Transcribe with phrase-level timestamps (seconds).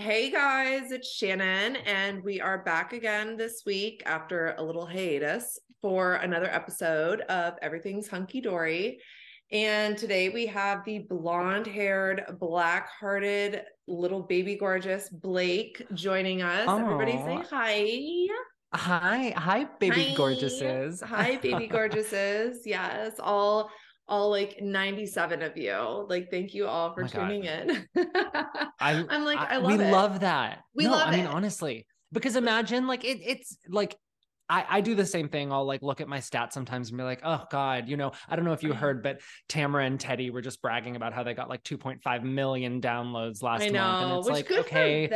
[0.00, 5.58] Hey guys, it's Shannon, and we are back again this week after a little hiatus
[5.82, 9.02] for another episode of Everything's Hunky Dory.
[9.52, 16.66] And today we have the blonde haired, black hearted, little baby gorgeous Blake joining us.
[16.66, 16.80] Aww.
[16.80, 18.26] Everybody say hi.
[18.72, 20.14] Hi, hi, baby Hi.
[20.14, 21.02] gorgeouses.
[21.02, 22.58] Hi, baby gorgeouses.
[22.64, 23.70] Yes, all
[24.10, 26.06] all like 97 of you.
[26.08, 27.20] Like, thank you all for Oh my God.
[27.20, 27.88] tuning in.
[28.80, 29.90] I, I'm like, I, love we it.
[29.90, 30.58] love that.
[30.74, 31.28] We no, love I mean, it.
[31.28, 33.96] honestly, because imagine like it, it's like
[34.50, 35.52] I, I do the same thing.
[35.52, 38.34] I'll like look at my stats sometimes and be like, oh God, you know, I
[38.34, 41.34] don't know if you heard, but Tamra and Teddi were just bragging about how they
[41.34, 43.76] got like 2.5 million downloads last I month.
[43.76, 45.08] And know, it's which like, good okay.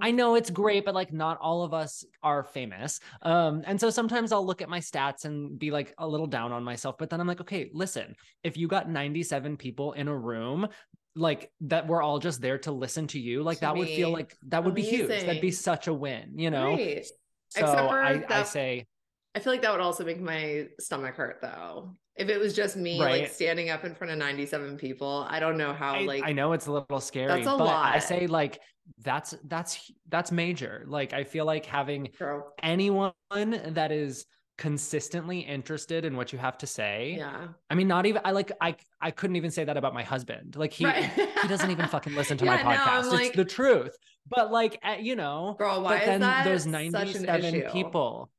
[0.00, 2.98] I know it's great, but like not all of us are famous.
[3.20, 6.52] Um, and so sometimes I'll look at my stats and be like a little down
[6.52, 6.96] on myself.
[6.98, 10.66] But then I'm like, okay, listen, if you got 97 people in a room,
[11.14, 14.10] like that we're all just there to listen to you, like To that would feel
[14.10, 15.08] like that would be huge.
[15.08, 16.72] That'd be such a win, you know?
[16.72, 17.06] Right.
[17.50, 18.86] So Except for I, I say,
[19.34, 21.96] I feel like that would also make my stomach hurt though.
[22.16, 25.56] If it was just me like standing up in front of 97 people, I don't
[25.56, 28.26] know how I, like I know it's a little scary, That's a but I say
[28.26, 28.60] like
[29.04, 30.84] that's that's that's major.
[30.88, 36.58] Like I feel like having Girl, anyone that is consistently interested in what you have
[36.58, 37.46] to say yeah.
[37.70, 40.56] I mean, not even I like I I couldn't even say that about my husband.
[40.56, 41.04] Like he Right.
[41.42, 42.98] he doesn't even fucking listen to Yeah, my no, podcast.
[43.04, 43.96] it's like- the truth.
[44.28, 47.44] But like uh, you know, Girl, why but is then that those such an 97
[47.54, 47.68] issue?
[47.70, 48.30] people.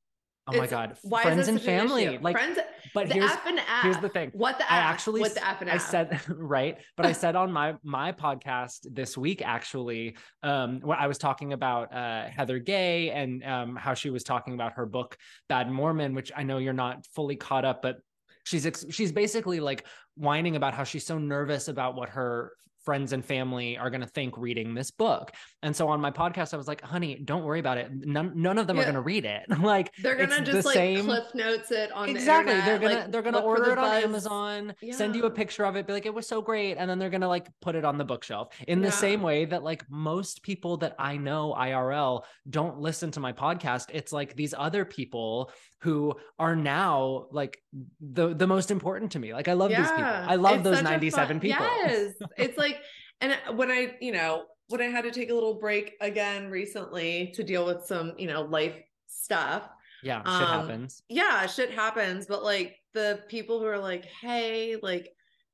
[0.48, 2.18] Oh my It's- god, Why friends and such an family.
[2.18, 2.58] Like friends
[2.96, 3.66] but here's F and F.
[3.84, 4.32] here's the thing.
[4.34, 4.72] What the F?
[4.72, 5.82] I actually what the F and I F?
[5.90, 11.06] said right, but I said on my my podcast this week actually, um, where I
[11.06, 15.18] was talking about uh, Heather Gay and um, how she was talking about her book
[15.50, 17.98] Bad Mormon, which I know you're not fully caught up, but
[18.44, 22.54] she's ex- she's basically like whining about how she's so nervous about what her
[22.86, 25.32] friends and family are going to think reading this book.
[25.62, 27.92] And so on my podcast I was like, "Honey, don't worry about it.
[27.92, 30.74] None none of them are going to read it." like They're gonna just the like
[30.74, 32.54] same- cliff notes it on exactly.
[32.56, 35.66] The they're internet, gonna they're gonna order the it on amazon send you a picture
[35.66, 37.84] of it be like it was so great and then they're gonna like put it
[37.84, 38.54] on the bookshelf.
[38.68, 43.20] In the same way that like most people that i know irl don't listen to
[43.20, 45.52] my podcast it's like these other people
[45.82, 47.58] who are now like
[48.02, 49.34] the the most important to me.
[49.34, 50.04] Like i love these people.
[50.04, 51.66] I love it's those 97 fun- people.
[51.66, 52.14] Yes.
[52.38, 52.78] it's like,
[53.22, 56.50] and uh, when I, you know, when I had to take a little break again
[56.50, 58.76] recently to deal with some, you know, life
[59.08, 59.70] stuff.
[60.04, 62.26] yeah shit Um, happens Yeah, shit happens.
[62.26, 65.10] But like the people who are like, hey, like,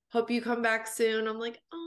[0.09, 1.27] hope you come back soon.
[1.27, 1.84] I'm like, oh,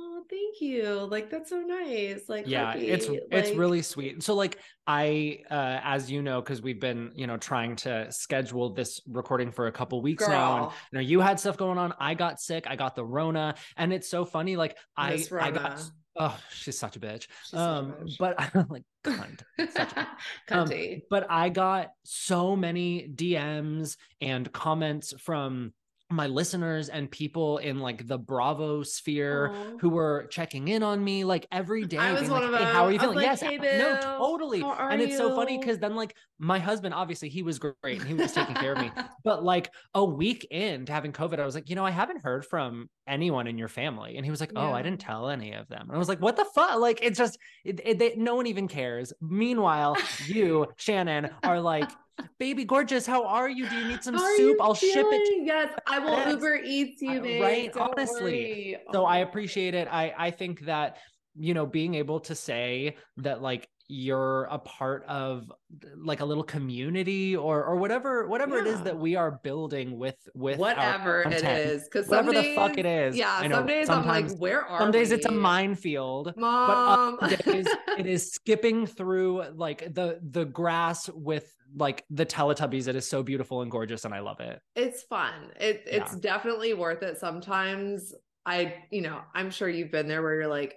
[0.48, 1.06] thank you.
[1.10, 2.28] Like, that's so nice.
[2.28, 3.28] Like, yeah it's heartbeat.
[3.30, 7.36] it's really sweet so like i uh as you know because we've been you know
[7.36, 11.38] trying to schedule this recording for a couple weeks now and you know you had
[11.38, 14.76] stuff going on i got sick i got the rona and it's so funny like
[14.96, 15.82] i i got
[16.16, 18.16] oh she's such a bitch She's um bitch.
[18.18, 19.42] but i'm like cunt
[19.72, 20.08] such a
[20.50, 20.70] Um,
[21.10, 25.72] but I got so many DMs and comments from
[26.10, 29.78] my listeners and people in like the Bravo sphere Aw.
[29.78, 31.98] who were checking in on me like every day.
[31.98, 33.10] I was one like, of hey, how are you them.
[33.10, 33.16] Feeling?
[33.16, 34.62] like, yes, "Hey, no, totally.
[34.62, 38.14] And it's so funny because then like my husband, obviously he was great and he
[38.14, 38.90] was taking care of me.
[39.24, 42.46] But like a week into having COVID, I was like, you know, I haven't heard
[42.46, 44.16] from anyone in your family.
[44.16, 45.82] And he was like, oh, I didn't tell any of them.
[45.82, 46.78] And I was like, what the fuck?
[46.78, 49.12] Like, it's just, it, it, they, no one even cares.
[49.20, 51.90] Meanwhile, you, Shannon, are like,
[52.38, 53.66] baby gorgeous, how are you?
[53.68, 54.56] Do you need some How soup?
[54.60, 55.26] I'll ship it.
[55.26, 55.46] feeling?
[55.46, 56.34] Yes, I will Yes.
[56.34, 57.40] Uber Eats you, babe.
[57.42, 57.72] right?
[57.72, 58.76] Don't Honestly.
[58.76, 58.76] worry.
[58.92, 59.22] So I Oh.
[59.22, 59.88] appreciate it.
[59.90, 60.98] I, I think that,
[61.38, 65.50] you know, being able to say that like you're a part of
[65.96, 70.16] like a little community or or whatever whatever it is that we are building with
[70.34, 71.82] with whatever it content.
[71.84, 74.62] because whatever days, the fuck it is Yeah, know some days I'm sometimes like, where
[74.62, 77.16] are some days it's a minefield mom.
[77.18, 82.96] but days it is skipping through like the the grass with like the teletubbies it
[82.96, 85.32] is so beautiful and gorgeous and i love it it's fun.
[85.60, 87.18] It it's definitely worth it.
[87.18, 88.14] Sometimes
[88.46, 90.76] I, you know, I'm sure you've been there where you're like,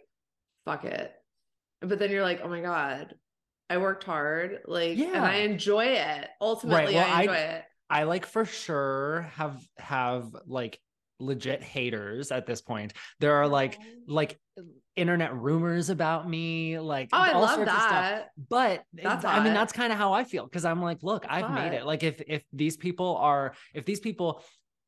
[0.66, 1.14] fuck it.
[1.82, 3.16] But then you're like, oh my God,
[3.70, 4.60] I worked hard.
[4.66, 5.14] Like, yeah.
[5.14, 6.28] and I enjoy it.
[6.40, 7.64] Ultimately, well, I I- enjoy it.
[7.90, 10.80] I like for sure have have like
[11.20, 12.94] legit haters at this point.
[13.20, 13.86] There are like oh.
[14.08, 14.40] like
[14.96, 17.90] internet rumors about me, like Oh, I all love sorts of stuff.
[17.92, 18.30] that.
[18.50, 21.52] But That's I mean, that's kind of how I feel because I'm like, look, I've
[21.52, 21.86] made it.
[21.86, 24.44] Like if if these people are if these people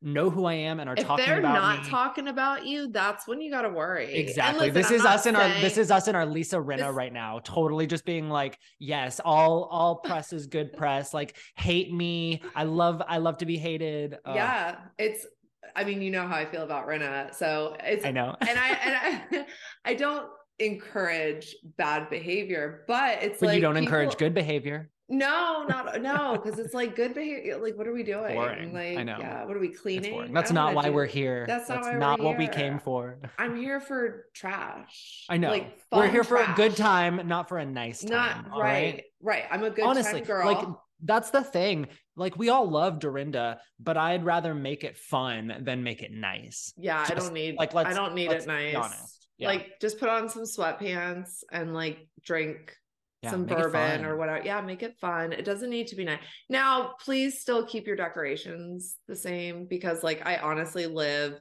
[0.05, 1.89] know who I am and are If talking they're about not me.
[1.89, 4.13] talking about you, that's when you got to worry.
[4.13, 4.69] Exactly.
[4.69, 6.94] listen, this I'm is us in our this is us in our Lisa Rinna This-
[6.95, 7.39] right now.
[7.41, 11.13] Totally just being like, yes, all all press is good press.
[11.13, 12.41] Like hate me.
[12.53, 14.17] I love I love to be hated.
[14.25, 15.25] Ugh, yeah, it's.
[15.75, 18.05] I mean, you know how I feel about Rinna, so it's.
[18.05, 18.35] I know.
[18.41, 19.45] and I and I,
[19.85, 20.27] I don't
[20.59, 24.89] encourage bad behavior, but it's but like you don't people- encourage good behavior.
[25.09, 27.57] No, not no, because it's like good behavior.
[27.61, 28.35] Like, what are we doing?
[28.35, 28.73] Boring.
[28.73, 29.17] Like, I know.
[29.19, 30.33] yeah, what are we cleaning?
[30.33, 31.45] That's don't why do- we're here.
[31.45, 33.19] That's not why we're not what we came for.
[33.37, 35.25] I'm here for trash.
[35.29, 35.49] I know.
[35.49, 38.43] Like, we're here for a good time, not for a nice time.
[38.45, 39.43] Not all right, right.
[39.51, 40.45] I'm a good Honestly, time girl.
[40.47, 40.67] like
[41.03, 41.88] that's the thing.
[42.15, 46.73] Like we all love Dorinda, but I'd rather make it fun than make it nice.
[46.77, 47.55] yeah, I don't need.
[47.57, 49.19] like, Like, let's- I don't need it nice.
[49.38, 49.47] Yeah.
[49.47, 52.75] Like, just put on some sweatpants and like drink
[53.23, 54.45] Yeah, some bourbon or whatever.
[54.45, 55.33] Yeah, make it fun.
[55.33, 56.19] It doesn't need to be nice.
[56.50, 61.39] Now, please still keep your decorations the same because, like, I honestly live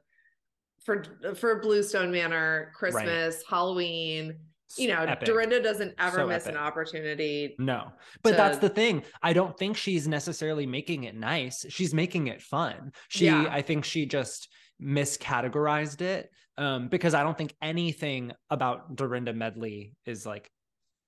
[0.85, 1.05] for
[1.37, 4.38] for Bluestone Manor, Christmas, Halloween.
[4.79, 5.27] You know, Epic.
[5.27, 7.55] Dorinda doesn't ever So miss an opportunity.
[7.59, 7.93] No,
[8.23, 9.03] but that's the thing.
[9.23, 11.65] I don't think she's necessarily making it nice.
[11.69, 12.93] She's making it fun.
[13.09, 13.47] She, Yeah.
[13.51, 14.49] I think she just
[14.83, 20.51] miscategorized it um, because I don't think anything about Dorinda Medley is like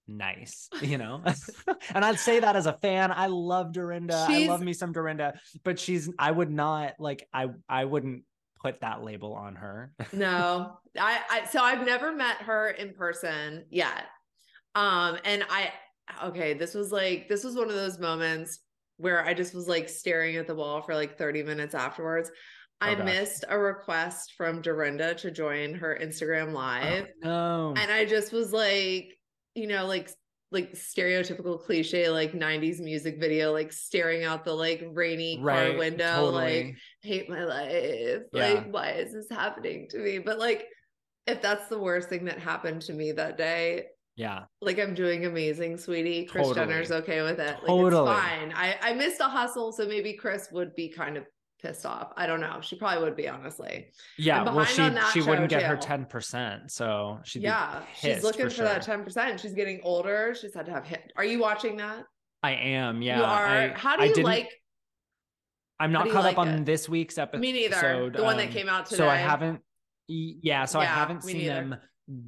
[0.07, 1.23] nice, you know?
[1.95, 3.11] and I'd say that as a fan.
[3.13, 4.27] I love Dorinda.
[4.29, 8.25] She's- I love me some Dorinda, but she's, I would not like, I, I wouldn't
[8.65, 9.93] put that label on her.
[10.13, 14.07] No, I, I so I've never met her in person yet.
[14.75, 15.73] Um, and I
[16.25, 18.61] okay, this was like this was one of those moments
[18.97, 22.31] where I just was like staring at the wall for like 30 minutes afterwards.
[22.81, 23.05] I Oh, gosh.
[23.05, 27.07] missed a request from Dorinda to join her Instagram Oh, live.
[27.23, 27.75] no.
[27.77, 29.09] And I just was like,
[29.55, 30.11] you know, like
[30.55, 36.27] like stereotypical cliche like 90s music video like staring out the like rainy car window
[36.27, 38.23] like hate my life.
[38.33, 38.53] Yeah.
[38.55, 40.19] Like, why is this happening to me?
[40.19, 40.67] But like,
[41.27, 43.87] if that's the worst thing that happened to me that day,
[44.17, 44.45] yeah.
[44.61, 46.25] like I'm doing amazing, sweetie.
[46.25, 46.67] Kris Totally.
[46.67, 47.57] Jenner's okay with it.
[47.59, 48.11] Like Totally.
[48.11, 48.53] it's fine.
[48.55, 51.25] I, I missed a hustle, so maybe Kris would be kind of
[51.61, 52.13] pissed off.
[52.17, 52.61] I don't know.
[52.61, 53.89] She probably would be, honestly.
[54.19, 57.83] Yeah, well, she on she wouldn't get her ten percent, so she'd yeah.
[57.99, 59.39] She's looking for, for, that 10%.
[59.39, 60.35] She's getting older.
[60.39, 61.13] She's had to have hit.
[61.17, 62.05] Are you watching that?
[62.43, 63.19] I am, yeah.
[63.19, 63.47] you are.
[63.47, 64.51] I, How do you like
[65.81, 66.65] I'm not caught like up on it?
[66.65, 67.41] this week's episode.
[67.41, 68.11] me neither?
[68.11, 68.99] The one that um, came out today.
[68.99, 69.61] So I haven't.
[70.07, 71.55] Yeah, so I haven't seen neither.
[71.55, 71.77] them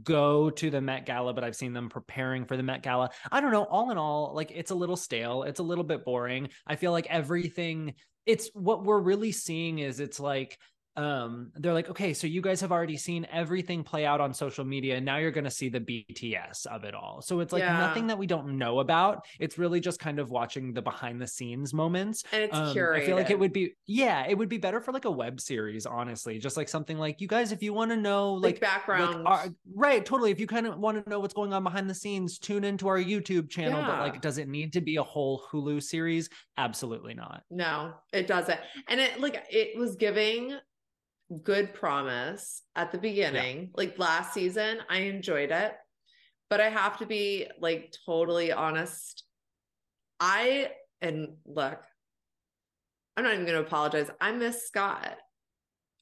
[0.02, 3.10] go to the Met Gala, but I've seen them preparing for the Met Gala.
[3.30, 3.64] I don't know.
[3.64, 5.42] All in all, like it's a little stale.
[5.42, 6.48] It's a little bit boring.
[6.66, 7.94] I feel like everything.
[8.26, 10.58] It's what we're really seeing is it's like
[10.96, 14.64] um they're like okay so you guys have already seen everything play out on social
[14.64, 17.60] media and now you're going to see the bts of it all so it's like
[17.60, 17.78] Yeah.
[17.78, 21.26] nothing that we don't know about it's really just kind of watching the behind the
[21.26, 23.02] scenes moments and it's um, curated.
[23.02, 25.40] I feel like it would be, yeah, it would be better for like a web
[25.40, 26.38] series, honestly.
[26.38, 29.26] Just like something like you guys, if you want to know, like, like, like, background.
[29.26, 30.30] our- right, totally.
[30.30, 32.88] If you kind of want to know what's going on behind the scenes, tune into
[32.88, 33.82] our YouTube channel.
[33.82, 36.28] But like, does it need to be a whole Hulu series?
[36.58, 37.42] Absolutely not.
[37.50, 38.60] No, it doesn't.
[38.88, 40.56] And it like it was giving
[41.42, 43.70] good promise at the beginning.
[43.74, 45.74] Like last season, I enjoyed it.
[46.48, 49.24] But I have to be like totally honest.
[50.20, 50.70] I
[51.00, 51.82] and look,
[53.16, 54.10] I'm not even going to apologize.
[54.20, 55.16] I miss Scott.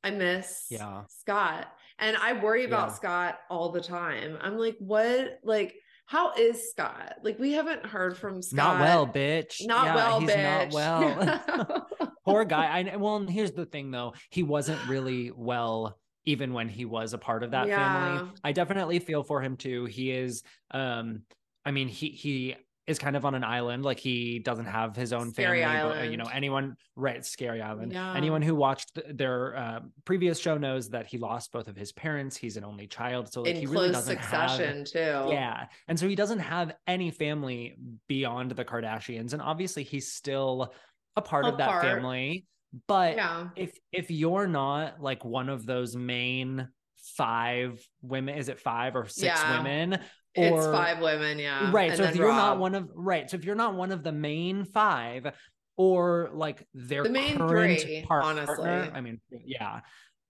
[0.02, 1.04] I miss Yeah.
[1.08, 1.66] Scott.
[1.98, 2.94] And I worry about Yeah.
[2.94, 4.36] Scott all the time.
[4.40, 5.38] I'm like, what?
[5.42, 5.74] Like,
[6.06, 7.14] how is Scott?
[7.22, 8.78] Like, we haven't heard from Scott.
[8.78, 9.64] Not well, bitch.
[9.66, 10.72] Not Yeah, well, he's bitch.
[10.72, 11.88] not well.
[12.24, 12.66] Poor guy.
[12.80, 17.12] I well, and here's the thing though, he wasn't really well even when he was
[17.12, 17.76] a part of that Yeah.
[17.76, 18.32] family.
[18.42, 19.84] I definitely feel for him too.
[19.84, 21.22] He is um
[21.64, 22.56] I mean he he
[22.86, 25.98] is kind of on an island like he doesn't have his own Scary family but,
[26.00, 28.14] uh, you know anyone right scary island Yeah.
[28.14, 32.36] anyone who watched their uh, previous show knows that he lost both of his parents
[32.36, 34.98] he's an only child so like in he really doesn't have too.
[34.98, 35.66] yeah.
[35.88, 39.32] And so he doesn't have any family beyond the Kardashians.
[39.32, 40.74] And obviously he's still
[41.16, 41.82] a part A of that part.
[41.84, 42.46] family.
[42.88, 43.48] But Yeah.
[43.56, 46.68] if if you're not like one of those main
[47.16, 49.58] five women, is it five or six Yeah.
[49.58, 50.00] women?
[50.34, 51.70] It's five women, yeah.
[51.70, 51.90] right.
[51.90, 54.10] And so if you're not one of right, so if you're not one of the
[54.10, 55.32] main five
[55.76, 58.56] or like their The main current three, par- honestly.
[58.56, 59.80] partner, I mean, yeah.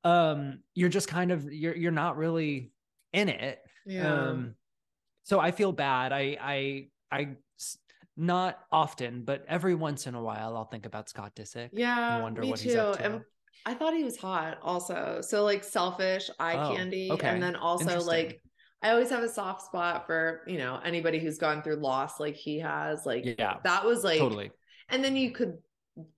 [0.05, 2.71] Um, you're just kind of you're you're not really
[3.15, 3.59] in it.
[3.87, 4.13] yeah.
[4.13, 4.55] Um,
[5.23, 6.13] so I feel bad.
[6.13, 7.29] I, I, I,
[8.17, 11.71] not often, but every once in a while, I'll think about Scott Disick.
[11.73, 12.69] yeah, wonder me what too.
[12.71, 13.05] he's up to.
[13.05, 13.21] And
[13.67, 15.21] I thought he was hot also.
[15.21, 17.11] So like selfish, eye Oh, candy.
[17.13, 17.29] okay.
[17.29, 18.41] And then also like
[18.83, 22.37] I always have a soft spot for, you know, anybody who's gone through loss like
[22.37, 23.07] he has.
[23.07, 24.51] Like Yeah, that was like totally.
[24.91, 25.59] and then you could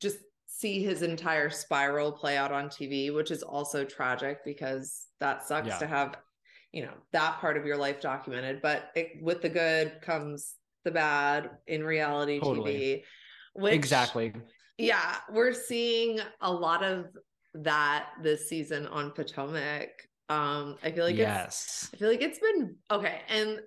[0.00, 5.46] just see his entire spiral play out on TV, which is also tragic because that
[5.46, 5.78] sucks Yeah.
[5.78, 6.16] to have,
[6.72, 8.60] you know, that part of your life documented.
[8.60, 10.54] But it, with the good comes
[10.86, 12.74] the bad in reality Totally.
[12.74, 13.02] TV.
[13.60, 14.32] Which, exactly.
[14.78, 17.06] Yeah, we're seeing a lot of
[17.54, 19.88] that this season on Potomac.
[20.28, 21.88] Um, I feel like yes.
[21.92, 23.20] it's I feel like it's been okay.
[23.28, 23.60] And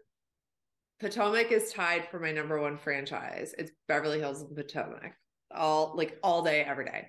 [0.99, 3.53] Potomac is tied for my number one franchise.
[3.57, 5.13] It's Beverly Hills and Potomac.
[5.53, 7.07] All like all day, every day.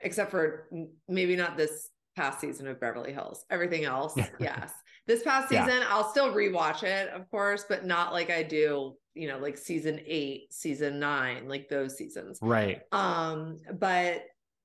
[0.00, 0.68] Except for
[1.08, 3.44] maybe not this past season of Beverly Hills.
[3.50, 4.72] Everything else, yes.
[5.06, 5.86] This past season, yeah.
[5.88, 10.00] I'll still rewatch it, of course, but not like I do, you know, like season
[10.04, 12.38] eight, season nine, like those seasons.
[12.42, 12.82] Right.
[12.90, 14.24] Um, but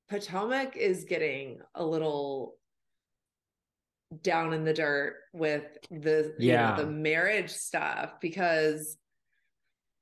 [0.10, 2.56] Potomac is getting a little
[4.24, 8.98] down in the dirt with the yeah know, the marriage stuff because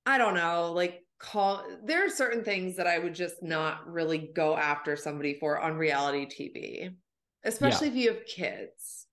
[0.05, 4.31] I don't know, like call there are certain things that I would just not really
[4.33, 6.95] go after somebody for on reality TV,
[7.43, 7.93] especially yeah.
[7.93, 9.05] if you have kids.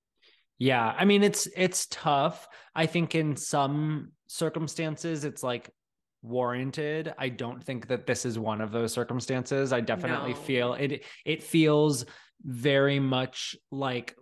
[0.58, 2.48] Yeah, I mean it's it's tough.
[2.74, 5.70] I think in some circumstances it's like
[6.22, 7.14] warranted.
[7.18, 9.72] I don't think that this is one of those circumstances.
[9.72, 10.40] I definitely no.
[10.40, 12.04] feel it it feels
[12.44, 14.16] very much like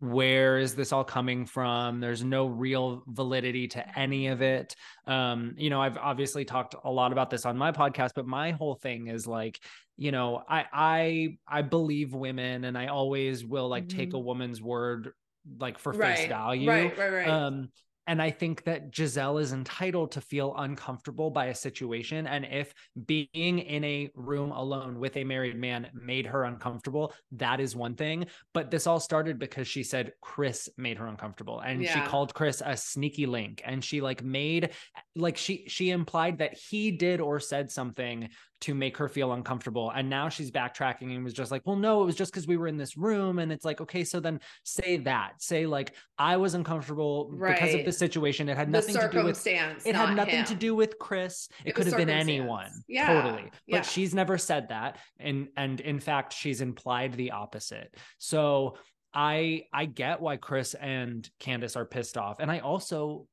[0.00, 4.76] where is this all coming from there's no real validity to any of it
[5.06, 8.50] um you know i've obviously talked a lot about this on my podcast but my
[8.50, 9.58] whole thing is like
[9.96, 13.98] you know i i i believe women and i always will like mm-hmm.
[13.98, 15.12] take a woman's word
[15.58, 16.18] like for right.
[16.18, 17.68] face value right right right um
[18.06, 22.26] and I think that Gizelle is entitled to feel uncomfortable by a situation.
[22.26, 22.72] And if
[23.04, 27.96] being in a room alone with a married man made her uncomfortable, that is one
[27.96, 28.26] thing.
[28.54, 31.60] But this all started because she said Chris made her uncomfortable.
[31.60, 31.94] And yeah.
[31.94, 33.60] she called Chris a sneaky link.
[33.64, 34.70] And she like made
[35.16, 38.28] like she she implied that he did or said something
[38.62, 39.90] to make her feel uncomfortable.
[39.90, 42.56] And now she's backtracking and was just like, well, no, it was just because we
[42.56, 43.38] were in this room.
[43.38, 45.34] And it's like, okay, so then say that.
[45.42, 47.54] Say, like, I was uncomfortable right.
[47.54, 48.48] because of the situation.
[48.48, 50.44] It had nothing to do with it had nothing him.
[50.46, 51.48] to do with Chris.
[51.64, 52.70] It, it could have been anyone.
[52.88, 53.22] Yeah.
[53.22, 53.50] Totally.
[53.68, 53.82] But yeah.
[53.82, 54.98] she's never said that.
[55.18, 57.94] And and in fact, she's implied the opposite.
[58.18, 58.76] So
[59.12, 62.40] I I get why Chris and Candiace are pissed off.
[62.40, 63.26] And I also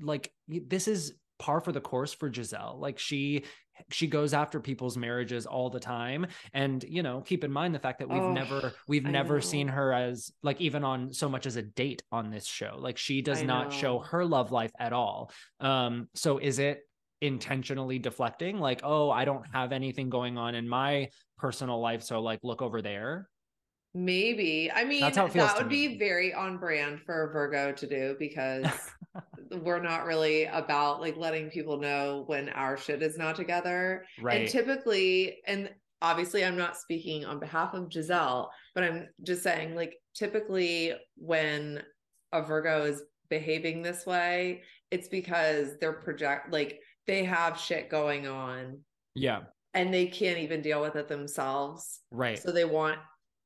[0.00, 2.78] like this is par for the course for Gizelle.
[2.78, 3.44] Like she
[3.90, 6.26] she goes after people's marriages all the time.
[6.52, 9.34] And you know keep in mind the fact that we've oh, never we've I never
[9.34, 9.40] know.
[9.40, 12.76] seen her as like even on so much as a date on this show.
[12.78, 13.76] Like she does I not know.
[13.76, 15.30] show her love life at all.
[15.60, 16.80] Um so is it
[17.20, 18.58] intentionally deflecting?
[18.58, 21.08] Like oh i don't have anything going on in my
[21.38, 23.28] personal life so like look over there
[24.04, 28.66] maybe i mean that would be very on brand for virgo to do because
[29.62, 34.04] we're not really about like letting people know when our shit is not together.
[34.20, 34.42] Right.
[34.42, 35.70] And typically, and
[36.02, 41.82] obviously I'm not speaking on behalf of Gizelle, but I'm just saying like typically when
[42.32, 48.26] a Virgo is behaving this way, it's because they're project like they have shit going
[48.26, 48.80] on.
[49.14, 49.40] Yeah.
[49.74, 52.00] And they can't even deal with it themselves.
[52.10, 52.38] Right.
[52.38, 52.98] So they want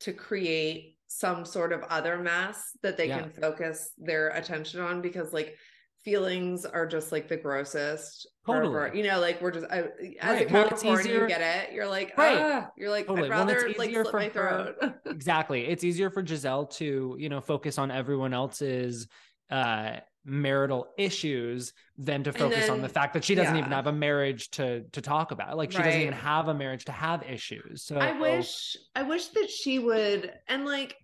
[0.02, 3.21] to create some sort of other mess that they yeah.
[3.21, 5.56] can focus their attention on because like
[6.04, 8.26] feelings are just like the grossest.
[8.47, 8.99] Totally.
[8.99, 9.88] You know, like we're just I, as
[10.23, 10.42] right.
[10.42, 11.73] a Capricorn, well, you get it.
[11.73, 12.38] You're like, right.
[12.40, 13.28] ah, you're like, totally.
[13.28, 14.76] I'd rather well, like slit my throat.
[15.06, 15.66] exactly.
[15.66, 19.06] It's easier for gizelle to, you know, focus on everyone else's
[19.50, 23.61] uh marital issues than to focus then, on the fact that she doesn't yeah.
[23.61, 25.87] even have a marriage to to talk about like she right.
[25.87, 29.81] doesn't even have a marriage to have issues so i wish i wish that she
[29.81, 30.97] would and like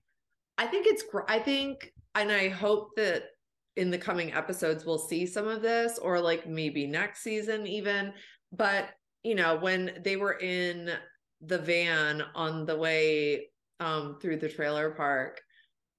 [0.56, 3.24] i think it's i think and i hope that
[3.76, 8.12] in the coming episodes we'll see some of this or like maybe next season even
[8.52, 8.90] but
[9.24, 10.92] you know when they were in
[11.40, 13.48] the van on the way
[13.80, 15.40] um through the trailer park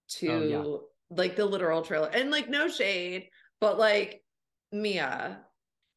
[0.08, 0.90] to oh.
[1.10, 2.10] Like the literal trailer.
[2.10, 4.24] And like no shade but like
[4.72, 5.40] Mia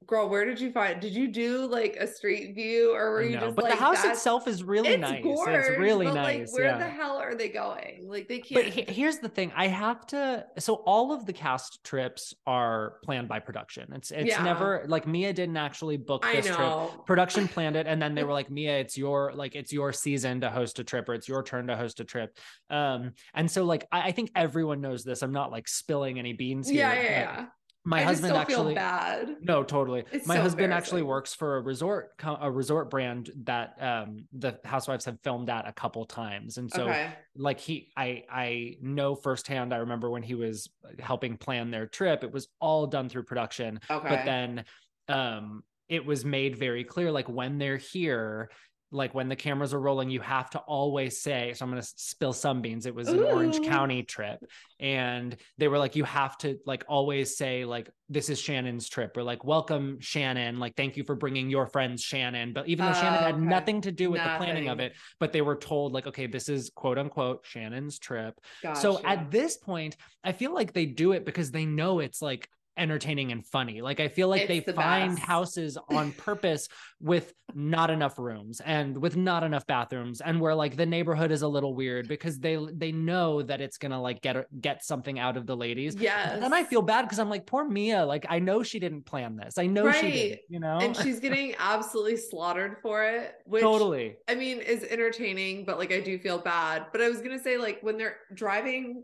[0.06, 3.38] girl where did you find did you do like a street view or were you
[3.38, 6.66] just but like, the house itself is really nice gorge, it's really nice like, where
[6.66, 6.78] yeah.
[6.78, 8.08] the hell are they going?
[8.08, 8.64] Like they can't.
[8.64, 12.94] but he, here's the thing i have to so all of the cast trips are
[13.04, 14.42] planned by production it's it's yeah.
[14.42, 18.32] never like mia didn't actually book this trip production planned it and then they were
[18.40, 21.42] like mia it's your like it's your season to host a trip or it's your
[21.42, 22.36] turn to host a trip.
[22.70, 26.32] Um and so like i, I think everyone knows this i'm not like spilling any
[26.32, 27.46] beans here yeah yeah, yeah
[27.84, 29.36] my I husband actually bad.
[29.40, 30.04] No, totally.
[30.12, 34.58] It's my so husband actually works for a resort a resort brand that um the
[34.64, 36.58] housewives have filmed at a couple times.
[36.58, 37.12] And so okay.
[37.34, 40.70] like he I I know firsthand I remember when he was
[41.00, 43.80] helping plan their trip, it was all done through production.
[43.90, 44.08] Okay.
[44.08, 44.64] But then
[45.08, 48.50] um it was made very clear like when they're here
[48.92, 51.88] like when the cameras are rolling, you have to always say, so I'm going to
[51.96, 52.84] spill some beans.
[52.84, 54.38] It was an Orange County trip.
[54.78, 59.16] And they were like, you have to like always say, like, this is Shannon's trip
[59.16, 60.58] or like, welcome Shannon.
[60.58, 62.52] Like, thank you for bringing your friends, Shannon.
[62.52, 63.44] But even though Shannon had okay.
[63.44, 66.48] nothing to do with the planning of it, but they were told, like, okay, this
[66.48, 68.38] is quote unquote Shannon's trip.
[68.62, 68.80] Gotcha.
[68.80, 72.48] So at this point, I feel like they do it because they know it's like
[72.76, 73.82] entertaining and funny.
[73.82, 75.26] Like I feel like they the find best.
[75.26, 76.68] houses on purpose
[77.00, 81.42] with not enough rooms and with not enough bathrooms and where like the neighborhood is
[81.42, 85.18] a little weird because they they know that it's going to like get get something
[85.18, 85.94] out of the ladies.
[85.96, 86.40] yes.
[86.42, 89.36] And I feel bad because I'm like poor Mia, like I know she didn't plan
[89.36, 89.58] this.
[89.58, 90.78] I know she did, you know.
[90.78, 94.16] and she's getting absolutely slaughtered for it, which totally.
[94.28, 96.86] I mean is entertaining, but like I do feel bad.
[96.92, 99.02] But I was gonna say, like, when they're driving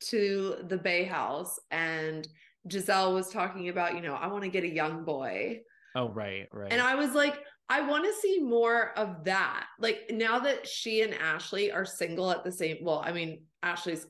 [0.00, 2.26] to the Bay House and
[2.68, 5.60] Gizelle was talking about, you know, I want to get a young boy.
[5.94, 6.72] Oh right, right.
[6.72, 7.38] And I was like,
[7.68, 9.66] I want to see more of that.
[9.78, 14.06] Like now that she and Ashley are single at the same well, I mean, Ashley's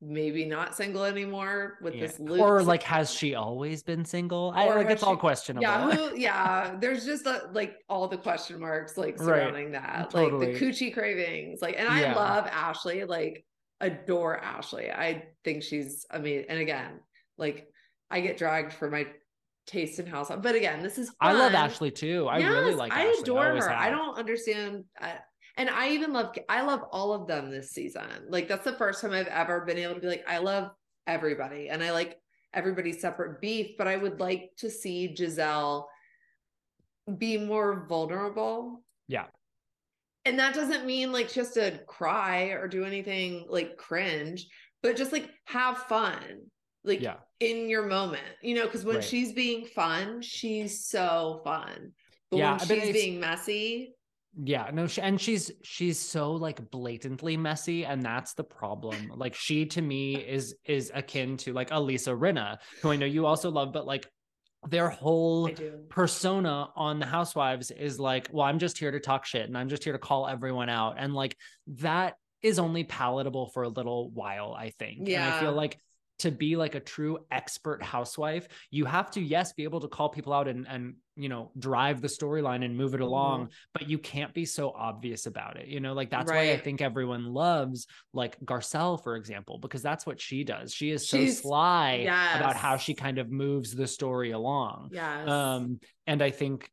[0.00, 2.06] maybe not single anymore with Yeah.
[2.06, 4.52] this Luke or like has she always been single?
[4.54, 5.62] I Or like has it's all questionable.
[5.62, 6.76] Yeah, who, yeah.
[6.80, 9.24] There's just uh like all the question marks like Right.
[9.26, 10.52] surrounding that, Totally.
[10.52, 11.60] like the coochie cravings.
[11.62, 12.14] Like, and I Yeah.
[12.14, 13.04] love Ashley.
[13.04, 13.44] Like,
[13.80, 14.90] adore Ashley.
[14.90, 16.06] I think she's.
[16.10, 17.00] I mean, and again,
[17.38, 17.66] like
[18.10, 19.06] I get dragged for my
[19.66, 21.10] taste in house, but again, this is.
[21.20, 21.54] I love.
[21.54, 22.26] Ashley too.
[22.28, 23.22] I really Yes, like I Ashley.
[23.22, 23.70] adore always her.
[23.72, 24.84] I don't understand.
[25.00, 25.18] I,
[25.56, 26.34] and I even love.
[26.48, 28.08] I love all of them this season.
[28.28, 30.70] Like that's the first time I've ever been able to be like, I love
[31.06, 32.16] everybody, and I like
[32.54, 33.72] everybody's separate beef.
[33.76, 35.84] But I would like to see Gizelle
[37.18, 38.82] be more vulnerable.
[39.06, 39.26] Yeah.
[40.24, 44.46] And that doesn't mean like just to cry or do anything like cringe,
[44.82, 46.20] but just like have fun.
[46.88, 47.16] Like Yeah.
[47.38, 49.04] in your moment, you know, because when Right.
[49.04, 51.92] she's being fun, she's so fun.
[52.30, 53.94] But Yeah, when she's being messy,
[54.40, 59.10] Yeah, no, she, and she's she's so like blatantly messy, and that's the problem.
[59.14, 63.26] Like she to me is is akin to like Elisa Rinna, who I know you
[63.26, 64.06] also love, but like
[64.68, 65.50] their whole
[65.88, 69.68] persona on the Housewives is like, well, I'm just here to talk shit, and I'm
[69.68, 71.36] just here to call everyone out, and like
[71.68, 75.08] that is only palatable for a little while, I think.
[75.08, 75.78] And I feel like
[76.20, 80.08] to be like a true expert housewife, you have to, yes, be able to call
[80.08, 83.50] people out and and you know drive the storyline and move it along, Mm-hmm.
[83.74, 85.66] but you can't be so obvious about it.
[85.68, 90.06] You know, like that's why I think everyone loves like Garcelle, for example, because that's
[90.06, 90.72] what she does.
[90.74, 92.04] She is so She's- sly
[92.36, 94.90] about how she kind of moves the story along.
[94.92, 95.28] Yes.
[95.28, 96.70] Um, and I think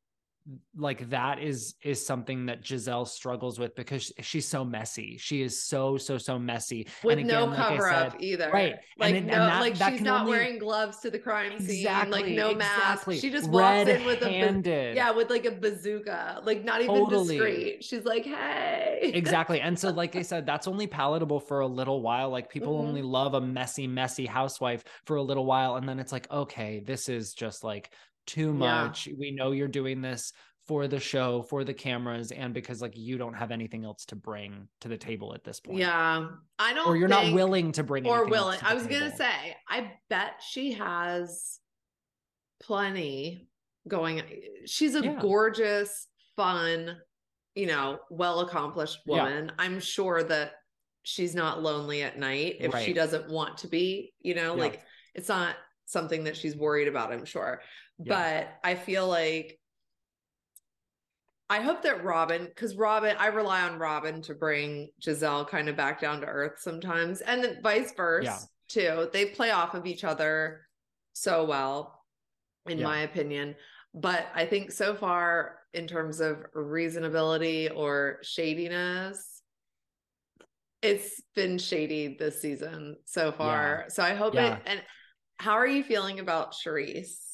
[0.78, 5.18] like that is is something that Gizelle struggles with because she's so messy.
[5.18, 6.88] She is so so so messy.
[7.04, 8.52] with and no again, like I cover up either.
[8.52, 8.74] right.
[8.74, 11.60] And Like and no, that- like that she's not only- wearing gloves to the crime
[11.60, 11.78] scene.
[11.80, 12.12] Exactly.
[12.12, 13.16] like no exactly.
[13.16, 13.22] mask.
[13.24, 16.42] She just walks in with a yeah, with like a bazooka.
[16.44, 17.38] Like not even Totally.
[17.38, 17.84] discreet.
[17.84, 19.12] She's like, hey.
[19.14, 22.76] exactly and so like i said that's only palatable for a little while like people
[22.76, 22.88] Mhm.
[22.88, 26.80] only love a messy messy housewife for a little while and then it's like okay
[26.86, 27.92] this is just like
[28.26, 28.54] too Yeah.
[28.86, 30.34] much we know you're doing this
[30.68, 34.16] for the show for the cameras and because like you don't have anything else to
[34.16, 36.28] bring to the table at this point Yeah.
[36.58, 38.60] I don't or you're not willing to bring or willing.
[38.64, 41.60] I was gonna say, I bet she has
[42.62, 43.48] plenty
[43.88, 44.22] going.
[44.66, 45.20] She's a Yeah.
[45.22, 46.98] gorgeous, fun,
[47.54, 49.24] you know, well accomplished Yeah.
[49.24, 49.52] woman.
[49.60, 50.54] I'm sure that
[51.04, 54.62] she's not lonely at night if she doesn't want to be, you know, Yeah.
[54.64, 54.84] like
[55.14, 57.62] it's not something that she's worried about, I'm sure.
[58.04, 58.48] Yeah.
[58.64, 59.60] But I feel like
[61.50, 65.78] I hope that Robyn, because Robyn, I rely on Robyn to bring Gizelle kind of
[65.78, 68.40] back down to earth sometimes, and then vice versa Yeah.
[68.68, 69.10] too.
[69.14, 70.68] They play off of each other
[71.14, 72.04] so well,
[72.66, 72.86] in Yeah.
[72.86, 73.56] my opinion.
[73.94, 79.44] But I think so far, in terms of reasonability or shadiness,
[80.82, 83.86] it's been shady this season so far.
[83.90, 84.56] So I hope Yeah.
[84.58, 84.64] it.
[84.66, 84.84] And
[85.38, 87.25] how are you feeling about Charrisse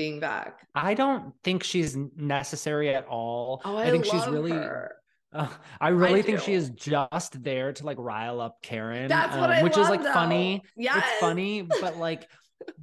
[0.00, 0.66] being back?
[0.74, 4.94] i don't think she's necessary at all Oh, I, think she's really her.
[5.32, 5.48] Uh,
[5.80, 9.56] I really think she is just there to like rile up Karen, That's what um,
[9.56, 10.12] I which love, is like though.
[10.12, 10.62] funny.
[10.76, 12.22] Yeah, It's funny, but like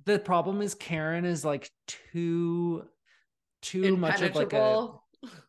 [0.06, 2.84] the problem is Karen is like too
[3.62, 4.90] too much of like a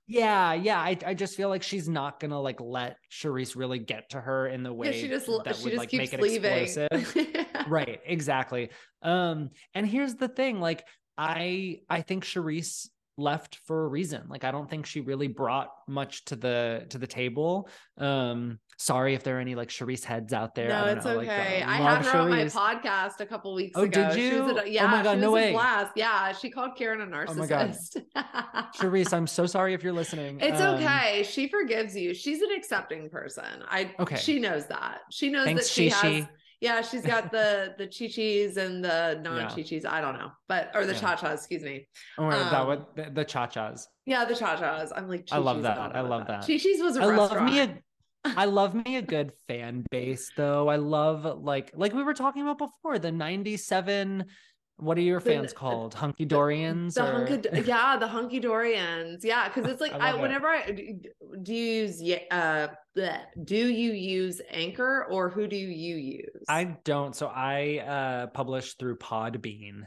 [0.07, 0.81] yeah yeah.
[0.81, 4.49] I I just feel like she's not gonna like let Charrisse really get to her
[4.49, 6.63] in the way Yeah, she just that she would just like keeps make it leaving.
[6.65, 7.37] explosive.
[7.69, 8.71] right exactly
[9.03, 10.85] um and here's the thing like
[11.19, 14.23] i i think Charrisse left for a reason.
[14.29, 17.69] Like I don't think she really brought much to the to the table.
[17.99, 20.69] Um sorry if there are any like Charrisse heads out there.
[20.69, 21.61] No, it's know, okay.
[21.61, 22.21] Like, I had her Charrisse.
[22.21, 24.09] on my podcast a couple weeks oh, ago.
[24.09, 24.59] did you?
[24.59, 25.53] A, yeah, oh my god, no way.
[25.53, 25.93] blast.
[25.97, 27.29] Yeah, she called Karen a narcissist.
[27.29, 27.77] Oh my god.
[28.77, 30.39] Charrisse, I'm so sorry if you're listening.
[30.41, 31.25] It's um, okay.
[31.25, 32.15] She forgives you.
[32.15, 33.65] She's an accepting person.
[33.69, 34.17] I okay.
[34.17, 35.01] She knows that.
[35.11, 36.27] She knows Thanks, that she has.
[36.61, 39.85] Yeah, she's got the the chi-chis and the non-chi-chis.
[39.85, 40.99] I don't know, but or the yeah.
[40.99, 41.87] cha-chas, excuse me.
[42.19, 43.87] Oh um, that what the, the cha-chas.
[44.07, 44.93] Yeah, the cha-chas.
[44.95, 45.79] I'm like, I love that.
[45.79, 46.41] I love that.
[46.41, 46.47] that.
[46.47, 47.53] Chi-chis was a I restaurant.
[47.53, 47.79] love me a
[48.37, 50.69] I love me a good fan base though.
[50.69, 54.25] I love like like we were talking about before the 97
[54.81, 55.95] what are your fans the, called?
[55.95, 56.95] Hunky Dorians?
[56.95, 59.25] The, the hunky, yeah, the hunky Dorians.
[59.25, 62.69] Yeah, because it's like I, I whenever I do you use uh
[63.45, 66.45] do you use Anchor or who do you use?
[66.49, 67.15] I don't.
[67.15, 69.83] So I uh publish through Podbean.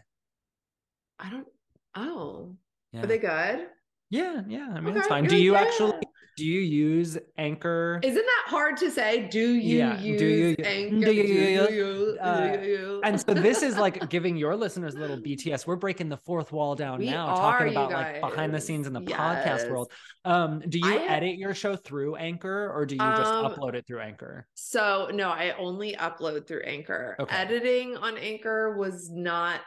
[1.20, 1.48] I don't.
[1.96, 2.56] Oh,
[2.94, 3.04] yeah.
[3.04, 3.68] are they good?
[4.10, 4.70] Yeah, yeah.
[4.74, 5.26] I mean, okay, it's fine.
[5.26, 5.94] Do you actually
[6.42, 8.00] do you use Anchor?
[8.02, 9.28] Isn't that hard to say?
[9.28, 10.00] Do you yeah.
[10.00, 11.06] use do you, Anchor?
[11.06, 13.02] Do you, do you, do you, uh, do you?
[13.04, 15.68] and so this is like giving your listeners a little BTS.
[15.68, 18.88] We're breaking the fourth wall down we now, are, talking about like behind the scenes
[18.88, 19.20] in the yes.
[19.20, 19.92] podcast world.
[20.26, 23.76] Um, do you I, edit your show through Anchor or do you just um, upload
[23.76, 24.48] it through Anchor?
[24.56, 27.18] So no, I only upload through Anchor.
[27.20, 27.36] Okay.
[27.36, 29.62] Editing on Anchor was not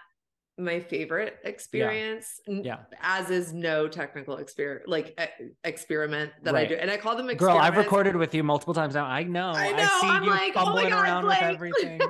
[0.56, 2.60] my favorite experience yeah.
[2.62, 2.76] yeah.
[3.02, 5.18] as is no technical experience like
[5.64, 6.66] experiment that right.
[6.66, 9.04] i do and i call them girl i've recorded with you multiple times now.
[9.04, 9.48] I know.
[9.48, 9.78] I know.
[9.78, 12.00] i see I'm you like, fumbling oh God, around with everything.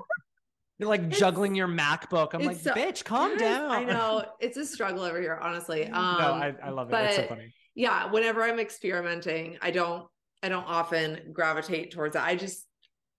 [0.79, 2.35] You're like it's, juggling your macbook.
[2.35, 4.25] I'm like so, bitch calm down i know.
[4.41, 5.87] It's a struggle over here honestly.
[5.87, 6.93] Um no I, I love it.
[6.93, 7.55] But, it's so funny.
[7.75, 10.07] yeah whenever i'm experimenting i don't
[10.43, 12.67] i don't often gravitate towards it i just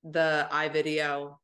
[0.04, 1.38] the iVideo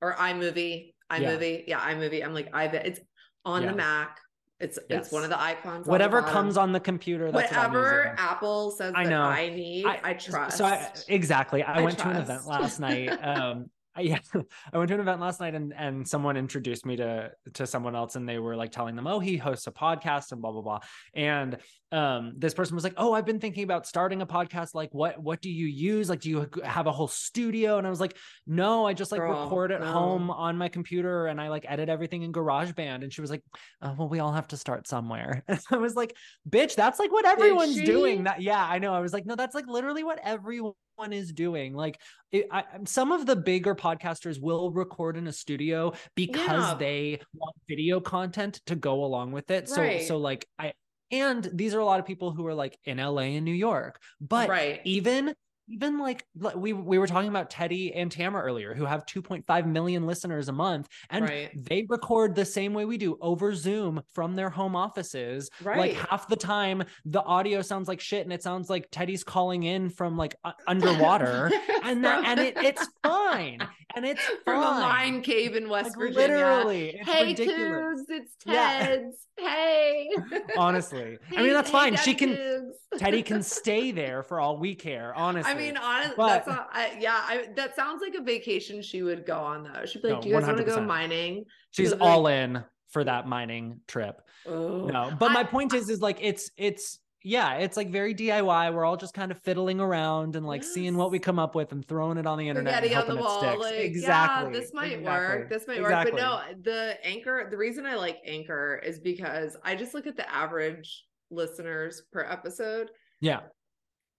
[0.00, 2.24] or iMovie iMovie, yeah, yeah iMovie.
[2.24, 3.00] I'm like, I it's
[3.46, 3.70] on yeah.
[3.70, 4.20] the Mac.
[4.58, 5.04] It's yes.
[5.04, 5.86] it's one of the icons.
[5.86, 7.30] Whatever comes on the computer.
[7.30, 9.22] That's whatever Apple says I know.
[9.22, 10.56] I need, I, I trust.
[10.56, 12.10] So I, exactly, I, I went trust.
[12.10, 13.08] to an event last night.
[13.08, 14.18] Um, yeah,
[14.72, 17.94] I went to an event last night and and someone introduced me to to someone
[17.94, 20.62] else and they were like telling them, oh, he hosts a podcast and blah blah
[20.62, 20.80] blah.
[21.14, 21.58] And
[21.92, 24.74] um, this person was like, oh, I've been thinking about starting a podcast.
[24.74, 26.08] Like, what what do you use?
[26.08, 27.78] Like, do you have a whole studio?
[27.78, 29.92] And I was like, no, I just like Girl, record at no.
[29.92, 33.02] home on my computer and I like edit everything in GarageBand.
[33.02, 33.42] And she was like,
[33.82, 35.44] oh, well, we all have to start somewhere.
[35.56, 36.14] And I was like,
[36.48, 38.24] bitch, that's like what everyone's doing.
[38.24, 38.92] That yeah, I know.
[38.92, 40.74] I was like, no, that's like literally what everyone
[41.12, 41.74] is doing.
[41.74, 42.00] Like
[42.32, 46.74] it, I, some of the bigger podcasters will record in a studio because yeah.
[46.78, 49.70] they want video content to go along with it.
[49.76, 50.02] Right.
[50.02, 50.72] So so like I
[51.10, 54.00] and these are a lot of people who are like in LA and New York.
[54.20, 54.80] But right.
[54.84, 55.34] even
[55.68, 56.24] even like
[56.54, 60.52] we we were talking about Teddi and Tamra earlier, who have 2.5 million listeners a
[60.52, 61.50] month, and right.
[61.54, 65.50] they record the same way we do over Zoom from their home offices.
[65.62, 65.78] Right.
[65.78, 69.64] Like half the time, the audio sounds like shit, and it sounds like Teddi's calling
[69.64, 71.50] in from like underwater,
[71.82, 74.76] and that and it, it's fine, and it's from fine.
[74.76, 76.36] a mine cave in West like, Virginia.
[76.36, 78.04] Literally, hey, ridiculous.
[78.08, 79.26] it's Ted's.
[79.38, 79.48] Yeah.
[79.48, 80.08] Hey.
[80.56, 81.96] Honestly, hey, I mean that's hey, fine.
[81.96, 82.72] She can.
[82.94, 85.14] Teddi can stay there for all we care.
[85.14, 85.52] Honestly.
[85.52, 89.26] I mean, honestly, that's not, I, yeah, I, that sounds like a vacation she would
[89.26, 89.84] go on though.
[89.86, 92.64] She'd be like, no, "Do you guys want to go mining?" She's all like, in
[92.88, 94.22] for that mining trip.
[94.46, 94.86] Oh.
[94.86, 98.72] No, but I, my point is, is like it's it's yeah, it's like very DIY.
[98.72, 100.72] We're all just kind of fiddling around and like yes.
[100.72, 102.82] seeing what we come up with and throwing it on the internet.
[102.82, 104.52] Getting on the wall, like exactly.
[104.52, 105.04] Yeah, this might exactly.
[105.04, 105.50] work.
[105.50, 106.12] This might exactly.
[106.12, 106.20] work.
[106.20, 107.48] But no, the anchor.
[107.50, 112.20] The reason I like anchor is because I just look at the average listeners per
[112.20, 112.90] episode.
[113.20, 113.40] Yeah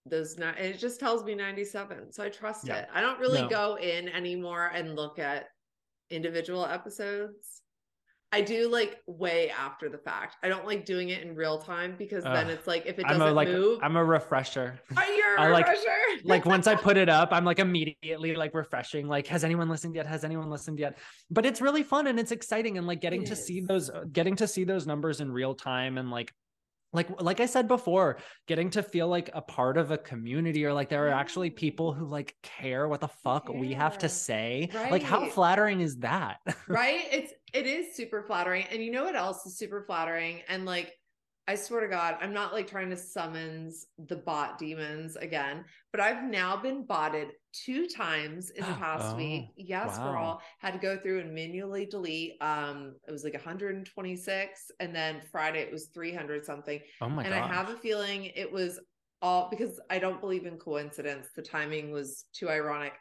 [0.10, 2.78] those not it just tells me 97 so i trust yeah.
[2.78, 2.89] it.
[2.93, 3.50] I don't really no.
[3.50, 5.48] go in anymore and look at
[6.10, 7.62] individual episodes.
[8.34, 10.36] I do like way after the fact.
[10.43, 13.22] I don't like doing it in real time because then it's like if it doesn't
[13.22, 14.78] I'm a, like, move i'm a refresher.
[14.98, 15.82] Are you a I refresher?
[16.24, 19.70] like, like once i put it up i'm like immediately like refreshing like has anyone
[19.70, 20.06] listened yet?
[20.08, 20.98] Has anyone listened yet?
[21.32, 23.46] But it's really fun and it's exciting and like getting it to is.
[23.46, 26.34] see those getting to see those numbers in real time and like
[26.93, 30.73] like like i said before getting to feel like a part of a community or
[30.73, 31.56] like there are actually mm.
[31.56, 34.69] people who like care what the fuck we have to say.
[34.73, 34.91] Right.
[34.91, 36.38] like how flattering is that?
[36.67, 37.02] Right?
[37.12, 38.65] It's it is super flattering.
[38.71, 40.41] And you know what else is super flattering?
[40.50, 40.96] And like
[41.49, 46.01] I swear to God, I'm not like trying to summons the bot demons again, but
[46.01, 49.45] I've now been botted two times in the past oh, week.
[49.55, 50.12] Yes, wow.
[50.12, 50.41] girl.
[50.60, 52.33] Had to go through and manually delete.
[52.41, 56.81] Um, it was like 126, and then Friday it was 300 something.
[56.99, 57.49] Oh my And gosh.
[57.49, 58.79] I have a feeling it was
[59.21, 61.29] all because I don't believe in coincidence.
[61.33, 62.93] The timing was too ironic.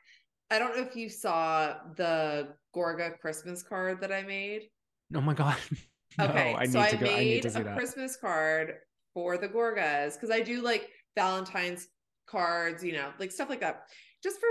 [0.52, 4.68] I don't know if you saw the Gorga Christmas card that I made.
[5.14, 5.56] Oh my god.
[6.20, 8.74] Okay, no, I so I made I a Christmas card
[9.14, 11.88] for the Gorgas because I do like Valentine's
[12.26, 13.84] cards, you know, like stuff like that,
[14.22, 14.48] just for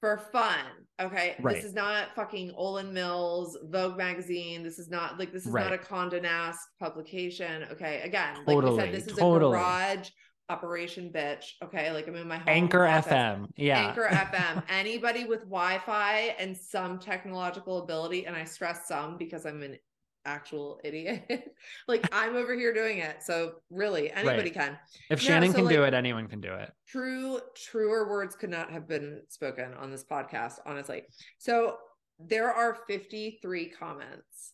[0.00, 0.58] for fun.
[1.00, 1.34] Okay.
[1.40, 1.56] Right.
[1.56, 4.62] This is not fucking Olan Mills, Vogue magazine.
[4.62, 5.64] This is not like this is Right.
[5.64, 7.64] not a Condé Nast publication.
[7.72, 8.02] Okay.
[8.02, 9.56] Again, like we Totally, said, this is totally.
[9.56, 10.10] a garage
[10.50, 11.46] operation, bitch.
[11.64, 11.90] Okay.
[11.90, 13.10] Like I'm in my home Anchor office.
[13.12, 13.48] FM.
[13.56, 13.88] Yeah.
[13.88, 14.62] Anchor FM.
[14.68, 19.78] Anybody with Wi-Fi and some technological ability, and I stress some because I'm an
[20.24, 21.54] actual idiot.
[21.88, 23.22] like I'm over here doing it.
[23.22, 24.78] So really, anybody can.
[25.10, 26.70] If No, Shannon so, can do it, anyone can do it.
[26.88, 31.02] True, truer words could not have been spoken on this podcast, honestly.
[31.38, 31.76] So
[32.18, 34.52] there are 53 comments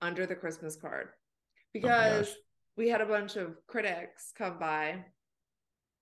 [0.00, 1.14] under the Christmas card oh
[1.72, 2.36] because gosh.
[2.76, 5.04] we had a bunch of critics come by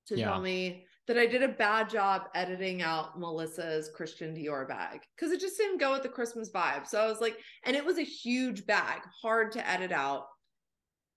[0.08, 0.26] to Yeah.
[0.26, 5.32] tell me that I did a bad job editing out Melissa's Christian Dior bag because
[5.32, 6.86] it just didn't go with the Christmas vibe.
[6.86, 10.26] So I was like, and it was a huge bag, hard to edit out.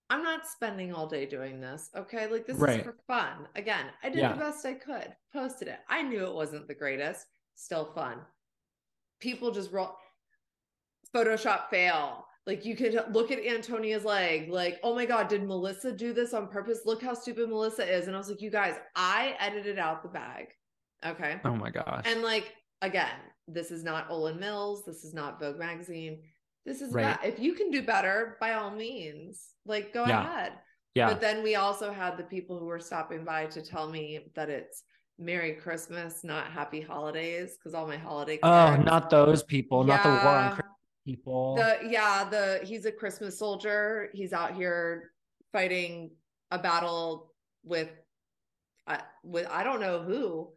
[0.08, 1.90] I'm not spending all day doing this.
[1.96, 2.28] Okay.
[2.28, 2.80] Like this Right.
[2.80, 3.48] is for fun.
[3.56, 4.32] Again, I did Yeah.
[4.32, 5.80] the best I could, posted it.
[5.88, 8.20] I knew it wasn't the greatest, still fun.
[9.20, 9.96] People just roll
[11.14, 12.26] Photoshop fail.
[12.50, 16.34] Like you could look at Antonia's leg, like, oh my God, did Melissa do this
[16.34, 16.80] on purpose?
[16.84, 18.08] Look how stupid Melissa is.
[18.08, 20.48] And I was like, you guys, I edited out the bag.
[21.06, 21.40] Okay.
[21.44, 22.02] Oh my gosh.
[22.06, 23.14] And like again,
[23.46, 24.84] this is not Olan Mills.
[24.84, 26.22] This is not Vogue magazine.
[26.66, 27.20] This is Right.
[27.22, 30.20] ba- if you can do better, by all means, like go Yeah.
[30.26, 30.52] ahead.
[30.96, 31.06] yeah.
[31.08, 34.50] But then we also had the people who were stopping by to tell me that
[34.50, 34.82] it's
[35.20, 38.40] Merry Christmas, not Happy Holidays, because all my holiday.
[38.42, 39.84] oh, not those people.
[39.84, 40.66] Not the war on Christmas
[41.04, 41.56] people.
[41.56, 44.10] the yeah the he's a Christmas soldier.
[44.12, 45.10] He's out here
[45.52, 46.10] fighting
[46.50, 47.32] a battle
[47.64, 47.88] with,
[48.86, 50.50] uh, with I don't know who.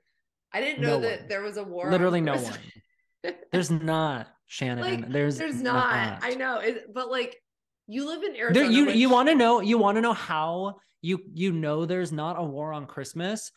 [0.54, 1.30] I didn't know No that one.
[1.30, 1.90] there was a war.
[1.90, 3.34] Literally no one.
[3.52, 4.84] There's not Shannon.
[4.84, 6.20] Like, there's There's not.
[6.22, 7.42] I know, it, but like
[7.88, 8.66] you live in Arizona.
[8.66, 11.86] There, you which- you want to know you want to know how you you know
[11.86, 13.52] there's not a war on Christmas.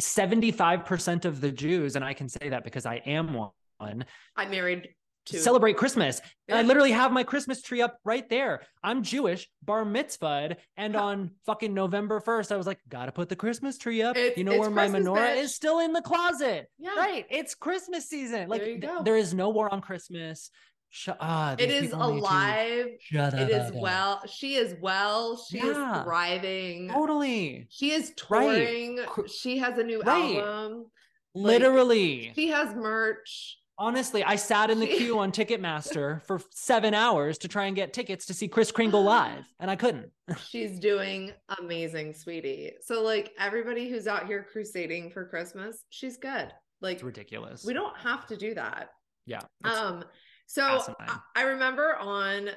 [0.00, 4.04] 75% of the Jews and I can say that because I am one
[4.36, 4.88] I'm married
[5.28, 6.20] to celebrate Christmas.
[6.50, 8.62] I literally have my Christmas tree up right there.
[8.82, 11.04] I'm Jewish, bar mitzvahed, and Huh.
[11.04, 14.16] on fucking November 1st I was like got to put the Christmas tree up.
[14.16, 15.36] It's- you know where my menorah bitch.
[15.36, 16.68] is still in the closet.
[16.78, 16.94] Yeah.
[16.96, 17.26] Right.
[17.30, 18.48] It's Christmas season.
[18.48, 20.50] Like There th- there is no war on Christmas.
[20.90, 22.86] Shut ah, It is people need to alive.
[23.10, 24.22] It is well.
[24.26, 25.36] She is well.
[25.36, 25.98] She Yeah.
[25.98, 26.88] is thriving.
[26.88, 27.66] Totally.
[27.68, 28.54] She is Right.
[28.56, 28.98] touring.
[29.06, 30.36] Cr- She has a new Right.
[30.38, 30.86] album.
[31.34, 32.32] Like, Literally.
[32.34, 33.58] She has merch.
[33.80, 37.92] Honestly, I sat in the queue on Ticketmaster for seven hours to try and get
[37.92, 40.10] tickets to see Kris Kringle live, and I couldn't.
[40.48, 42.72] She's doing amazing, sweetie.
[42.82, 46.52] So like everybody who's out here crusading for Christmas, she's good.
[46.80, 47.64] Like It's ridiculous.
[47.64, 48.90] we don't have to do that.
[49.26, 49.42] Yeah.
[49.64, 50.04] Um,
[50.46, 50.96] so asinine.
[51.00, 52.50] I, I remember on,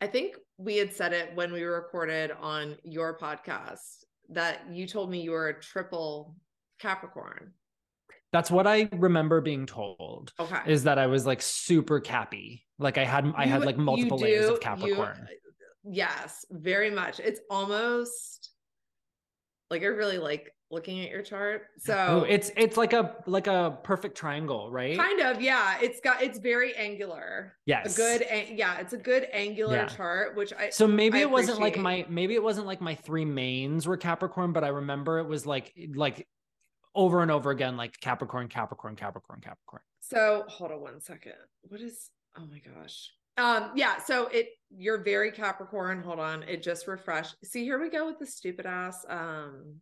[0.00, 5.10] I think we had said it when we recorded on your podcast that you told
[5.10, 6.36] me you were a triple
[6.78, 7.52] Capricorn.
[8.32, 10.58] That's what I remember being told Okay.
[10.66, 12.64] is that I was like super cappy.
[12.78, 15.28] Like I had I had like you multiple layers do- of you- Capricorn.
[15.84, 17.20] yes, very much.
[17.20, 18.50] It's almost
[19.70, 21.62] like I really like looking at your chart.
[21.78, 24.96] So oh, it's it's like a like a perfect triangle, right?
[24.98, 25.78] kind of, yeah.
[25.80, 27.54] It's got it's very angular.
[27.66, 27.94] yes.
[27.94, 28.78] A good, yeah.
[28.78, 29.86] It's a good angular Yeah.
[29.86, 32.94] chart, which I So maybe I it wasn't like my maybe it wasn't like my
[32.94, 36.26] three mains were Capricorn, but I remember it was like like
[36.94, 39.82] over and over again, like Capricorn, Capricorn, Capricorn, Capricorn.
[40.00, 41.34] So hold on one second.
[41.62, 43.10] What is oh my gosh.
[43.36, 46.02] Um yeah, so it you're very Capricorn.
[46.02, 46.42] Hold on.
[46.44, 47.36] It just refreshed.
[47.44, 49.76] See, here we go with the stupid ass um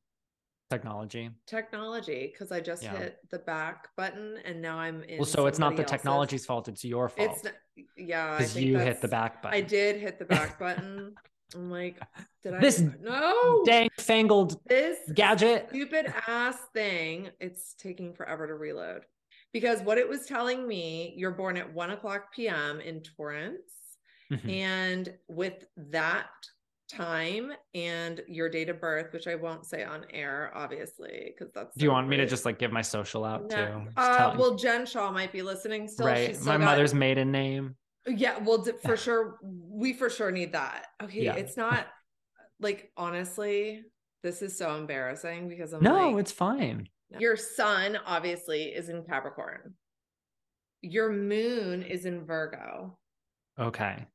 [0.69, 1.31] Technology.
[1.47, 2.97] technology because I just Yeah.
[2.97, 5.91] hit the back button and now I'm in Well, so it's not the else's.
[5.93, 7.31] technology's fault; it's your fault.
[7.31, 7.53] It's not,
[7.97, 9.57] yeah, because you hit the back button.
[9.57, 11.15] I did hit the back button.
[11.55, 12.01] I'm like,
[12.43, 15.67] did I This no Dang fangled this gadget.
[15.71, 17.31] stupid ass thing.
[17.41, 19.03] It's taking forever to reload
[19.53, 22.81] because what it was telling me, you're born at one o'clock p.m.
[22.81, 23.61] in Torrance,
[24.33, 24.51] Mhm.
[24.51, 26.27] and with that
[26.93, 31.75] time and your date of birth, which I won't say on air, obviously, because that's.
[31.77, 33.57] Do you so want me to just like give my social out No.
[33.57, 33.91] too?
[33.97, 36.07] Uh, well, Jen Shah might be listening still.
[36.07, 36.37] right.
[36.43, 37.77] My got- mother's maiden name.
[38.07, 40.87] Yeah, well, d- for sure, we for sure need that.
[41.03, 41.35] Okay, Yeah.
[41.35, 41.87] it's not
[42.61, 43.83] like honestly,
[44.23, 46.89] this is so embarrassing because I'm No, like, it's fine.
[47.19, 49.75] your sun obviously is in Capricorn,
[50.83, 52.99] your moon is in Virgo,
[53.59, 54.07] Okay.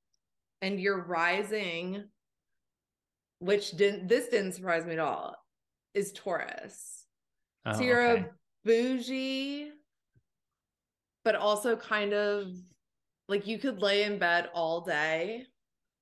[0.61, 2.09] and your rising,
[3.39, 5.35] which didn't this didn't surprise me at all,
[5.93, 7.05] is Taurus.
[7.65, 8.21] Oh, so you're okay.
[8.23, 8.29] a
[8.65, 9.71] bougie,
[11.23, 12.47] but also kind of
[13.31, 15.45] like you could lay in bed all day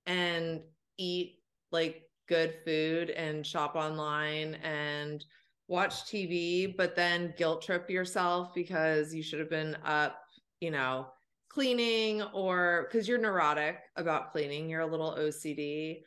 [0.08, 0.62] and
[0.98, 1.36] eat
[1.72, 5.24] like good food and shop online and
[5.68, 10.20] watch TV, but then guilt trip yourself because you should have been up,
[10.60, 11.06] you know,
[11.50, 16.00] cleaning or because you're neurotic about cleaning, you're a little OCD.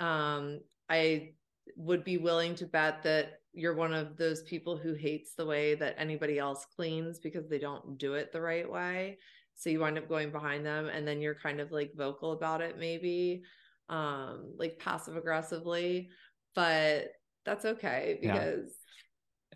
[0.00, 0.58] Um,
[0.90, 1.34] I
[1.76, 5.76] would be willing to bet that you're one of those people who hates the way
[5.76, 9.18] that anybody else cleans because they don't do it the right way.
[9.56, 12.60] So you wind up going behind them and then you're kind of like vocal about
[12.60, 13.42] it, maybe
[13.88, 16.08] um like passive aggressively,
[16.54, 17.12] but
[17.44, 18.72] that's okay because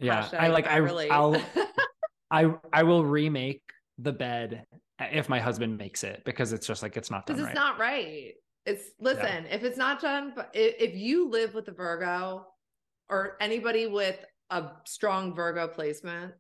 [0.01, 0.41] yeah, yeah.
[0.41, 1.43] I like I, I I'll
[2.31, 3.63] I I will remake
[3.99, 4.65] the bed
[5.01, 7.69] if my husband makes it because it's just like it's not done because it's right.
[7.69, 8.33] not right.
[8.67, 9.55] It's listen, yeah.
[9.55, 12.47] if it's not done, if you live with a Virgo
[13.09, 16.35] or anybody with a strong Virgo placement,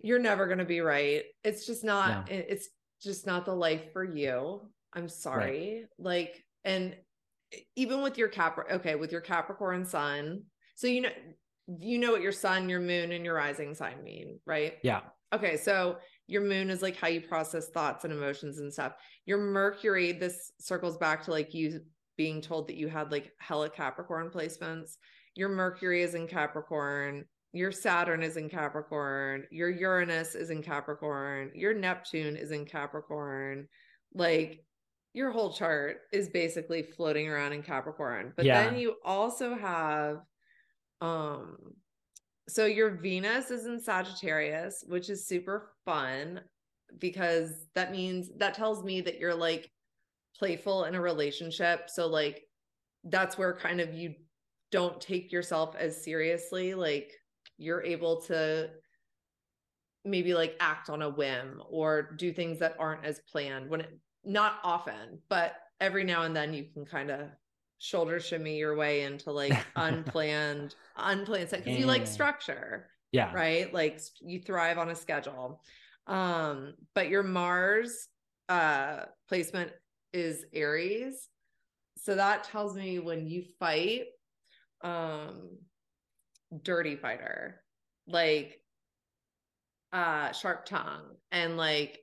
[0.00, 1.24] you're never going to be right.
[1.44, 2.36] It's just not, yeah.
[2.36, 2.68] it's
[3.02, 4.60] just not the life for you.
[4.92, 5.86] I'm sorry.
[5.98, 6.22] Right.
[6.22, 6.96] Like, and
[7.76, 10.42] even with your Cap, okay, with your Capricorn sun.
[10.74, 11.10] So, you know,
[11.80, 14.74] you know what your sun, your moon, and your rising sign mean, right?
[14.82, 15.00] Yeah.
[15.32, 15.56] Okay.
[15.56, 18.94] So your moon is like how you process thoughts and emotions and stuff.
[19.26, 21.80] Your Mercury, this circles back to like you
[22.16, 24.96] being told that you had like hella Capricorn placements.
[25.34, 27.24] Your Mercury is in Capricorn.
[27.56, 29.44] Your Saturn is in Capricorn.
[29.50, 31.50] Your Uranus is in Capricorn.
[31.54, 33.66] Your Neptune is in Capricorn.
[34.14, 34.64] Like
[35.14, 38.34] your whole chart is basically floating around in Capricorn.
[38.36, 38.64] But yeah.
[38.64, 40.18] then you also have
[41.00, 41.56] um
[42.48, 46.40] so your Venus is in Sagittarius, which is super fun
[46.98, 49.70] because that means that tells me that you're like
[50.38, 51.88] playful in a relationship.
[51.88, 52.42] So like
[53.04, 54.14] that's where kind of you
[54.70, 56.74] don't take yourself as seriously.
[56.74, 57.12] Like
[57.58, 58.70] you're able to
[60.04, 63.98] maybe like act on a whim or do things that aren't as planned when it
[64.24, 67.28] not often, but every now and then you can kind of
[67.78, 73.32] shoulder shimmy your way into like unplanned unplanned stuff because you like structure yeah.
[73.32, 73.72] right?
[73.72, 75.62] Like you thrive on a schedule.
[76.06, 78.08] Um but your mars
[78.48, 79.72] uh placement
[80.12, 81.28] is aries.
[81.96, 84.04] So that tells me when you fight
[84.82, 85.58] um
[86.62, 87.60] dirty fighter
[88.06, 88.60] like
[89.92, 92.00] uh sharp tongue and like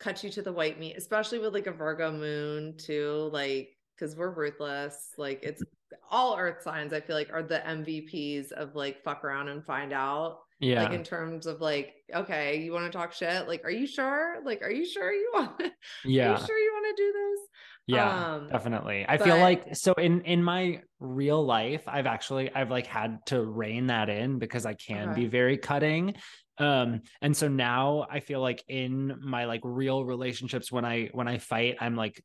[0.00, 4.16] cut you to the white meat especially with like a virgo moon too like because
[4.16, 5.10] we're ruthless.
[5.16, 5.62] Like it's
[6.10, 9.92] all earth signs, I feel like are the MVPs of like fuck around and find
[9.92, 10.38] out.
[10.60, 10.82] Yeah.
[10.82, 13.46] Like in terms of like, okay, you want to talk shit?
[13.46, 14.36] Like, are you sure?
[14.44, 15.60] Like, are you sure you want
[16.04, 16.38] yeah.
[16.38, 17.40] You sure you want to do this?
[17.88, 19.04] Yeah, um, definitely.
[19.08, 19.24] I but...
[19.24, 23.88] feel like so in in my real life, I've actually I've like had to rein
[23.88, 25.22] that in because I can okay.
[25.22, 26.14] be very cutting
[26.60, 31.28] um and so now i feel like in my like real relationships when i when
[31.28, 32.20] i fight i'm like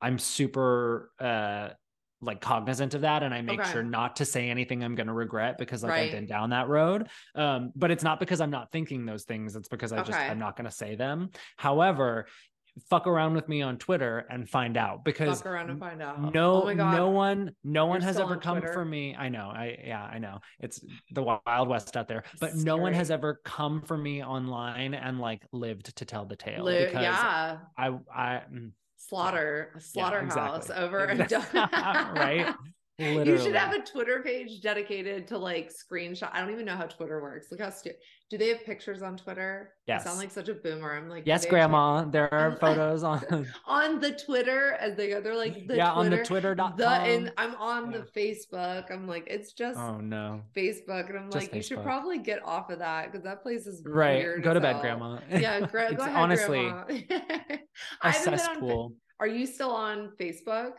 [0.00, 1.70] I'm super uh
[2.22, 3.70] like cognizant of that and I make okay.
[3.70, 6.06] sure not to say anything I'm going to regret because like right.
[6.06, 7.08] I've been down that road.
[7.34, 10.12] Um but it's not because I'm not thinking those things, it's because I okay.
[10.12, 11.30] just I'm not going to say them.
[11.58, 12.26] However,
[12.88, 16.34] fuck around with me on Twitter and find out because fuck around and find out.
[16.34, 18.72] No, oh no one, no You're one has ever come Twitter?
[18.72, 19.14] for me.
[19.16, 19.50] I know.
[19.54, 20.40] I yeah, I know.
[20.60, 22.64] It's the wild west out there, but Scary.
[22.64, 26.64] no one has ever come for me online and like lived to tell the tale.
[26.64, 27.58] Live, because yeah.
[27.78, 30.84] I I mm, slaughter slaughterhouse yeah, exactly.
[30.84, 31.60] over exactly.
[32.20, 32.54] right
[32.98, 33.30] Literally.
[33.30, 36.30] You should have a Twitter page dedicated to like screenshot.
[36.32, 37.48] I don't even know how Twitter works.
[37.50, 37.98] Look how stupid.
[38.30, 39.74] Do they have pictures on Twitter?
[39.86, 40.00] Yes.
[40.00, 40.96] I sound like such a boomer.
[40.96, 42.06] I'm like, yes, grandma.
[42.06, 45.20] There are photos on on the Twitter as they go.
[45.20, 46.76] They're like, the yeah, Twitter, on the Twitter.com.
[46.78, 47.98] The, and I'm on yeah.
[47.98, 48.90] the Facebook.
[48.90, 51.54] I'm like, it's just oh no Facebook, and I'm just like, Facebook.
[51.54, 54.42] you should probably get off of that because that place is right.
[54.42, 55.18] Go to bed, grandma.
[55.30, 57.58] Yeah, gra- go ahead, honestly grandma.
[58.02, 58.94] a cesspool.
[59.20, 60.72] Are you still on Facebook?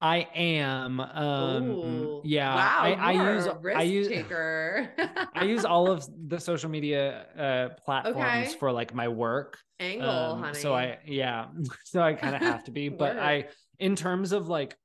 [0.00, 1.00] I am.
[1.00, 2.54] Um Ooh, yeah.
[2.54, 2.78] Wow.
[2.82, 4.90] I, I use I use taker.
[5.34, 8.56] I use all of the social media uh platforms okay.
[8.58, 9.58] for like my work.
[9.80, 10.58] Angle, um, honey.
[10.60, 11.46] So I yeah.
[11.84, 12.88] So I kind of have to be.
[12.88, 13.46] but I
[13.78, 14.76] in terms of like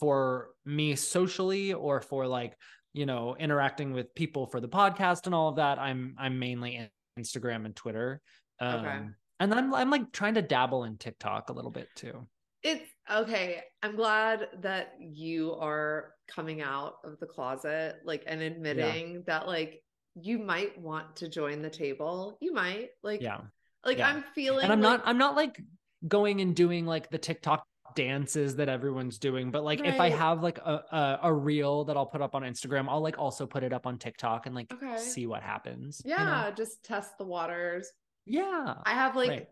[0.00, 2.56] for me socially or for like,
[2.92, 6.90] you know, interacting with people for the podcast and all of that, I'm I'm mainly
[7.18, 8.20] Instagram and Twitter.
[8.58, 8.98] Um okay.
[9.38, 12.26] and I'm I'm like trying to dabble in TikTok a little bit too.
[12.64, 13.62] It's okay.
[13.82, 19.20] I'm glad that you are coming out of the closet, like, and admitting yeah.
[19.26, 19.82] that, like,
[20.14, 22.38] you might want to join the table.
[22.40, 23.40] You might, like, yeah,
[23.84, 24.08] like yeah.
[24.08, 25.60] I'm feeling, and I'm like, not, I'm not like
[26.06, 29.92] going and doing like the TikTok dances that everyone's doing but like right.
[29.92, 33.02] if i have like a, a, a reel that i'll put up on instagram i'll
[33.02, 34.98] like also put it up on tiktok and like okay.
[34.98, 36.56] see what happens yeah you know?
[36.56, 37.92] just test the waters
[38.24, 39.48] yeah i have like right.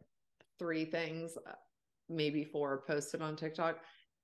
[0.58, 1.52] three things uh,
[2.10, 3.78] maybe four posted on TikTok.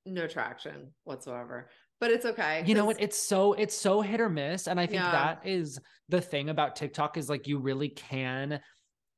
[0.08, 1.68] no traction whatsoever.
[1.98, 2.62] But it's okay.
[2.64, 3.00] You know what?
[3.00, 4.68] It's so it's so hit or miss.
[4.68, 5.10] And I think Yeah.
[5.10, 8.60] that is the thing about TikTok is like you really can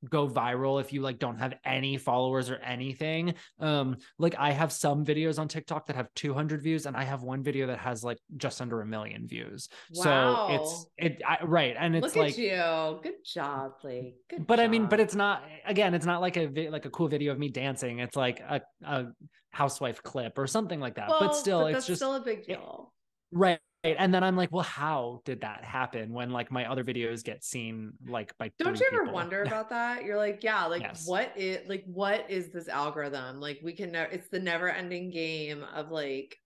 [0.09, 3.34] go viral if you like don't have any followers or anything.
[3.59, 7.22] Um like I have some videos on TikTok that have 200 views and I have
[7.22, 9.68] one video that has like just under a million views.
[9.94, 10.49] wow.
[10.49, 13.01] So it's it I, right and it's Look like at you.
[13.03, 14.16] Good job, Blake.
[14.30, 17.09] Good but I mean, but it's not again, it's not like a like a cool
[17.09, 17.99] video of me dancing.
[17.99, 19.07] It's like a, a
[19.51, 21.09] housewife clip or something like that.
[21.09, 22.92] Well, but still, it's just still a big it- deal.
[23.32, 23.59] right.
[23.85, 27.45] And then I'm like, well, how did that happen when like my other videos get
[27.45, 29.12] seen like by Don't you ever people?
[29.12, 30.05] wonder about that?
[30.05, 31.07] You're like, yeah, like Yes.
[31.07, 33.41] what is like what is this algorithm?
[33.41, 36.37] Like we can know it's the never ending game of like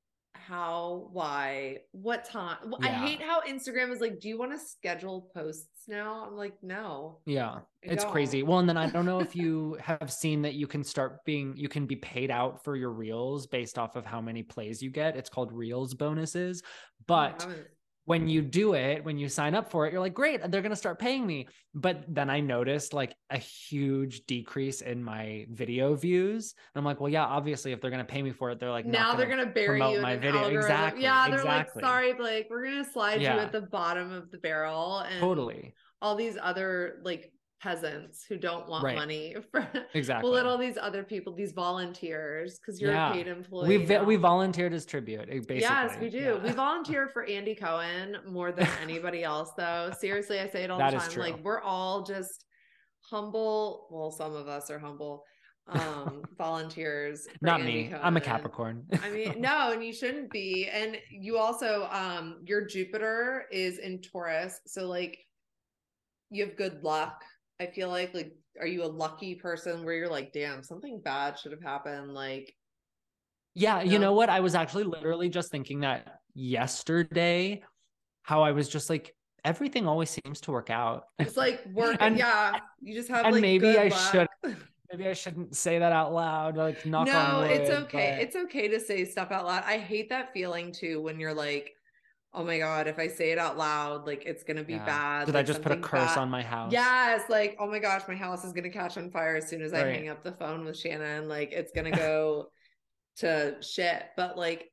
[0.46, 2.56] how, why, what time.
[2.66, 6.24] Well, I hate how Instagram is like, do you want to schedule posts now?
[6.26, 7.18] I'm like, no.
[7.26, 8.42] Yeah, it's crazy.
[8.42, 11.54] Well, and then I don't know if you have seen that you can start being
[11.56, 14.90] you can be paid out for your reels based off of how many plays you
[14.90, 15.16] get.
[15.16, 16.62] It's called reels bonuses.
[16.64, 16.68] Oh,
[17.06, 17.66] but haven't-
[18.04, 20.70] when you do it, when you sign up for it, you're like, great, they're going
[20.70, 21.46] to start paying me.
[21.74, 26.54] But then I noticed like a huge decrease in my video views.
[26.74, 28.70] And I'm like, well, yeah, obviously, if they're going to pay me for it, they're
[28.70, 30.40] like, now they're gonna- gonna bury you in my video.
[30.42, 30.60] algorithm.
[30.60, 31.80] Exactly, Yeah, they're exactly.
[31.82, 33.34] like, sorry, Blake, we're gonna slide Yeah.
[33.36, 37.32] you at the bottom of the barrel and totally all these other like
[37.62, 38.96] peasants who don't want Right.
[38.96, 40.24] money for exactly.
[40.28, 43.10] Well, let all these other people, these volunteers, because you're Yeah.
[43.10, 43.68] a paid employee.
[43.68, 45.28] we vi- we volunteered as tribute.
[45.28, 46.18] eh, Basically, Yes, we do.
[46.18, 46.42] Yeah.
[46.42, 49.92] We volunteer for Andy Cohen more than anybody else, though.
[49.98, 51.12] Seriously, I say it all That the is time.
[51.12, 51.22] true.
[51.22, 52.44] Like we're all just
[53.10, 53.86] humble.
[53.90, 55.24] Well, some of us are humble
[55.68, 57.28] um volunteers.
[57.40, 57.94] Not Andy me.
[57.94, 58.84] I'm a Capricorn.
[59.04, 60.68] I mean, no, and you shouldn't be.
[60.68, 65.16] And you also, um, your Jupiter is in Taurus, so like,
[66.30, 67.22] you have good luck.
[67.62, 71.38] I feel like, like, are you a lucky person where you're like, damn, something bad
[71.38, 72.12] should have happened?
[72.12, 72.52] Like,
[73.54, 74.06] Yeah, you No.
[74.06, 74.30] know what?
[74.30, 77.62] I was actually literally just thinking that yesterday,
[78.22, 81.04] how I was just like, everything always seems to work out.
[81.18, 81.96] it's like work.
[82.00, 84.12] And- yeah, you just have and like maybe I luck.
[84.42, 84.56] should-
[84.90, 86.58] Maybe I shouldn't say that out loud.
[86.58, 87.50] Like, knock on no, wood.
[87.50, 88.10] it's okay.
[88.16, 89.62] but- It's okay to say stuff out loud.
[89.66, 91.72] I hate that feeling too when you're like,
[92.34, 94.84] oh my god, if I say it out loud, like it's gonna be Yeah.
[94.86, 95.26] bad.
[95.26, 96.72] Did I just put a curse bad- on my house?
[96.72, 99.72] Yes, like oh my gosh, my house is gonna catch on fire as soon as
[99.74, 101.28] I hang up the phone with Shannon.
[101.28, 102.50] Like it's gonna go
[103.16, 104.04] to shit.
[104.16, 104.70] But like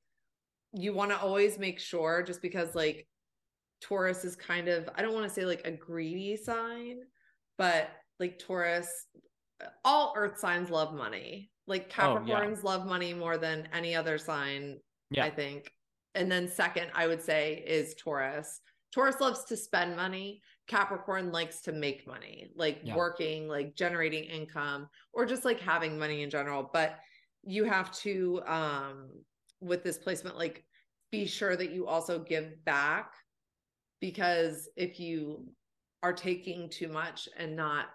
[0.73, 3.07] you want to always make sure, just because like
[3.81, 6.99] Taurus is kind of I don't want to say like a greedy sign,
[7.57, 7.89] but
[8.19, 8.87] like Taurus,
[9.83, 11.49] all Earth signs love money.
[11.67, 12.35] Like Oh, yeah.
[12.39, 14.79] Capricorns love money more than any other sign
[15.11, 15.25] Yeah.
[15.25, 15.71] I think.
[16.15, 18.61] And then second, I would say is Taurus.
[18.91, 20.41] Taurus loves to spend money.
[20.67, 22.95] Capricorn likes to make money, like Yeah.
[22.95, 26.69] working, like generating income, or just like having money in general.
[26.73, 26.99] But
[27.43, 29.23] you have to, um,
[29.61, 30.65] with this placement, like
[31.11, 33.13] be sure that you also give back
[33.99, 35.47] because if you
[36.01, 37.87] are taking too much and not,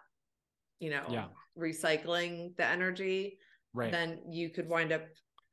[0.78, 1.28] you know, Yeah.
[1.56, 3.38] recycling the energy,
[3.72, 3.90] Right.
[3.90, 5.06] then you could wind up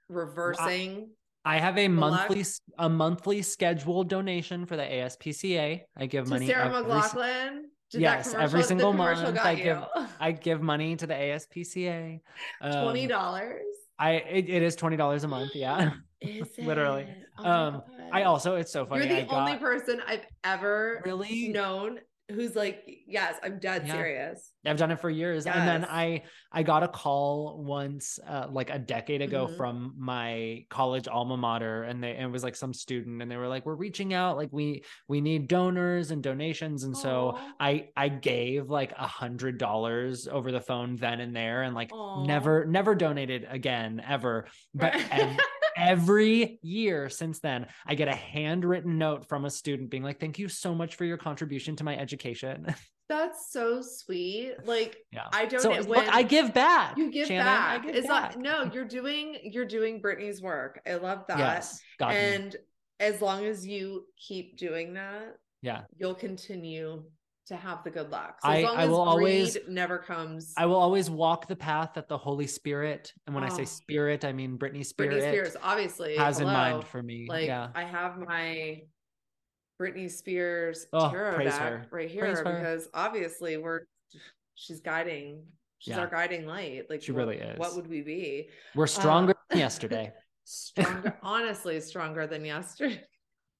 [0.09, 1.15] reversing.
[1.43, 2.45] I have a monthly
[2.77, 5.81] a monthly scheduled donation for the ASPCA.
[5.97, 7.61] I give money to money Sarah McLachlan.
[7.91, 9.63] Did Yes, every single month I you.
[9.63, 9.83] give-
[10.19, 12.19] I give money to the ASPCA.
[12.61, 13.63] Um, twenty dollars.
[13.99, 15.51] I it, it is twenty dollars a month.
[15.55, 15.91] Yeah.
[16.57, 17.07] Literally.
[17.39, 17.81] Oh Um,
[18.13, 19.07] I also it's so funny.
[19.07, 21.99] You're the only person I've ever really known
[22.31, 23.93] who's like, yes, I'm dead Yeah.
[23.93, 24.51] serious.
[24.65, 25.45] I've done it for years.
[25.47, 29.57] And then I I got a call once uh, like a decade ago Mhm.
[29.57, 33.37] from my college alma mater and they and it was like some student and they
[33.37, 37.89] were like we're reaching out like we we need donors and donations and so I
[37.97, 42.25] I gave like a hundred dollars over the phone then and there and like Aw.
[42.25, 45.37] never never donated again ever but ev-
[45.81, 50.37] every year since then I get a handwritten note from a student being like thank
[50.37, 52.67] you so much for your contribution to my education
[53.09, 54.53] That's so sweet.
[54.63, 57.83] Like yeah I don't so look I give back you give Shannon, back.
[57.83, 58.37] Give it's back.
[58.37, 60.79] not no, you're doing you're doing Brittany's work.
[60.87, 61.37] I love that.
[61.37, 62.15] yes got me.
[62.15, 62.55] and
[63.01, 67.03] as long as you keep doing that, yeah you'll continue
[67.47, 68.39] to have the good luck.
[68.43, 70.53] So I- as long I as will always- never comes.
[70.57, 73.65] I will always walk the path that the Holy Spirit, and when I say Oh.
[73.65, 77.25] spirit, I mean Britney Spirit, Britney Spears, obviously, has in mind for me.
[77.27, 78.83] Like yeah, I have my
[79.81, 81.87] Britney Spears Oh, tarot deck her.
[81.91, 82.43] right here Praise her.
[82.43, 83.81] because obviously we're
[84.55, 85.43] she's guiding.
[85.79, 86.01] She's Yeah.
[86.01, 86.87] our guiding light.
[86.91, 87.57] Like She what- really is.
[87.57, 88.49] What would we be?
[88.75, 90.13] we're stronger Uh, than yesterday.
[90.43, 93.03] Stronger, honestly, stronger than yesterday.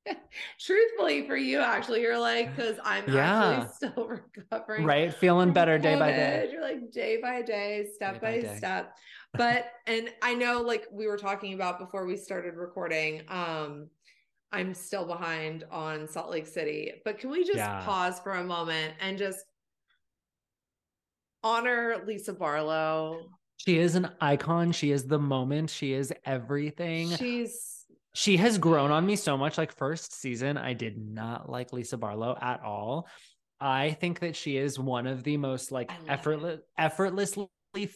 [0.60, 3.68] Truthfully, for you, actually, you're like, because I'm Yeah.
[3.68, 4.86] actually still recovering.
[4.86, 8.42] right feeling better day by day You're like day by day, step Day by, by
[8.42, 8.58] day.
[8.58, 8.98] step.
[9.38, 13.90] But and I know like we were talking about before we started recording, um,
[14.52, 17.02] I'm still behind on Salt Lake City.
[17.06, 17.82] But can we just Yeah.
[17.86, 19.46] pause for a moment and just
[21.44, 23.30] honor Lisa Barlow?
[23.58, 27.81] she is an icon she is the moment she is everything She's
[28.14, 31.98] she has grown on me so much like first season i did not like lisa
[31.98, 33.08] barlow at all
[33.60, 36.12] i think that she is one of the most like I love it.
[36.12, 37.48] effortless effortlessly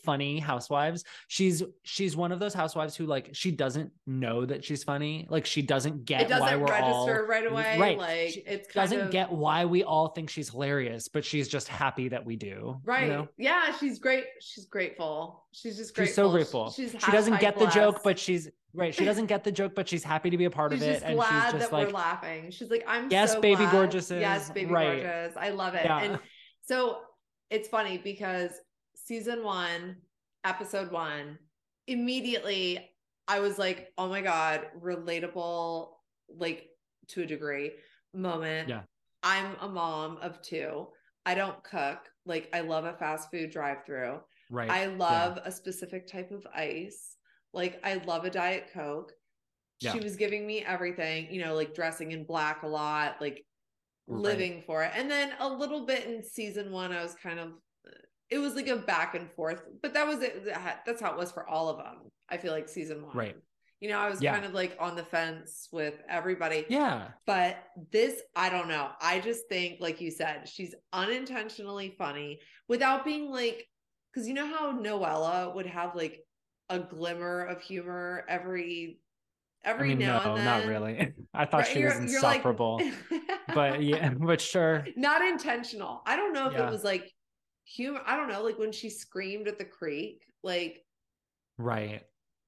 [0.03, 4.83] funny housewives she's she's one of those housewives who like she doesn't know that she's
[4.83, 7.77] funny like she doesn't get it doesn't why we're register all right away.
[7.79, 7.97] right.
[7.97, 11.47] Like She it's kind doesn't of, get why we all think she's hilarious but she's
[11.49, 13.03] just happy that we do Right.
[13.03, 13.27] you know?
[13.37, 14.23] Yeah, she's great.
[14.39, 15.45] She's grateful.
[15.51, 16.05] She's just grateful.
[16.07, 19.43] she's so grateful She's she doesn't get the joke but she's right she doesn't get
[19.43, 21.43] the joke but she's happy to be a part she's of it just and glad
[21.51, 22.51] she's just that like we're laughing.
[22.51, 23.89] She's like, I'm Yes, so baby glad.
[23.91, 24.19] gorgeouses.
[24.21, 25.01] Yes, baby Right.
[25.01, 25.35] gorgeous.
[25.37, 25.85] I love it.
[25.85, 25.99] Yeah.
[26.01, 26.19] And
[26.61, 26.97] so
[27.49, 28.51] it's funny because
[29.05, 29.97] season one,
[30.43, 31.37] episode one,
[31.87, 32.89] immediately
[33.27, 35.89] I was like, oh my God, relatable,
[36.35, 36.69] like
[37.09, 37.71] to a degree
[38.13, 38.69] moment.
[38.69, 38.81] Yeah.
[39.23, 40.87] I'm a mom of two.
[41.25, 41.99] I don't cook.
[42.25, 44.19] Like I love a fast food drive through.
[44.51, 47.15] right I love a specific type of ice.
[47.53, 49.11] Like I love a diet coke.
[49.81, 49.93] Yeah.
[49.93, 53.45] She was giving me everything, you know, like dressing in black a lot, like
[54.07, 54.21] Right.
[54.21, 54.91] living for it.
[54.95, 57.53] And then a little bit in season 1 I was kind of
[58.29, 60.45] it was like a back and forth, but that was it
[60.85, 62.09] that's how it was for all of them.
[62.29, 63.15] I feel like season 1.
[63.15, 63.35] Right.
[63.81, 64.33] You know, I was Yeah.
[64.33, 66.65] kind of like on the fence with everybody.
[66.69, 67.57] yeah But
[67.91, 68.89] this, I don't know.
[69.01, 73.67] I just think, like you said, she's unintentionally funny without being like,
[74.11, 76.21] because you know how Noella would have like
[76.69, 78.99] a glimmer of humor every
[79.63, 80.45] i every mean now no and then.
[80.45, 81.67] not really i thought Right?
[81.67, 82.81] she You're- was you're like- insufferable
[83.53, 86.01] but yeah but sure not intentional.
[86.07, 86.67] I don't know if Yeah.
[86.67, 87.11] it was like
[87.65, 88.01] humor.
[88.05, 90.83] I don't know, like when she screamed at the creek, like
[91.57, 92.01] right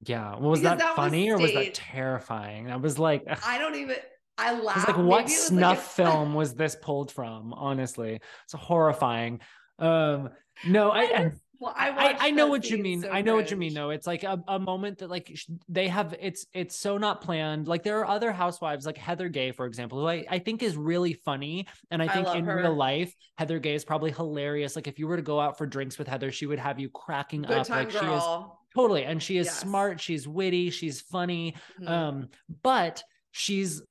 [0.06, 3.58] yeah well, was that, that was funny or was that terrifying that was like I
[3.58, 3.96] don't even.
[4.38, 4.88] I I was laughed.
[4.88, 9.40] like what was snuff like a- film was this pulled from honestly it's horrifying
[9.80, 10.30] um
[10.68, 13.02] no i, I Well, I, I, I, know what you mean.
[13.02, 13.90] so I know what you mean though.
[13.90, 17.68] It's like a, a moment that like sh- they have it's it's so not planned.
[17.68, 20.78] Like there are other housewives like Heather Gay, for example, who I, I think is
[20.78, 21.68] really funny.
[21.90, 22.58] And I I think love in her.
[22.58, 24.76] real life, Heather Gay is probably hilarious.
[24.76, 26.90] Like if you were to go out for drinks with Heather, she would have you
[26.90, 27.68] cracking Good up.
[27.68, 28.60] time like she is girl.
[28.76, 29.60] totally and she is Yes.
[29.60, 31.56] smart, she's witty, she's funny.
[31.82, 31.90] Mhm.
[31.90, 32.30] Um,
[32.62, 33.82] but she's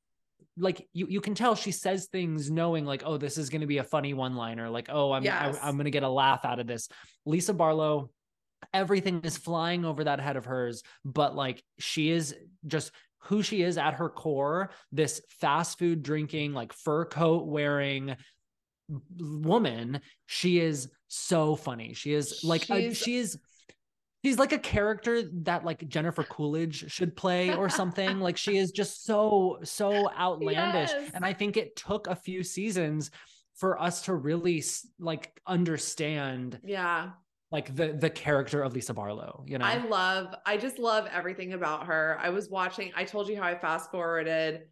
[0.58, 3.66] like you you can tell she says things knowing like oh this is going to
[3.66, 5.58] be a funny one liner like oh I'm Yes.
[5.62, 6.88] I, I'm going to get a laugh out of this.
[7.24, 8.10] Lisa Barlow
[8.72, 12.34] everything is flying over that head of hers but like she is
[12.66, 18.16] just who she is at her core this fast food drinking like fur coat wearing
[19.18, 23.38] woman she is so funny she is like a, she is
[24.26, 28.72] she's like a character that like Jennifer Coolidge should play or something like she is
[28.72, 31.10] just so so outlandish Yes.
[31.14, 33.12] and I think it took a few seasons
[33.54, 34.64] for us to really
[34.98, 37.10] like understand yeah.
[37.52, 41.52] like the the character of Lisa Barlow you know I love, I just love everything
[41.52, 42.18] about her.
[42.20, 44.62] I was watching, I told you how I fast forwarded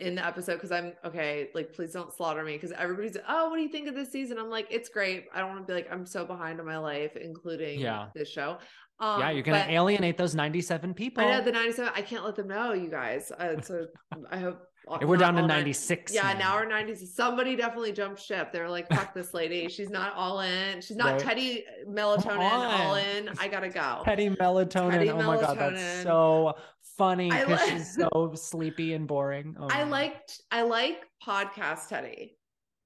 [0.00, 3.56] in the episode because I'm okay, like, please don't slaughter me because everybody's, oh, what
[3.56, 4.38] do you think of this season?
[4.38, 5.26] I'm like, it's great.
[5.34, 8.06] I don't want to be like, I'm so behind on my life, including Yeah.
[8.14, 8.58] this show.
[9.02, 12.22] Um, yeah you're going but alienate those 97 people I know the 97, I can't
[12.22, 13.32] let them know, you guys.
[13.32, 13.86] Uh, so
[14.30, 14.60] I hope
[15.02, 17.06] we're down to all nine- 96 Yeah, now we're 90s.
[17.06, 18.52] Somebody definitely jumped ship.
[18.52, 19.68] They're like, fuck this lady.
[19.76, 20.82] She's not all in.
[20.82, 21.36] She's not Right.
[21.36, 23.30] Teddi melatonin all in.
[23.38, 24.02] I gotta go.
[24.04, 24.92] Teddi melatonin.
[24.92, 26.54] Teddi oh my god, that's so
[27.00, 29.56] funny because li- she's so sleepy and boring.
[29.58, 32.32] Oh I liked I like podcast Teddi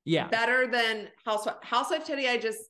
[0.04, 2.28] yeah, better than housewife housewife Teddi.
[2.28, 2.60] I just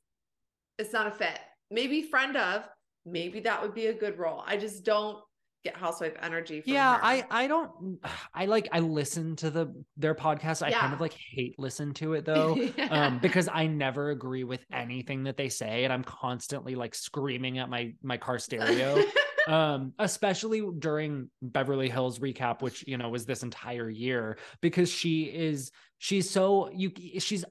[0.78, 1.38] it's not a fit.
[1.70, 2.64] Maybe friend of,
[3.04, 4.42] maybe that would be a good role.
[4.46, 5.18] I just don't
[5.64, 6.60] get housewife energy.
[6.60, 6.96] From yeah.
[6.96, 7.04] her.
[7.04, 7.98] I I don't.
[8.34, 10.62] I like I listen to the their podcast.
[10.62, 12.56] I kind of like hate listen to it though.
[12.90, 17.58] um because i never agree with anything that they say and i'm constantly like screaming
[17.58, 19.02] at my my car stereo
[19.46, 25.24] um especially during beverly hills recap which you know was this entire year because she
[25.24, 27.44] is she's so you she's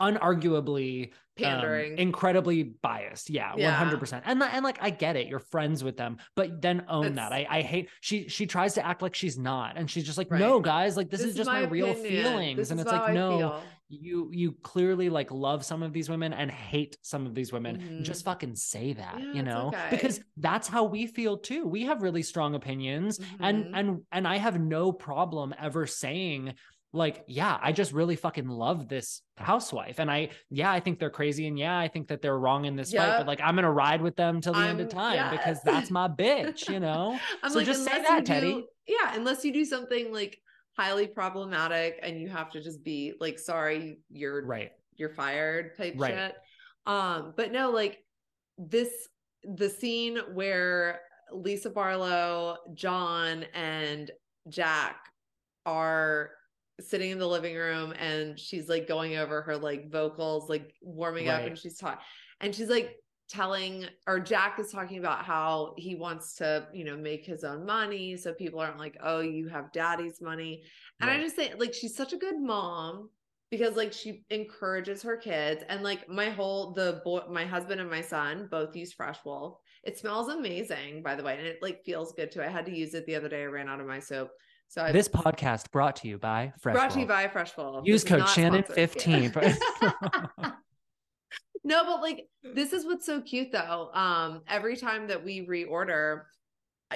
[0.00, 1.98] unarguably um, pandering.
[1.98, 3.84] incredibly biased yeah, Yeah.
[3.84, 7.32] 100% and and like i get it you're friends with them but then own that
[7.32, 10.30] i i hate she she tries to act like she's not and she's just like
[10.30, 10.40] Right.
[10.40, 12.24] no guys like this, is just my, real opinion.
[12.24, 13.62] feelings This and it's like no feel.
[13.88, 17.78] You you clearly like love some of these women and hate some of these women.
[17.78, 18.02] Mhm.
[18.02, 19.68] Just fucking say that, Yeah, you know?
[19.68, 19.88] okay.
[19.90, 21.66] Because that's how we feel too.
[21.66, 23.70] We have really strong opinions and Mhm.
[23.78, 26.54] and and I have no problem ever saying
[26.96, 31.10] like yeah i just really fucking love this housewife and i yeah i think they're
[31.10, 33.68] crazy and yeah i think that they're wrong in this fight but like i'm gonna
[33.68, 37.18] ride with them till the end of I'm- time because that's my bitch you know
[37.42, 38.40] I'm So like, just say that, you Teddi.
[38.42, 40.38] do- yeah, unless you do something like
[40.76, 45.94] highly problematic and you have to just be like, sorry, you're right you're fired type
[45.96, 46.14] Right.
[46.14, 46.34] shit.
[46.86, 47.98] Um, but no, like
[48.58, 49.08] this
[49.42, 51.00] the scene where
[51.32, 54.10] Lisa Barlow, John, and
[54.48, 54.96] Jack
[55.66, 56.30] are
[56.80, 61.28] sitting in the living room and she's like going over her like vocals, like warming
[61.28, 62.00] up, and she's talking
[62.40, 62.96] and she's like
[63.34, 67.66] telling or Jack is talking about how he wants to, you know, make his own
[67.66, 70.62] money so people aren't like, "Oh, you have daddy's money."
[71.00, 73.10] And I just think like she's such a good mom
[73.50, 77.90] because like she encourages her kids and like my whole the boy my husband and
[77.90, 79.58] my son both use fresh wolf.
[79.82, 82.42] It smells amazing by the way and it like feels good too.
[82.42, 83.42] I had to use it the other day.
[83.42, 84.30] I ran out of my soap.
[84.68, 87.86] So i this podcast brought to you by fresh brought to you by fresh wolf.
[87.86, 89.56] Use This code shannon sponsored.
[91.64, 91.76] 15 Yeah.
[91.76, 93.90] no but like this is what's so cute though.
[93.94, 96.22] Um every time that we reorder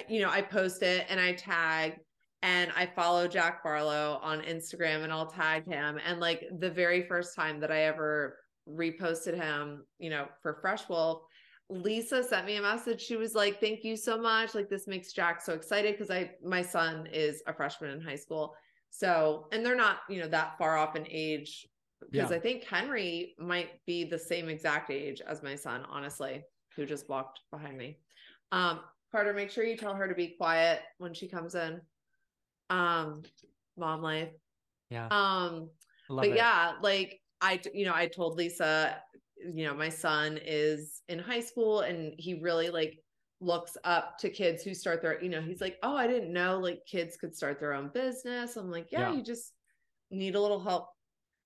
[0.08, 1.94] you know i post it and i tag
[2.42, 5.98] and i follow jack barlow on instagram and i'll tag him.
[6.06, 8.36] And like the very first time that i ever
[8.68, 11.22] reposted him you know for fresh wolf
[11.70, 13.00] lisa sent me a message.
[13.02, 14.54] She was like thank you so much.
[14.54, 18.16] Like this makes jack so excited because i my son is a freshman in high
[18.16, 18.54] school.
[18.90, 21.66] So and they're not you know that far off in age
[22.10, 22.36] because Yeah.
[22.36, 26.44] I think Henry might be the same exact age as my son, honestly,
[26.76, 27.98] who just walked behind me.
[28.52, 28.80] Um,
[29.10, 31.80] Carter, make sure you tell her to be quiet when she comes in.
[32.70, 33.22] Um,
[33.76, 34.30] mom life.
[34.90, 35.70] yeah Um,
[36.08, 36.36] love but it.
[36.36, 39.00] yeah, like I, you know, I told Lisa,
[39.36, 42.98] you know, my son is in high school and he really like
[43.40, 46.58] looks up to kids who start their, you know, he's like, oh, I didn't know
[46.58, 48.56] like kids could start their own business.
[48.56, 49.14] I'm like, yeah, Yeah.
[49.16, 49.52] you just
[50.10, 50.88] need a little help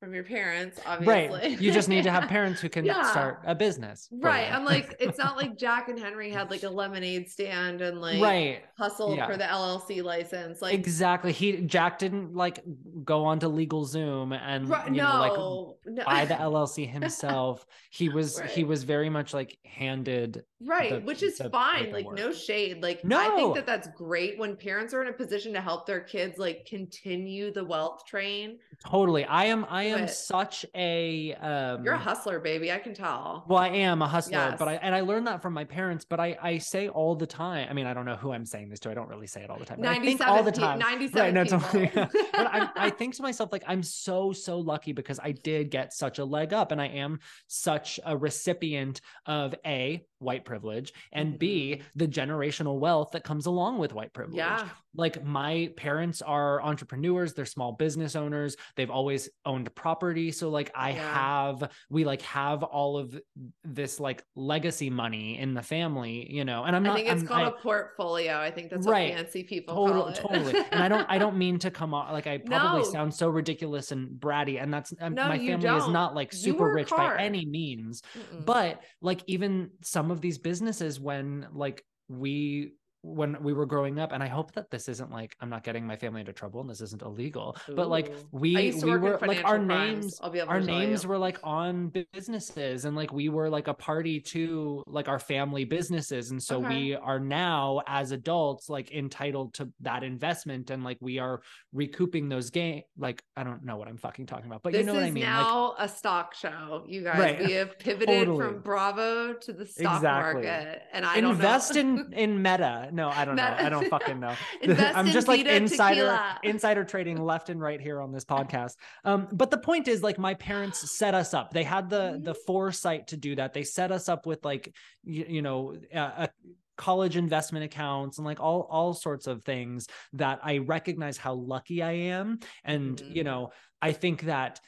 [0.03, 1.39] from your parents, obviously.
[1.51, 3.09] right you just need to have parents who can Yeah.
[3.09, 4.53] start a business Right.
[4.53, 8.21] I'm like, it's not like Jack and Henry had like a lemonade stand and like
[8.21, 9.29] right hustled Yeah.
[9.29, 10.61] for the LLC license.
[10.61, 12.65] Like, exactly he jack didn't like
[13.05, 16.05] go onto LegalZoom and right, you know like no, no.
[16.05, 21.39] buy the llc himself he was he was very much like handed right which is
[21.51, 22.19] fine like paperwork.
[22.19, 25.61] no shade like i think that that's great when parents are in a position to
[25.61, 30.65] help their kids like continue the wealth train totally i am i am But- such
[30.75, 34.69] a um you're a hustler baby i can tell well i am a hustler but
[34.69, 37.67] i and i learned that from my parents but i i say all the time
[37.71, 39.51] i mean i don't know who i'm saying this to i don't really say it
[39.51, 41.61] all the time i think all the time 97 no, people.
[41.61, 41.91] totally.
[42.33, 45.93] but I, I think to myself like i'm so so lucky because i did get
[45.93, 51.39] such a leg up and i am such a recipient of a white privilege and
[51.39, 51.83] b Mhm.
[51.97, 57.33] the generational wealth that comes along with white privilege yeah like my parents are entrepreneurs
[57.35, 61.15] they're small business owners they've always owned property so like i Yeah.
[61.15, 63.19] have we like have all of
[63.65, 67.21] this like legacy money in the family you know and i'm not i think it's
[67.23, 69.11] I'm- called I- a portfolio i think that's Right.
[69.11, 70.65] what fancy people call Total, it totally.
[70.73, 72.91] And I don't, I don't mean to come off like I probably No.
[72.91, 74.63] sound so ridiculous and bratty.
[74.63, 75.93] And that's um, No, my family is don't.
[75.93, 77.17] not like super rich hard.
[77.19, 78.03] by any means.
[78.17, 78.45] Mm-mm.
[78.45, 82.73] But like even some of these businesses, when like we
[83.03, 85.87] when we were growing up, and I hope that this isn't like I'm not getting
[85.87, 87.57] my family into trouble and this isn't illegal.
[87.75, 89.69] But like we I used to we were like our crimes,
[90.05, 91.09] names I'll be able our names you.
[91.09, 95.65] were like on businesses and like we were like a party to like our family
[95.65, 96.69] businesses and so Okay.
[96.77, 101.41] we are now as adults like entitled to that investment and like we are
[101.73, 104.87] recouping those gain like i don't know what i'm fucking talking about but this you
[104.87, 107.19] know what i mean like now a stock show, you guys.
[107.19, 107.39] Right.
[107.45, 108.39] We have pivoted Totally.
[108.39, 110.43] from Bravo to the stock Exactly.
[110.45, 114.21] market, and I don't invest in in meta no i don't know i don't fucking
[114.21, 114.35] know
[114.95, 116.39] i'm just like insider tequila.
[116.43, 120.19] insider trading left and right here on this podcast um but the point is like
[120.19, 122.41] my parents set us up they had the the Mm-hmm.
[122.47, 124.75] foresight to do that they set us up with like
[125.05, 126.29] you, you know a, a
[126.77, 131.83] college investment accounts and like all all sorts of things that i recognize how lucky
[131.83, 133.25] i am and you Mhm.
[133.27, 134.61] know i think that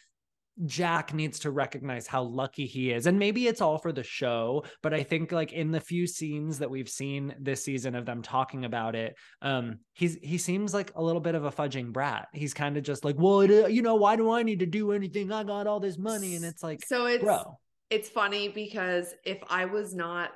[0.64, 3.06] Jack needs to recognize how lucky he is.
[3.06, 6.58] And maybe it's all for the show, but I think like in the few scenes
[6.60, 10.92] that we've seen this season of them talking about it, um he's he seems like
[10.94, 12.28] a little bit of a fudging brat.
[12.32, 14.66] He's kind of just like, "Well, it, uh, you know, why do I need to
[14.66, 15.32] do anything?
[15.32, 17.58] I got all this money." And it's like, so it's "Bro,
[17.90, 20.30] it's funny because if I was not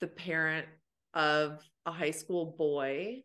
[0.00, 0.66] the parent
[1.14, 3.22] of a high school boy,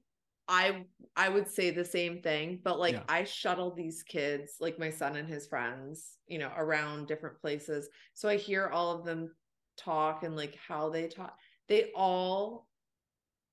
[0.50, 0.86] I
[1.16, 3.04] I would say the same thing, but like Yeah.
[3.08, 7.90] I shuttle these kids, like my son and his friends, you know, around different places.
[8.16, 9.36] So I hear all of them
[9.78, 11.38] talk and like how they talk.
[11.68, 12.68] They all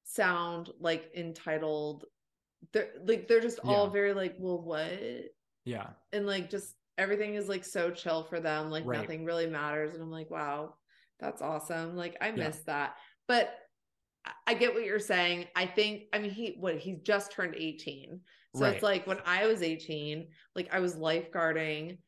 [0.04, 2.06] sound like entitled.
[2.72, 4.90] They're like they're just all very like, well, what?
[5.64, 5.90] Yeah.
[6.12, 8.70] And like just everything is like so chill for them.
[8.70, 9.00] Like Right.
[9.00, 9.94] nothing really matters.
[9.94, 10.76] And I'm like, wow,
[11.20, 11.96] that's awesome.
[11.96, 12.32] Like I Yeah.
[12.32, 12.96] miss that.
[13.28, 13.65] But
[14.46, 15.46] I- get what you're saying.
[15.54, 18.20] I think, I mean, he, what, he's just turned 18.
[18.54, 18.74] So Right.
[18.74, 21.98] it's like when I was 18, like I was lifeguarding,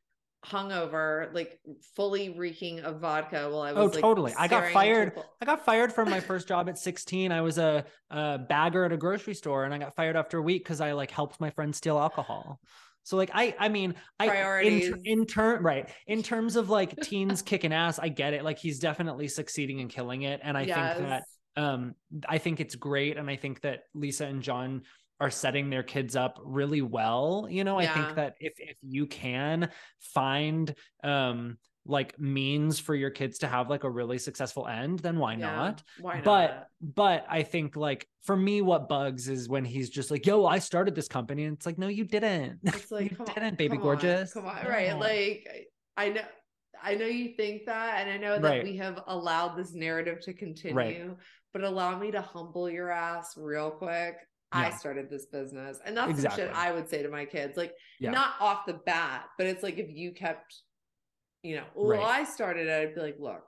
[0.46, 1.58] hungover, like
[1.96, 4.32] fully reeking of vodka while I Oh, was like, totally.
[4.38, 5.24] I got staring into a fired.
[5.42, 7.32] I got fired from my first job at 16.
[7.32, 10.42] I was a, a bagger at a grocery store and I got fired after a
[10.42, 12.60] week because I like helped my friend steal alcohol.
[13.02, 17.40] So like I I mean I in, in turn right in terms of like teens
[17.40, 20.76] kicking ass I get it like he's definitely succeeding and killing it and I think
[20.76, 21.22] that Yes.
[21.56, 21.94] Um
[22.28, 24.82] I think it's great and I think that Lisa and John
[25.20, 29.06] are setting their kids up really well you know I think that if if you
[29.06, 29.70] can
[30.00, 35.18] find um like means for your kids to have like a really successful end then
[35.18, 35.56] why Yeah.
[35.56, 36.24] not Why not?
[36.24, 40.44] but but I think like for me, what bugs is when he's just like, "Yo,
[40.44, 42.58] I started this company," and it's like, "No, you didn't.
[42.62, 44.34] it's like, you didn't, baby come on, gorgeous.
[44.34, 44.66] Come on.
[44.66, 44.96] Right.
[44.98, 45.48] Like,
[45.96, 46.20] I I know.
[46.80, 48.62] I know you think that, and I know that Right.
[48.62, 51.16] we have allowed this narrative to continue,
[51.52, 54.16] but allow me to humble your ass real quick.
[54.50, 56.44] I started this business, and that's Exactly.
[56.44, 57.56] shit I would say to my kids.
[57.58, 58.12] Like, Yeah.
[58.12, 60.54] not off the bat, but it's like if you kept,
[61.42, 62.20] you know, well, Right.
[62.20, 63.46] I started it, I'd be like, look,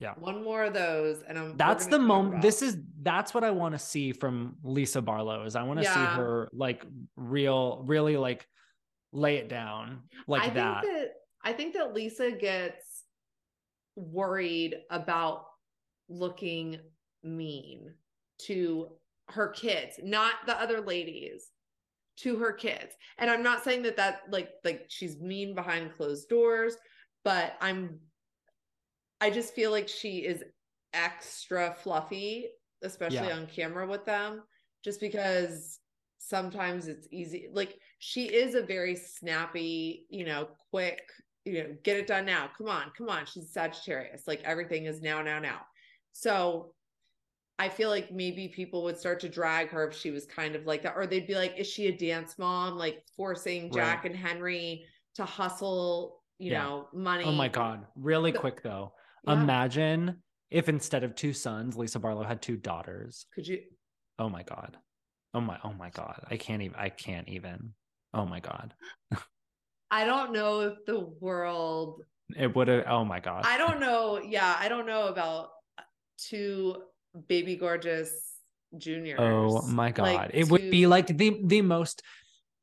[0.00, 0.14] Yeah.
[0.18, 1.56] one more of those, and I'm.
[1.56, 2.42] That's the moment.
[2.42, 5.44] This is that's what I want to see from Lisa Barlow.
[5.44, 8.48] Is I want to see her like real, really like
[9.12, 10.82] lay it down like I that.
[10.82, 11.12] think that
[11.44, 13.04] I think that Lisa gets
[13.94, 15.46] worried about
[16.08, 16.80] looking
[17.26, 17.94] mean
[18.46, 18.88] to
[19.28, 21.50] her kids, not the other ladies,
[22.18, 22.94] to her kids.
[23.18, 26.76] And I'm not saying that that like like she's mean behind closed doors,
[27.24, 27.98] but I'm
[29.20, 30.44] I just feel like she is
[30.92, 32.48] extra fluffy,
[32.82, 33.36] especially Yeah.
[33.36, 34.42] on camera with them,
[34.84, 35.78] just because
[36.18, 37.48] sometimes it's easy.
[37.52, 41.00] Like she is a very snappy, you know, quick,
[41.44, 42.50] you know, get it done now.
[42.56, 43.26] Come on, come on.
[43.26, 44.26] She's Sagittarius.
[44.26, 45.60] Like everything is now, now, now.
[46.12, 46.72] So
[47.58, 50.66] I feel like maybe people would start to drag her if she was kind of
[50.66, 52.76] like that, or they'd be like, is she a dance mom?
[52.76, 54.84] Like forcing Jack and Henry
[55.14, 56.62] to hustle, you Yeah.
[56.64, 57.24] know, money.
[57.24, 57.86] oh my god!
[57.96, 58.92] Really quick though,
[59.24, 59.40] Yeah.
[59.42, 63.26] imagine if instead of two sons, Lisa Barlow had two daughters.
[63.34, 63.62] Could you?
[64.18, 64.76] Oh my god.
[65.32, 65.58] Oh my.
[65.64, 66.24] Oh my god.
[66.30, 66.76] I can't even.
[66.78, 67.72] I can't even.
[68.12, 68.74] Oh my god.
[69.90, 72.02] I don't know if the world
[72.36, 72.84] It would have.
[72.86, 73.44] Oh my god.
[73.46, 74.20] I don't know.
[74.20, 75.50] Yeah, I don't know about
[76.18, 76.82] two
[77.28, 78.36] baby gorgeous
[78.76, 79.16] junior.
[79.18, 80.02] Oh my god.
[80.02, 82.02] Like, it would be like the the most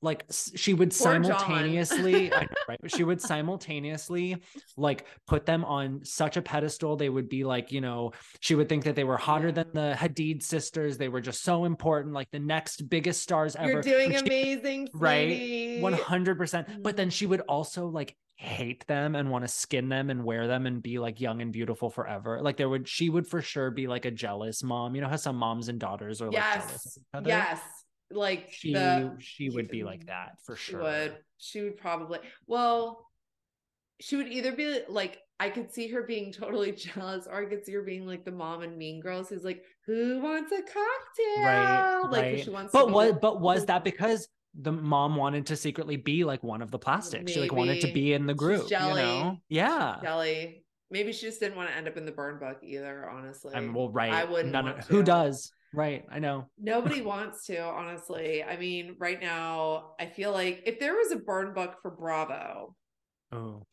[0.04, 2.80] like she would simultaneously know, right?
[2.88, 4.38] She would simultaneously
[4.78, 6.95] like put them on such a pedestal.
[6.95, 9.95] They would be like you know she would think that they were hotter than the
[9.97, 10.97] Hadid sisters.
[10.97, 13.72] They were just so important like the next biggest stars ever.
[13.72, 15.28] You're doing she- amazing, right?
[15.30, 15.82] sweetie.
[15.82, 16.84] 100% mm.
[16.84, 20.47] but then she would also like hate them and want to skin them and wear
[20.47, 22.41] them and be like young and beautiful forever.
[22.41, 24.95] Like there would she would for sure be like a jealous mom.
[24.95, 27.83] You know how some moms and daughters are like Yes, yes.
[28.14, 31.18] Like she the she would be like that for she sure would.
[31.38, 32.20] She would probably.
[32.47, 33.05] Well,
[33.99, 37.66] she would either be like I could see her being totally jealous, or I could
[37.66, 41.43] see her being like the mom and Mean Girls, who's like, "Who wants a cocktail?"
[41.43, 42.72] right Like right she wants.
[42.72, 44.28] but was but was that because
[44.59, 47.91] the mom wanted to secretly be like one of the plastics she like wanted to
[47.91, 50.64] be in the She's group you know yeah Jelly.
[50.91, 53.09] Maybe she just didn't want to end up in the burn book either.
[53.09, 57.46] Honestly, i mean well right I wouldn't None who does right i know Nobody wants
[57.48, 58.44] to, honestly.
[58.44, 62.76] I mean, right now, I feel like if there was a burn book for Bravo,
[63.32, 63.66] oh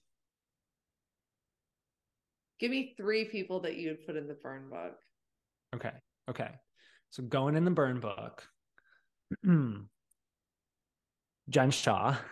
[2.61, 4.97] give me three people that you'd put in the burn book.
[5.75, 5.93] Okay.
[6.29, 6.51] Okay.
[7.11, 8.47] So going in the burn book.
[11.49, 12.17] Jen Shah.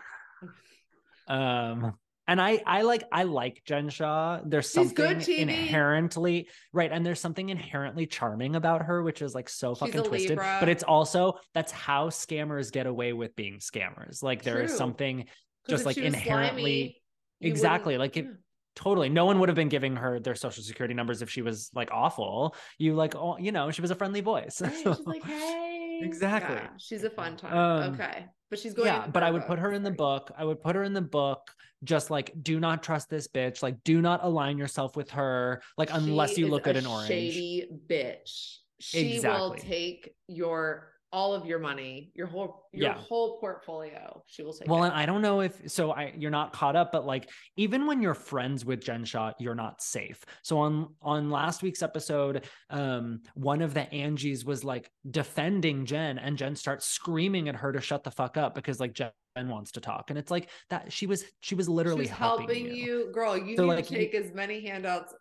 [1.28, 1.98] Um
[2.28, 4.40] and I I like I like Jen Shah.
[4.44, 9.72] There's something inherently right, and there's something inherently charming about her, which is like so
[9.74, 10.30] She's fucking twisted.
[10.30, 10.58] Libra.
[10.60, 14.22] But it's also that's how scammers get away with being scammers.
[14.22, 14.78] Like there is True.
[14.78, 15.30] something 'Cause
[15.68, 17.02] just like inherently
[17.40, 18.30] slimy, exactly like if yeah.
[18.76, 21.70] totally no one would have been giving her their social security numbers if she was
[21.74, 25.06] like awful you like oh you know she was a friendly voice Right, So- she's
[25.06, 26.54] like, hey, Exactly.
[26.56, 27.56] Yeah, she's a fun time.
[27.56, 28.86] Um, okay, but she's going.
[28.86, 29.48] yeah but i would book.
[29.48, 31.40] put her in the book i would put her in the book
[31.84, 35.90] just like do not trust this bitch like do not align yourself with her like
[35.92, 38.56] unless She you look good a in orange Shady bitch.
[38.80, 39.58] She will Exactly.
[39.60, 42.98] take your all of your money, your whole your Yeah.
[42.98, 44.22] whole portfolio.
[44.26, 44.88] She will take Well, it.
[44.88, 48.02] and I don't know if so I you're not caught up, but like even when
[48.02, 50.22] you're friends with Jen Shah, you're not safe.
[50.42, 56.18] So on on last week's episode, um, one of the Angies was like defending Jen,
[56.18, 59.70] and Jen starts screaming at her to shut the fuck up because like Jen wants
[59.72, 60.10] to talk.
[60.10, 63.06] And it's like that she was she was literally She's helping, helping you.
[63.06, 63.12] you.
[63.12, 63.36] girl.
[63.38, 65.14] You So, need like, to you- take as many handouts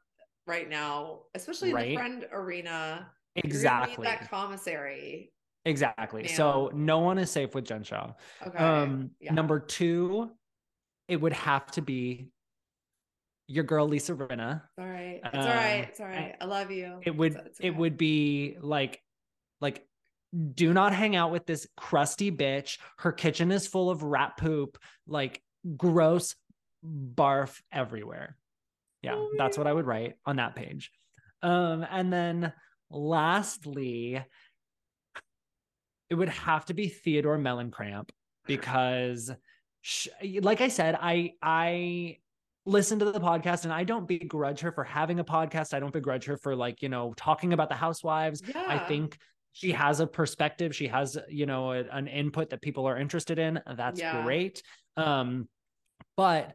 [0.47, 3.09] right now, especially in the friend arena.
[3.35, 4.03] Exactly.
[4.05, 5.31] that commissary.
[5.67, 6.27] Exactly.
[6.29, 8.13] So no one is safe with Jen Shah.
[8.45, 8.57] Okay.
[8.57, 9.33] Um, yeah.
[9.33, 10.31] number two,
[11.07, 12.29] it would have to be
[13.47, 14.61] your girl Lisa Rinna.
[14.77, 15.21] It's all right.
[15.23, 15.87] It's um, all right.
[15.89, 16.35] It's all right.
[16.39, 16.99] I love you.
[17.03, 19.01] It would it's it would be like
[19.61, 19.85] like
[20.53, 22.77] do not hang out with this crusty bitch.
[22.97, 25.41] Her kitchen is full of rat poop, like
[25.75, 26.35] gross
[26.85, 28.37] barf everywhere.
[29.01, 30.91] Yeah, Oh that's what I would write on that page.
[31.41, 32.53] Um, and then
[32.89, 34.23] lastly,
[36.09, 38.09] it would have to be Theodore Mellencamp
[38.45, 39.31] because,
[39.81, 40.07] sh-
[40.41, 42.17] like I said, I I
[42.65, 45.73] listen to the podcast and I don't begrudge her for having a podcast.
[45.73, 48.41] I don't begrudge her for like you know talking about the housewives.
[48.47, 48.63] Yeah.
[48.67, 49.17] I think
[49.53, 50.75] she has a perspective.
[50.75, 53.59] She has you know a- an input that people are interested in.
[53.75, 54.23] That's Yeah.
[54.23, 54.61] great.
[54.95, 55.47] Um,
[56.15, 56.53] but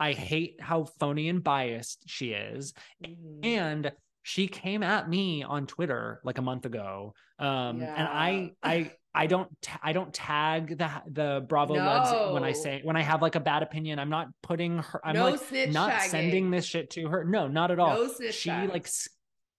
[0.00, 2.72] I hate how phony and biased she is.
[3.04, 3.44] Mhm.
[3.44, 7.14] And she came at me on Twitter like a month ago.
[7.38, 12.52] Um, and I, I, I don't, ta- I don't tag the the Bravolebs when I
[12.52, 13.98] say when I have like a bad opinion.
[13.98, 15.00] I'm not putting her.
[15.04, 16.10] I'm no like not tagging.
[16.10, 17.24] sending this shit to her.
[17.24, 17.94] No, not at all.
[17.94, 18.88] No she like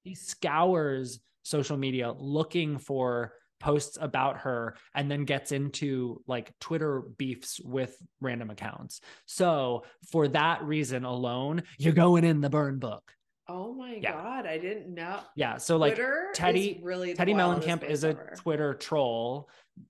[0.05, 7.03] she scours social media looking for posts about her and then gets into like Twitter
[7.17, 8.99] beefs with random accounts.
[9.25, 13.03] So for that reason alone, you're going in the burn book.
[13.47, 14.13] Oh my Yeah.
[14.13, 15.19] god, I didn't know.
[15.35, 15.57] Yeah.
[15.57, 18.33] So like Twitter Teddi- really Teddi Mellencamp is a ever.
[18.37, 19.49] Twitter troll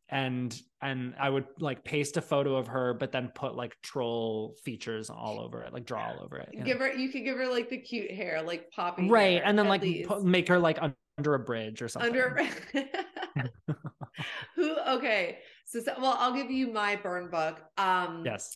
[0.10, 4.56] and and I would like paste a photo of her but then put like troll
[4.64, 6.50] features all over it, like draw all over it.
[6.52, 6.66] you know?
[6.66, 9.34] Give her, you could give her like the cute hair, like poppy, right.
[9.38, 10.10] hair, And then like least.
[10.10, 10.80] pu- make her like
[11.18, 12.12] under a bridge or something.
[12.12, 12.28] under.
[12.28, 12.88] A bridge.
[14.56, 14.76] Who?
[14.88, 17.60] Okay, so, so well, I'll give you my burn book.
[17.78, 18.56] Um, yes.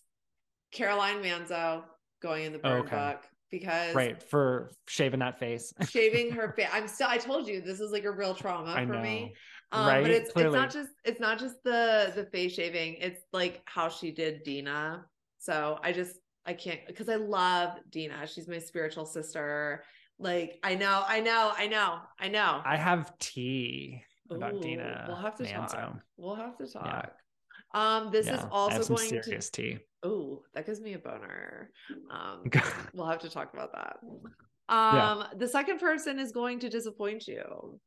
[0.71, 1.83] Caroline Manzo
[2.21, 2.95] going in the burn Okay.
[2.95, 4.21] book because Right.
[4.21, 5.73] For shaving that face.
[5.89, 6.67] shaving her face.
[6.71, 7.07] I'm still.
[7.09, 9.01] I told you this is like a real trauma I for know.
[9.01, 9.33] me.
[9.71, 10.01] Um, Right?
[10.01, 10.57] But it's Clearly.
[10.57, 12.95] it's not just it's not just the the face shaving.
[12.99, 15.05] It's like how she did Dina.
[15.39, 18.25] So I just I can't because I love Dina.
[18.27, 19.83] She's my spiritual sister.
[20.19, 22.61] Like I know, I know, I know, I know.
[22.65, 25.05] I have tea about Ooh, Dina.
[25.07, 25.71] We'll have to Manzo.
[25.71, 25.99] talk.
[26.17, 27.11] We'll have to talk.
[27.73, 29.77] Um, this is Yeah, I also going serious tea.
[30.07, 31.71] Oh, that gives me a boner.
[32.11, 32.43] Um,
[32.93, 33.97] we'll have to talk about that.
[34.73, 37.79] Um, the second person is going to disappoint you.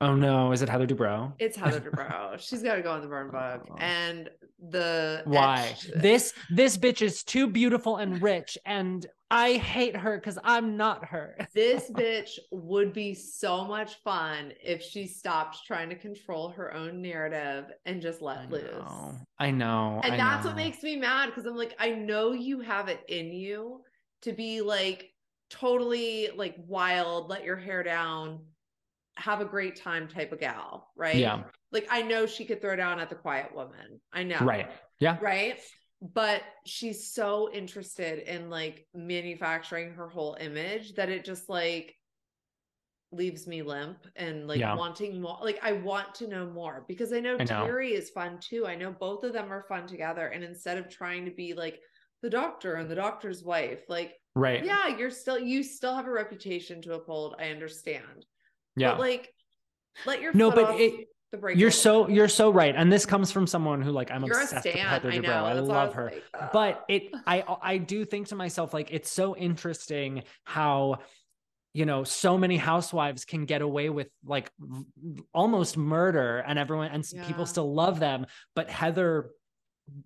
[0.00, 1.32] oh no, is it Heather Dubrow?
[1.38, 2.38] It's Heather Dubrow.
[2.46, 3.66] She's got to go on the burn book.
[3.70, 3.76] Oh.
[3.78, 4.28] And
[4.70, 5.68] the Why?
[5.70, 10.76] etched- This this bitch is too beautiful and rich, and I hate her because I'm
[10.76, 11.36] not her.
[11.54, 17.02] this bitch would be so much fun if she stopped trying to control her own
[17.02, 18.62] narrative and just I let loose.
[18.72, 19.14] know.
[19.38, 20.00] I know.
[20.02, 20.50] And I that's know.
[20.50, 23.82] what makes me mad because I'm like, I know you have it in you
[24.22, 25.10] to be like
[25.50, 28.40] totally like wild, let your hair down,
[29.16, 31.16] have a great time type of gal, right?
[31.16, 31.42] Yeah.
[31.70, 34.00] Like I know she could throw down at the quiet woman.
[34.12, 34.38] I know.
[34.40, 34.70] Right.
[35.00, 35.18] Yeah.
[35.20, 35.60] Right.
[36.00, 41.96] But she's so interested in like manufacturing her whole image that it just like
[43.10, 44.76] leaves me limp and like Yeah.
[44.76, 45.38] wanting more.
[45.42, 47.64] Like I want to know more because I know, I know.
[47.64, 48.66] Terry is fun too.
[48.66, 50.28] I know both of them are fun together.
[50.28, 51.80] And instead of trying to be like
[52.22, 54.64] the doctor and the doctor's wife, like, Right.
[54.64, 57.34] yeah, you're still, you still have a reputation to uphold.
[57.40, 58.24] I understand.
[58.76, 58.92] Yeah.
[58.92, 59.34] But like,
[60.06, 61.58] let your No, but off it- the brake.
[61.58, 64.64] you're so you're so right, and this comes from someone who like I'm You're obsessed
[64.64, 64.74] with.
[64.74, 65.22] Heather I Dubrow.
[65.22, 65.44] know.
[65.44, 66.12] I love was her.
[66.34, 70.98] like, but it i i do think to myself like it's so interesting how
[71.74, 74.50] you know so many housewives can get away with like
[75.34, 77.26] almost murder and everyone and Yeah.
[77.26, 79.30] people still love them but heather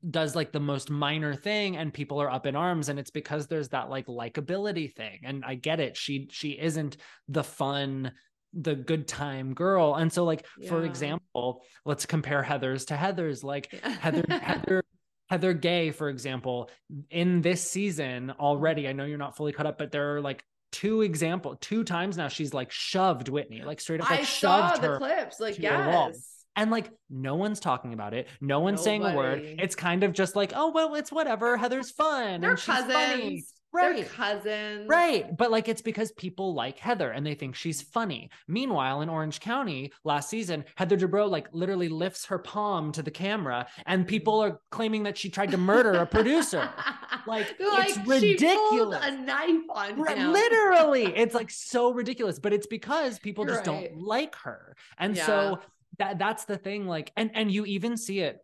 [0.09, 3.47] does like the most minor thing and people are up in arms and it's because
[3.47, 6.97] there's that like likability thing and i get it she she isn't
[7.29, 8.13] the fun
[8.55, 13.73] the good time girl and so like for example let's compare heather's to heather's like
[13.73, 13.89] Yeah.
[14.01, 14.83] Heather Heather
[15.31, 16.69] Heather Gay, for example,
[17.09, 18.87] in this season already.
[18.87, 22.19] I know you're not fully caught up, but there are like two example, two times
[22.19, 24.99] now she's like shoved Whitney, like straight up like I saw shoved the her.
[24.99, 25.41] clips.
[25.41, 26.09] Like, to a wall.
[26.13, 26.45] yes.
[26.55, 28.29] And like no one's talking about it.
[28.43, 29.41] No one's saying a word.
[29.43, 31.57] It's kind of just like, oh well, it's whatever.
[31.57, 32.43] Heather's fun.
[32.43, 32.93] They're and she's cousins.
[32.93, 33.43] funny.
[33.73, 33.97] Right.
[33.97, 34.87] They're cousins.
[34.89, 35.37] Right.
[35.37, 38.31] But like it's because people like Heather and they think she's funny.
[38.47, 43.11] Meanwhile, in Orange County last season, Heather Dubrow like literally lifts her palm to the
[43.11, 46.69] camera and people are claiming that she tried to murder a producer.
[47.25, 48.99] Like, it's She pulled ridiculous.
[49.01, 50.33] a knife on Right, him.
[50.33, 53.91] literally it's like so ridiculous but it's because people You're just right.
[53.93, 55.27] don't like her and Yeah.
[55.27, 55.59] so
[55.99, 58.39] that that's the thing like and and you even see it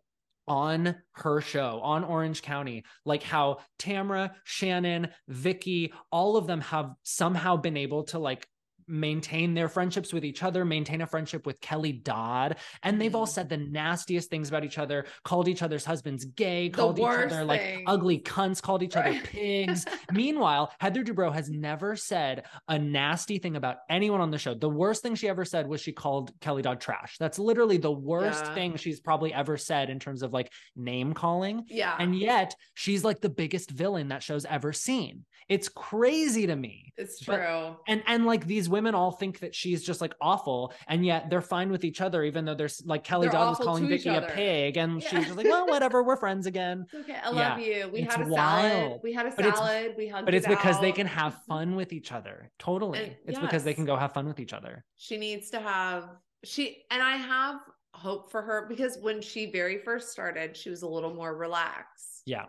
[0.49, 6.91] on her show on Orange County like how Tamra, Shannon, Vicki, all of them have
[7.03, 8.47] somehow been able to like
[8.89, 13.25] maintain their friendships with each other, maintain a friendship with Kelly Dodd, and they've all
[13.25, 13.29] Mhm.
[13.29, 17.45] said the nastiest things about each other, called each other's husbands gay, called each other
[17.45, 19.85] like ugly cunts, called each other pigs.
[20.11, 24.53] Meanwhile, Heather Dubrow has never said a nasty thing about anyone on the show.
[24.53, 27.17] The worst thing she ever said was she called Kelly Dodd trash.
[27.19, 28.53] That's literally the worst Yeah.
[28.55, 31.65] thing she's probably ever said in terms of like name calling.
[31.67, 31.95] Yeah.
[31.99, 35.25] And yet she's like the biggest villain that show's ever seen.
[35.47, 36.88] It's crazy to me.
[36.99, 37.75] It's but- true.
[37.87, 41.41] And and like these women all think that she's just like awful, and yet they're
[41.41, 44.21] fine with each other, even though there's like Kelly They're Dodd was calling Vicki a
[44.21, 45.09] pig, and Yeah.
[45.09, 46.85] she's just like, well, whatever, we're friends again.
[46.93, 47.19] It's okay.
[47.23, 47.89] I Yeah, love you.
[47.93, 48.99] We it's had a salad.
[49.03, 49.95] We had a But salad.
[49.97, 52.51] we hugged But it's it because they can have fun with each other.
[52.59, 52.99] Totally.
[52.99, 54.83] And- it's because they can go have fun with each other.
[54.97, 56.09] she needs to have
[56.43, 57.59] she and I have
[57.93, 62.21] hope for her because when she very first started, she was a little more relaxed.
[62.25, 62.45] Yeah.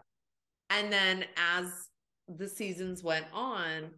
[0.70, 1.66] And then as
[2.28, 3.90] the seasons went on,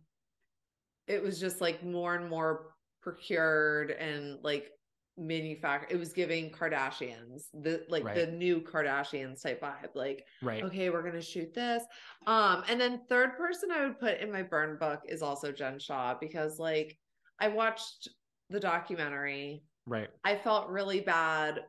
[1.13, 4.71] it was just like more and more procured and like
[5.19, 5.93] manufactured.
[5.93, 8.15] It was giving Kardashians, the like Right.
[8.17, 9.95] the new Kardashians type vibe.
[9.95, 10.65] Like, Right.
[10.65, 11.83] okay, we're gonna shoot this.
[12.27, 15.79] Um, and then third person I would put in my burn book is also Jen
[15.79, 16.99] Shah because like
[17.39, 18.09] I watched
[18.49, 19.65] the documentary.
[19.87, 20.09] Right.
[20.25, 21.61] I felt really bad.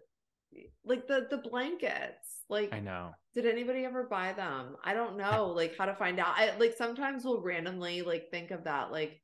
[0.85, 2.43] Like the the blankets.
[2.49, 3.11] Like I know.
[3.33, 4.75] did anybody ever buy them?
[4.83, 6.33] I don't know like how to find out.
[6.37, 9.19] I like sometimes we'll randomly like think of that like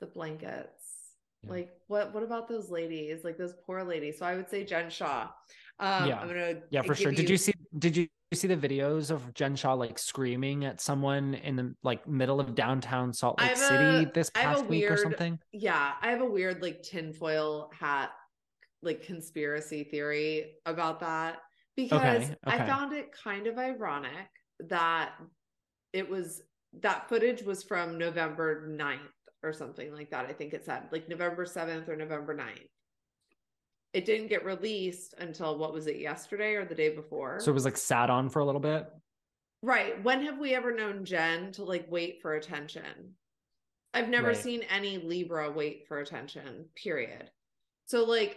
[0.00, 0.82] the blankets.
[1.42, 1.50] Yeah.
[1.50, 3.24] Like what what about those ladies?
[3.24, 4.18] Like those poor ladies.
[4.18, 5.28] So I would say Jen Shah.
[5.78, 6.20] Um Yeah.
[6.20, 7.12] I'm gonna Yeah, for sure.
[7.12, 11.34] Did you see did you see the videos of Jen Shah like screaming at someone
[11.34, 14.66] in the like middle of downtown Salt Lake have City a- this I a past
[14.66, 15.38] week or something?
[15.52, 18.10] yeah, I have a weird like tinfoil hat
[18.82, 21.38] like conspiracy theory about that
[21.76, 22.66] because I okay.
[22.66, 24.28] found it kind of ironic
[24.68, 25.12] that
[25.92, 26.42] it was
[26.80, 28.98] that footage was from November 9th
[29.46, 30.26] or something like that.
[30.26, 32.68] I think it said like November 7th or November 9th.
[33.92, 37.40] It didn't get released until what was it yesterday or the day before?
[37.40, 38.86] So it was like sat on for a little bit.
[39.62, 40.02] Right.
[40.04, 43.14] When have we ever known Jen to like wait for attention?
[43.94, 44.36] I've never Right.
[44.36, 47.30] seen any Libra wait for attention, period.
[47.86, 48.36] So, like,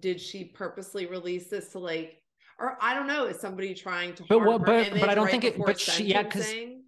[0.00, 2.20] did she purposely release this to like,
[2.58, 5.30] or I don't know, is somebody trying to But what- but- but I don't right
[5.30, 6.79] think it- but she- yeah, 'cause- sentencing?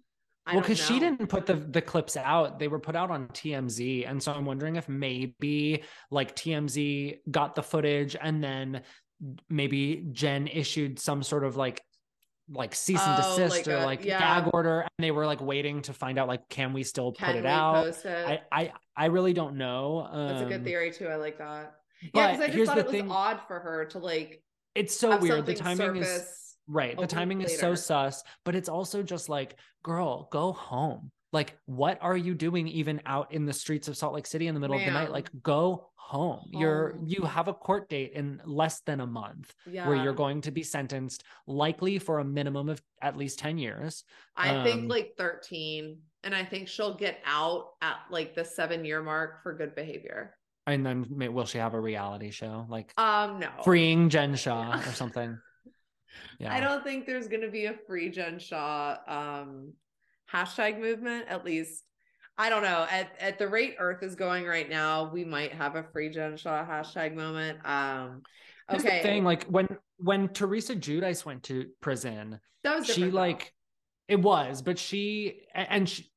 [0.45, 3.27] I well, because she didn't put the the clips out; they were put out on
[3.29, 8.81] TMZ, and so I'm wondering if maybe like TMZ got the footage, and then
[9.49, 11.81] maybe Jen issued some sort of like
[12.49, 14.19] like cease and Oh, desist like or a- like yeah.
[14.41, 17.27] gag order, and they were like waiting to find out like can we still Can
[17.27, 17.87] put it out?
[17.87, 18.05] it?
[18.05, 20.09] I, I I really don't know.
[20.13, 21.07] That's a good Um, theory too.
[21.07, 21.73] I like that.
[22.13, 24.43] Yeah, because I just thought it was thing- odd for her to like
[24.75, 25.45] It's so weird.
[25.45, 26.97] The timing is surface Right.
[26.97, 31.11] The timing is so sus, but it's also just like, girl, go home.
[31.31, 34.53] Like, what are you doing even out in the streets of Salt Lake City in
[34.53, 35.11] the middle of the night?
[35.11, 36.45] Like, go home.
[36.51, 39.87] You're you have a court date in less than a month yeah.
[39.87, 44.03] where you're going to be sentenced likely for a minimum of at least 10 years.
[44.35, 48.85] I Um, think like 13, and I think she'll get out at like the seven
[48.85, 50.35] year mark for good behavior.
[50.67, 54.89] And then will she have a reality show like Um, no, freeing Jen Shah Yeah.
[54.89, 55.37] or something?
[56.39, 56.53] Yeah.
[56.53, 59.73] I don't think there's gonna be a free Jen Shah um
[60.31, 61.27] hashtag movement.
[61.27, 61.83] At least
[62.37, 62.87] I don't know.
[62.89, 66.37] At at the rate Earth is going right now, we might have a free Jen
[66.37, 67.59] Shah hashtag moment.
[67.65, 68.23] Um,
[68.69, 73.03] Here's okay, the thing, like when when Teresa Giudice went to prison, that was she
[73.09, 73.17] though.
[73.17, 73.53] like
[74.07, 76.09] it was but she and she,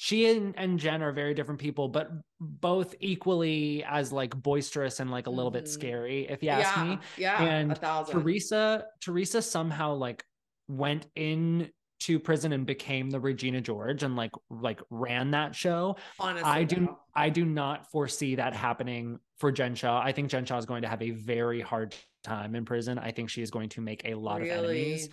[0.00, 2.08] she and, and jen are very different people but
[2.40, 5.68] both equally as like boisterous and like a little bit Mhm.
[5.68, 8.20] scary if you ask yeah, me yeah, And a thousand.
[8.20, 10.24] teresa teresa somehow like
[10.68, 11.70] went in
[12.00, 16.62] to prison and became the regina george and like like ran that show Honestly, i
[16.62, 16.98] do though.
[17.16, 20.82] i do not foresee that happening for jen shah i think jen shah is going
[20.82, 21.92] to have a very hard
[22.22, 25.08] time in prison i think she is going to make a lot of enemies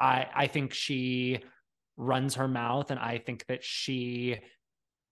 [0.00, 1.38] I I think she
[1.96, 4.40] runs her mouth and I think that she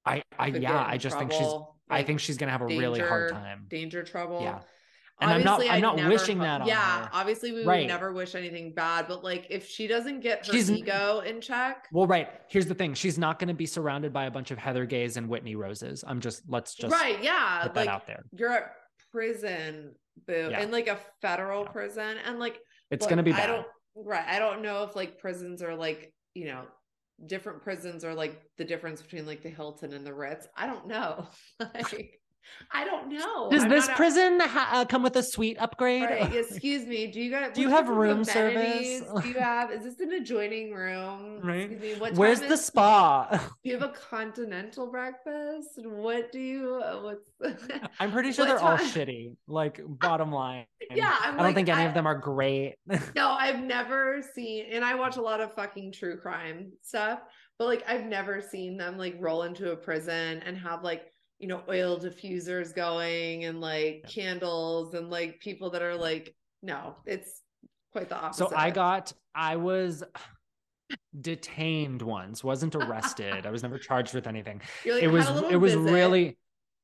[0.05, 2.66] I I Could yeah, I just think she's trouble, I think she's gonna have a
[2.66, 3.66] really hard time.
[3.68, 4.41] Danger trouble.
[4.43, 4.61] Yeah.
[5.20, 7.11] And I'm not Obviously, I'm I'd not wishing ho- that on Yeah, her.
[7.12, 7.80] obviously we Right.
[7.83, 11.41] would never wish anything bad, but like if she doesn't get her She's ego in
[11.41, 12.28] check, Well, right.
[12.49, 12.95] Here's the thing.
[12.95, 16.03] She's not going to be surrounded by a bunch of Heather Gays and Whitney Roses.
[16.05, 17.22] I'm just let's just right?
[17.22, 18.24] Yeah, put like that out there.
[18.33, 18.72] you're at
[19.12, 19.95] prison,
[20.26, 20.61] boo, Yeah.
[20.61, 21.70] and like a federal Yeah.
[21.70, 22.59] prison, and like
[22.91, 24.24] It's to be I don't right.
[24.26, 26.64] I don't know if like prisons are like you know
[27.26, 30.49] different prisons are like the difference between like the Hilton and the Ritz.
[30.57, 31.28] I don't know.
[31.61, 32.20] like
[32.70, 33.51] I don't know.
[33.51, 36.03] Does I'm this not a- prison ha- uh, come with a suite upgrade?
[36.05, 36.34] Right.
[36.51, 37.07] Excuse me.
[37.09, 39.03] Do you guys Do you have room service?
[39.22, 39.70] Do you have?
[39.72, 41.40] Is this an adjoining room?
[41.43, 41.70] Right.
[41.70, 41.95] Excuse me.
[42.01, 43.28] What Where's the is- spa?
[43.62, 45.70] Do you have a continental breakfast?
[45.84, 46.80] What do you?
[46.84, 47.61] uh, What's?
[48.01, 49.36] I'm pretty sure they're all shitty.
[49.47, 50.66] Like bottom line.
[50.90, 52.76] Yeah, I'm I don't like, think any I- of them are great.
[53.16, 57.20] no, I've never seen, and I watch a lot of fucking true crime stuff,
[57.59, 61.12] but like I've never seen them like roll into a prison and have like
[61.43, 66.95] you know oil diffusers going and like candles and like people that are like no,
[67.05, 67.43] it's
[67.90, 68.49] quite the opposite.
[68.49, 70.05] so I got I was
[71.20, 73.45] detained once, wasn't arrested.
[73.45, 74.62] I was never charged with anything.
[74.86, 76.38] Like, it was had a little it was visit." really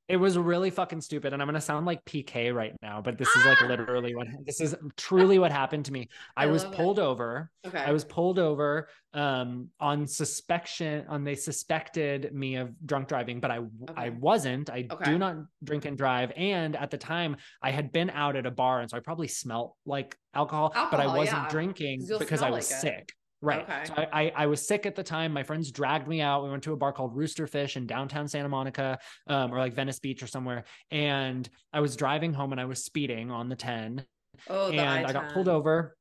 [0.09, 3.29] it was really fucking stupid and i'm gonna sound like pk right now but this
[3.37, 3.67] is like Ah!
[3.67, 6.77] literally what this is truly what happened to me i, I was love it.
[6.77, 7.79] pulled over okay.
[7.79, 13.51] i was pulled over um on suspicion on they suspected me of drunk driving but
[13.51, 13.61] i
[13.97, 15.05] i wasn't i Okay.
[15.05, 18.51] do not drink and drive and at the time i had been out at a
[18.51, 22.51] bar and so i probably smelt like alcohol, but i wasn't yeah, drinking because i
[22.51, 23.63] was like sick Right.
[23.63, 23.85] Okay.
[23.85, 25.33] So I, I I was sick at the time.
[25.33, 26.43] My friends dragged me out.
[26.43, 29.75] We went to a bar called Rooster Fish in downtown Santa Monica, um, or like
[29.75, 30.65] Venice Beach or somewhere.
[30.91, 34.05] And I was driving home and I was speeding on the 10
[34.49, 35.97] oh, the and I got pulled over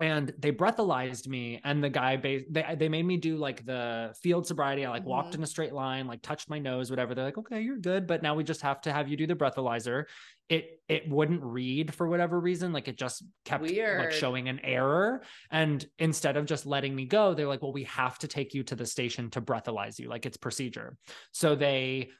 [0.00, 2.44] and they breathalyzed me and the guy they
[2.76, 4.84] they made me do like the field sobriety.
[4.86, 5.36] I like walked Mhm.
[5.36, 7.14] in a straight line, like touched my nose, whatever.
[7.14, 9.34] They're like, "Okay, you're good, but now we just have to have you do the
[9.36, 10.04] breathalyzer."
[10.48, 13.62] It it wouldn't read for whatever reason, like it just kept
[13.98, 17.84] like showing an error and instead of just letting me go, they're like, "Well, we
[17.84, 20.96] have to take you to the station to breathalyze you, like it's procedure."
[21.32, 22.10] So they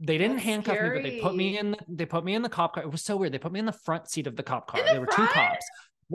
[0.00, 2.42] they didn't That's handcuff me, but they put me in the, they put me in
[2.42, 2.82] the cop car.
[2.82, 3.32] It was so weird.
[3.32, 4.82] They put me in the front seat of the cop car.
[4.82, 5.64] The there were two cops.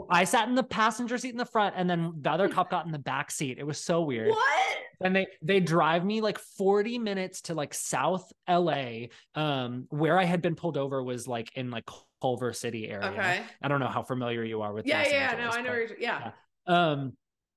[0.09, 2.85] I sat in the passenger seat in the front, and then the other cop got
[2.85, 3.57] in the back seat.
[3.59, 4.29] It was so weird.
[4.29, 4.77] What?
[5.01, 9.05] And they they drive me like 40 minutes to like South LA.
[9.35, 11.85] Um, where I had been pulled over was like in like
[12.21, 13.07] Culver City area.
[13.11, 13.41] Okay.
[13.61, 15.69] I don't know how familiar you are with Yeah, Los yeah, no, Angeles, I know.
[15.69, 16.31] but- Where yeah.
[16.67, 17.13] um,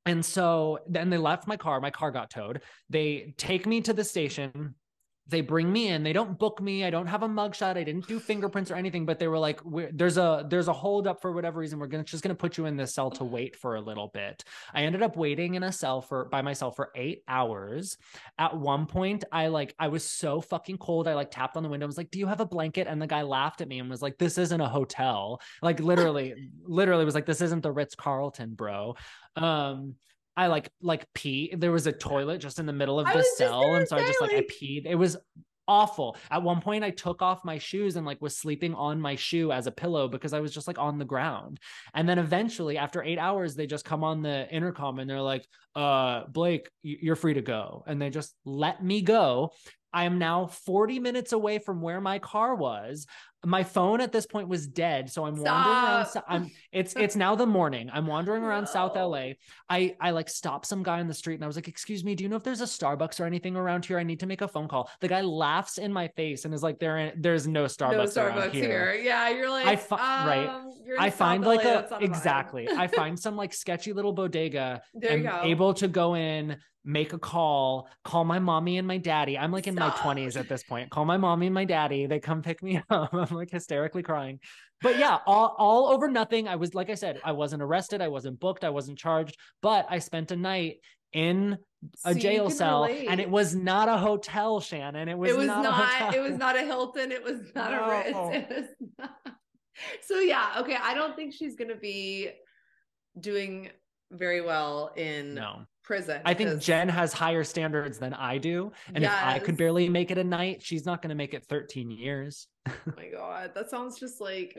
[0.06, 1.80] and so then they left my car.
[1.80, 2.62] My car got towed.
[2.90, 4.74] They take me to the station.
[5.28, 6.02] They bring me in.
[6.02, 6.84] They don't book me.
[6.84, 7.76] I don't have a mugshot.
[7.76, 9.06] I didn't do fingerprints or anything.
[9.06, 9.60] But they were like,
[9.92, 11.78] "There's a there's a hold up for whatever reason.
[11.78, 14.44] We're gonna just gonna put you in this cell to wait for a little bit."
[14.74, 17.96] I ended up waiting in a cell for by myself for eight hours.
[18.38, 21.06] At one point, I like I was so fucking cold.
[21.06, 21.86] I like tapped on the window.
[21.86, 23.88] I was like, "Do you have a blanket?" And the guy laughed at me and
[23.88, 27.94] was like, "This isn't a hotel." Like literally, literally was like, "This isn't the Ritz
[27.94, 28.96] Carlton, bro."
[29.36, 29.94] Um,
[30.36, 31.54] I like like pee.
[31.56, 34.20] There was a toilet just in the middle of the cell, and so I just
[34.20, 34.86] like, I peed.
[34.86, 35.16] It was
[35.68, 36.16] awful.
[36.30, 39.52] At one point, I took off my shoes and like was sleeping on my shoe
[39.52, 41.60] as a pillow because I was just like on the ground.
[41.94, 45.46] And then eventually, after eight hours, they just come on the intercom and they're like,
[45.74, 49.52] "Uh, Blake, you're free to go," and they just let me go.
[49.92, 53.06] I am now 40 minutes away from where my car was.
[53.44, 56.06] My phone at this point was dead, so I'm wandering around.
[56.06, 56.24] Stop.
[56.28, 57.90] I'm it's it's now the morning.
[57.92, 59.32] I'm wandering around South LA.
[59.68, 62.14] I I like stopped some guy on the street and I was like, "Excuse me,
[62.14, 63.98] do you know if there's a Starbucks or anything around here?
[63.98, 66.62] I need to make a phone call." The guy laughs in my face and is
[66.62, 69.02] like, "There there's no Starbucks, no around Starbucks here." here.
[69.02, 70.48] Yeah, you're like, fi- right.
[70.48, 72.04] um, you're I South find like a that's not vibe.
[72.04, 72.68] exactly.
[72.68, 75.40] I find some like sketchy little bodega There go.
[75.42, 79.38] able to go in, make a call, call my mommy and my daddy.
[79.38, 80.90] I'm like in my 20s at this point.
[80.90, 82.06] Call my mommy and my daddy.
[82.06, 83.12] They come pick me up.
[83.12, 84.40] I'm like hysterically crying.
[84.80, 86.48] But yeah, all, all over nothing.
[86.48, 89.86] I was like I said, I wasn't arrested, I wasn't booked, I wasn't charged, but
[89.88, 90.78] I spent a night
[91.12, 91.58] in
[92.04, 93.06] a jail cell relate.
[93.08, 95.08] and it was not a hotel, Shannon.
[95.08, 97.12] It was, it was not, not, it was not a Hilton.
[97.12, 98.50] It was not a Ritz.
[98.50, 99.16] It was not.
[100.02, 100.76] So yeah, okay.
[100.80, 102.30] I don't think she's gonna be
[103.18, 103.70] doing
[104.10, 105.66] very well in no.
[105.84, 106.20] Prison.
[106.24, 108.72] I think because- Jen has higher standards than I do.
[108.94, 111.44] And if I could barely make it a night, she's not going to make it
[111.46, 112.48] 13 years.
[112.68, 114.56] Oh my god, that sounds just like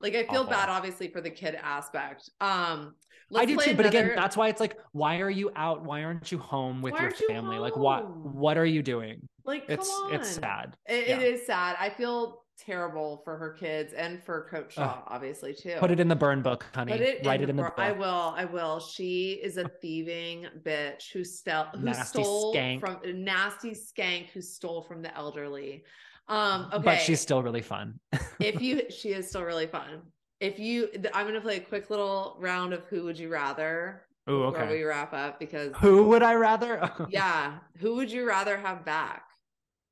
[0.00, 0.50] like I feel Awful.
[0.50, 2.28] bad obviously for the kid aspect.
[2.40, 2.94] Um
[3.34, 3.74] I do too.
[3.74, 5.84] But again, that's why it's like, why are you out?
[5.84, 7.58] Why aren't you home with Why your aren't you family?
[7.58, 8.08] Like, what?
[8.16, 9.28] What are you doing?
[9.44, 10.14] like come It's on.
[10.14, 10.76] it's sad.
[10.88, 11.16] It, Yeah.
[11.18, 11.76] it is sad.
[11.80, 15.76] I feel terrible for her kids and for Coach Shah, obviously too.
[15.78, 16.92] Put it in the burn book, honey.
[16.92, 17.74] It Write in it in the book.
[17.76, 18.34] I will.
[18.36, 18.80] I will.
[18.80, 22.80] She is a thieving bitch who stole who Nasty stole skank.
[22.80, 25.84] from a nasty skank who stole from the elderly.
[26.28, 26.82] Um, okay.
[26.82, 27.98] But she's still really fun.
[28.40, 30.02] if you she is still really fun.
[30.40, 34.50] if you, I'm gonna play a quick little round of who would you rather Oh,
[34.50, 36.90] before we wrap up because Who would I rather?
[37.08, 39.22] yeah, who would you rather have back?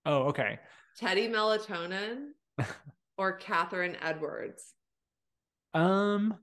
[0.05, 0.59] Oh, okay.
[1.01, 2.31] Teddi Melatonin
[3.19, 4.73] or Kathryn Edwards?
[5.73, 6.35] Um,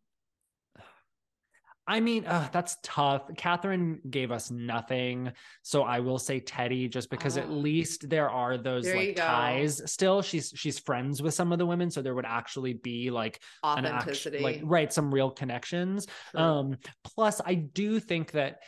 [1.88, 3.24] I mean, uh, that's tough.
[3.36, 5.32] Catherine gave us nothing,
[5.64, 7.54] so I will say Teddi, just because at Oh.
[7.54, 9.82] least there are those There like ties.
[9.92, 13.42] Still, she's she's friends with some of the women, so there would actually be like
[13.64, 16.08] an act- like right, some real connections.
[16.32, 16.40] True.
[16.40, 18.60] Um, plus, I do think that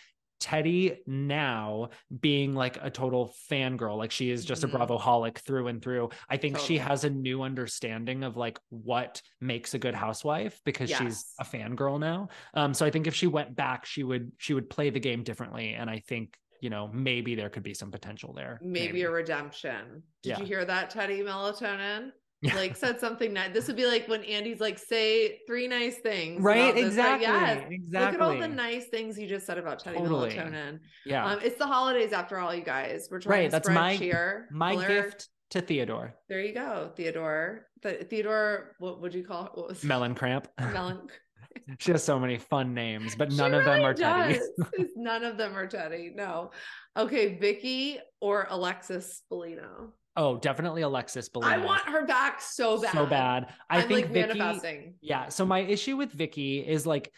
[0.44, 1.90] Teddi now
[2.20, 4.66] being like a total fangirl, like she is just Mhm.
[4.66, 6.10] a Bravo holic through and through.
[6.30, 10.90] I think she has a new understanding of like what makes a good housewife because
[10.90, 12.28] she's a fangirl now.
[12.54, 15.24] Um, so I think if she went back, she would she would play the game
[15.24, 15.74] differently.
[15.76, 18.60] And I think, you know, maybe there could be some potential there.
[18.62, 20.04] maybe, a redemption.
[20.24, 20.40] Did Yeah.
[20.40, 22.12] you hear that, Teddi Melatonin?
[22.44, 22.56] Yeah.
[22.64, 23.54] Like said something nice.
[23.54, 26.42] This would be like when Andy's like, say three nice things.
[26.44, 27.82] Right, this." Like, exactly.
[27.90, 30.32] Look at all the nice things you just said about Teddi Totally.
[30.32, 30.80] Melatonin.
[31.06, 31.26] yeah.
[31.26, 33.08] Um, it's the holidays after all, you guys.
[33.10, 34.48] We're trying Right, to that's spread my- cheer.
[34.52, 36.16] My gift to Theodore.
[36.30, 37.68] There you go, Theodore.
[37.82, 39.68] The, Theodore, what would you call it?
[39.68, 40.48] Was Melon Cramp.
[40.60, 41.08] Melon.
[41.80, 44.40] she has so many fun names, but She none of them really are Teddi.
[44.96, 46.16] None of them are Teddi.
[46.16, 46.52] No.
[46.98, 49.92] Okay, Vicki or Alexis Bellino.
[50.16, 51.46] Oh, definitely Alexis Bellino.
[51.46, 52.94] I want her back so bad.
[52.94, 53.48] so bad.
[53.70, 54.38] I I'm think like Vicki.
[54.40, 54.94] manifesting.
[55.02, 55.30] Yeah.
[55.30, 57.12] So my issue with Vicki is like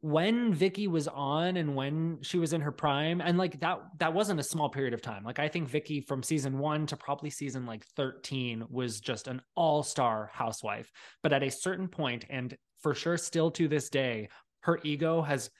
[0.00, 4.14] when Vicki was on and when she was in her prime, and like that that
[4.14, 5.24] wasn't a small period of time.
[5.24, 9.42] Like I think Vicki from season one to probably season like 13 was just an
[9.54, 10.90] all-star housewife.
[11.22, 14.28] But at a certain point, and for sure still to this day,
[14.60, 15.50] her ego has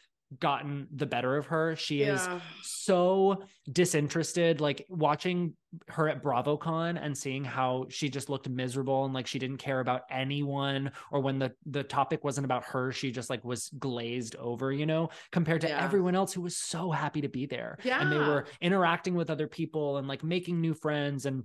[0.40, 1.76] gotten the better of her.
[1.76, 2.26] She is
[2.62, 5.54] so disinterested like watching
[5.88, 9.80] her at BravoCon and seeing how she just looked miserable and like she didn't care
[9.80, 14.36] about anyone or when the the topic wasn't about her she just like was glazed
[14.36, 15.82] over you know compared to Yeah.
[15.82, 19.46] everyone else who was so happy to be there and they were interacting with other
[19.46, 21.44] people and like making new friends and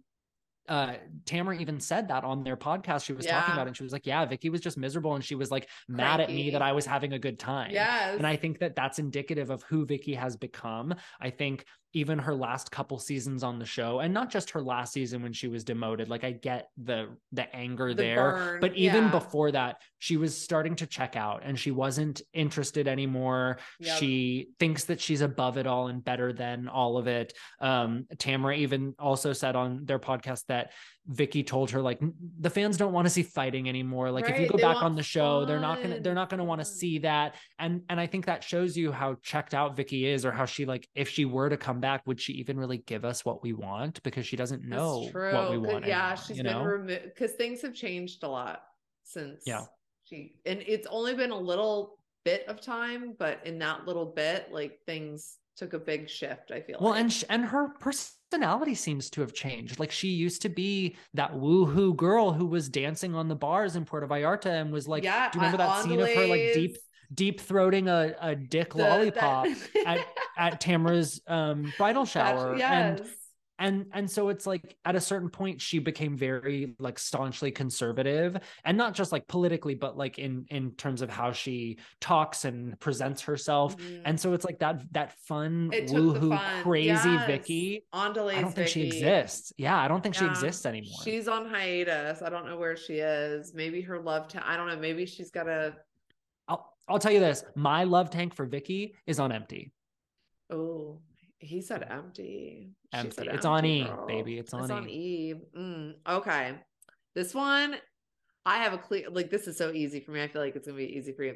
[0.68, 0.94] uh
[1.26, 3.94] Tamra even said that on their podcast she was talking about it and she was
[3.94, 6.72] like yeah Vicki was just miserable and she was like mad at me that I
[6.74, 8.18] was having a good time Yes.
[8.18, 10.94] and I think that that's indicative of who Vicki has become.
[11.22, 11.66] I think
[11.98, 15.34] even her last couple seasons on the show, and not just her last season when
[15.34, 16.10] she was demoted.
[16.10, 19.12] Like I get the the anger The there, burn, but even yeah.
[19.12, 23.58] before that, she was starting to check out, and she wasn't interested anymore.
[23.80, 23.98] Yep.
[23.98, 27.34] She thinks that she's above it all and better than all of it.
[27.60, 30.72] Um, Tamra even also said on their podcast that
[31.08, 32.02] Vicki told her like
[32.40, 34.12] the fans don't want to see fighting anymore.
[34.12, 36.60] Like if you go back on the show, they're not gonna they're not gonna want
[36.60, 37.36] to see that.
[37.60, 40.66] And and I think that shows you how checked out Vicki is, or how she
[40.66, 43.54] like if she were to come back, would she even really give us what we
[43.54, 44.04] want?
[44.04, 45.86] Because she doesn't know what we want.
[45.86, 46.64] Yeah, anymore, she's been know?
[46.64, 48.62] removed because things have changed a lot
[49.04, 49.62] since Yeah.
[50.04, 54.52] she and it's only been a little bit of time, but in that little bit,
[54.52, 57.02] like things took a big shift, I feel Well, like.
[57.02, 59.80] and sh- and her personality seems to have changed.
[59.80, 63.84] Like she used to be that woohoo girl who was dancing on the bars in
[63.86, 66.78] Puerto Vallarta and was like, yeah, do you remember that scene of her like deep
[67.14, 69.48] deep throating a, a dick the- that- lollipop
[69.86, 70.06] at,
[70.38, 72.56] at Tamra's um bridal shower?
[72.58, 73.10] That's- And yes.
[73.60, 78.38] And and so it's like at a certain point she became very like staunchly conservative
[78.64, 82.80] and not just like politically but like in in terms of how she talks and
[82.80, 84.02] presents herself Mhm.
[84.06, 86.62] and so it's like that that fun woohoo fun.
[86.64, 87.26] crazy Yes.
[87.28, 91.48] vicki i don't think she exists yeah i don't think she exists anymore She's on
[91.50, 92.22] hiatus.
[92.22, 93.54] I don't know where she is.
[93.56, 94.78] Maybe her love ta- I don't know.
[94.78, 95.76] Maybe she's got a
[96.48, 99.72] I'll, I'll tell you this my love tank for vicki is on empty
[100.52, 101.00] oh
[101.40, 102.72] he said empty.
[102.94, 103.16] Empty.
[103.16, 104.08] said It's on E, girl.
[104.08, 104.38] baby.
[104.40, 105.34] It's on E.
[105.56, 106.56] Mm, okay.
[107.16, 107.76] This one,
[108.46, 110.24] I have a clear like this is so easy for me.
[110.24, 111.36] I feel like it's gonna be easy for you.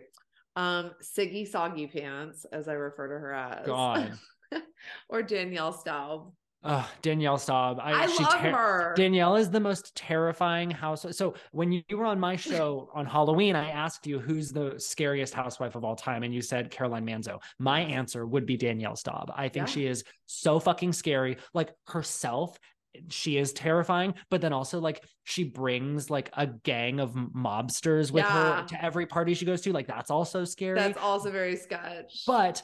[0.56, 3.66] Um, Siggy Soggy Pants, as I refer to her as.
[3.66, 4.14] god
[5.10, 6.34] or Danielle Staub.
[6.64, 8.94] Ugh, danielle staub I, she love ter- her.
[8.96, 11.06] Danielle is the most terrifying house.
[11.12, 15.34] So when you were on my show on Halloween, I asked you who's the scariest
[15.34, 17.40] housewife of all time, and you said Caroline Manzo.
[17.58, 19.32] My answer would be Danielle Staub.
[19.36, 19.74] I think Yeah.
[19.74, 21.38] she is so fucking scary.
[21.56, 22.60] Like herself,
[23.10, 28.24] she is terrifying, but then also like she brings like a gang of mobsters with
[28.26, 28.62] Yeah.
[28.62, 29.72] her to every party she goes to.
[29.74, 30.76] Like that's also scary.
[30.78, 32.24] That's also very sketch.
[32.28, 32.62] but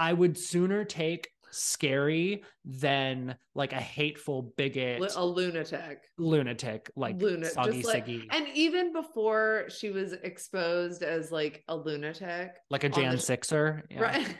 [0.00, 6.00] I would sooner take scary than like a hateful bigot a lunatic.
[6.18, 11.76] lunatic like Lunatic, soggy like- siggy And even before she was exposed as like a
[11.76, 14.00] lunatic, like a jan the- sixer yeah.
[14.00, 14.36] right?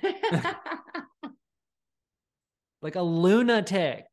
[2.83, 4.05] like a lunatic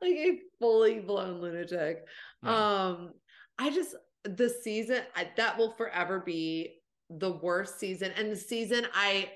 [0.00, 1.98] like a fully blown lunatic.
[2.42, 2.86] Yeah.
[2.86, 3.12] Um,
[3.58, 3.94] I just
[4.24, 6.76] the season I- that will forever be
[7.10, 9.30] the worst season and the season I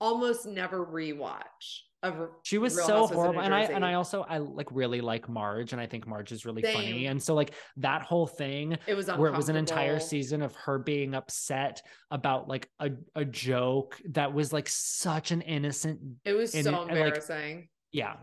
[0.00, 4.24] almost never rewatch of She was Real so Housewives horrible, and I and I also
[4.28, 7.54] I like really like Marge, and I think Marge is really funny, and so like
[7.78, 11.82] that whole thing it was where it was an entire season of her being upset
[12.12, 16.70] about like a, a joke that was like such an innocent It was and so
[16.70, 17.68] it- and, like, embarrassing.
[17.90, 18.14] yeah.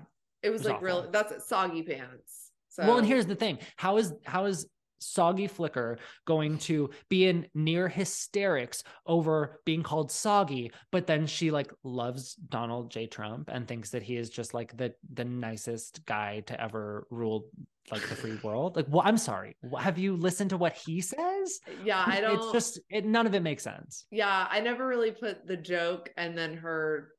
[0.42, 2.52] It was was like real that's soggy pants.
[2.70, 4.68] So well and here's the thing how is how is
[5.06, 11.52] soggy flicker going to be in near hysterics over being called soggy but then she
[11.52, 13.06] like loves donald j.
[13.06, 17.48] Trump and thinks that he is just like the the nicest guy to ever rule
[17.92, 18.76] like the free world.
[18.76, 19.56] Like well i'm sorry.
[19.78, 21.60] Have you listened to what he says?
[21.84, 24.06] Yeah, I don't it's just it none of it makes sense.
[24.12, 27.10] Yeah, I never really put the joke and then her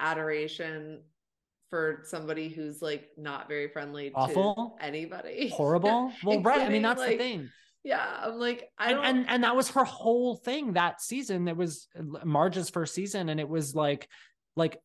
[0.00, 1.02] adoration
[1.70, 4.76] for somebody who's like not very friendly Awful?
[4.78, 5.48] to anybody.
[5.54, 7.50] horrible well right i mean that's like, the thing
[7.84, 11.46] Yeah, I'm like I and, don't and and that was her whole thing that season
[11.46, 14.08] that was uh, marge's first season and it was like
[14.56, 14.80] like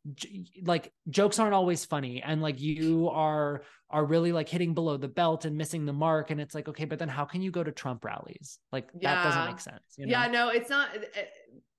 [0.64, 5.08] like jokes aren't always funny and like you are are really like hitting below the
[5.08, 7.64] belt and missing the mark and it's like okay but then how can you go
[7.64, 10.12] to trump rallies like that doesn't make sense you know?
[10.12, 10.90] yeah, no, it's not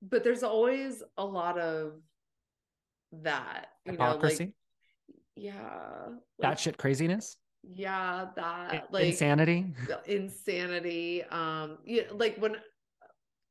[0.08, 1.92] but there's always a lot of
[3.22, 4.52] that, you know, hypocrisy like
[5.36, 6.08] yeah.
[6.38, 7.36] that shit craziness?
[7.62, 9.74] Yeah, that like insanity?
[10.06, 12.56] insanity um yeah like when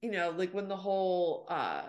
[0.02, 1.82] you know like when the whole uh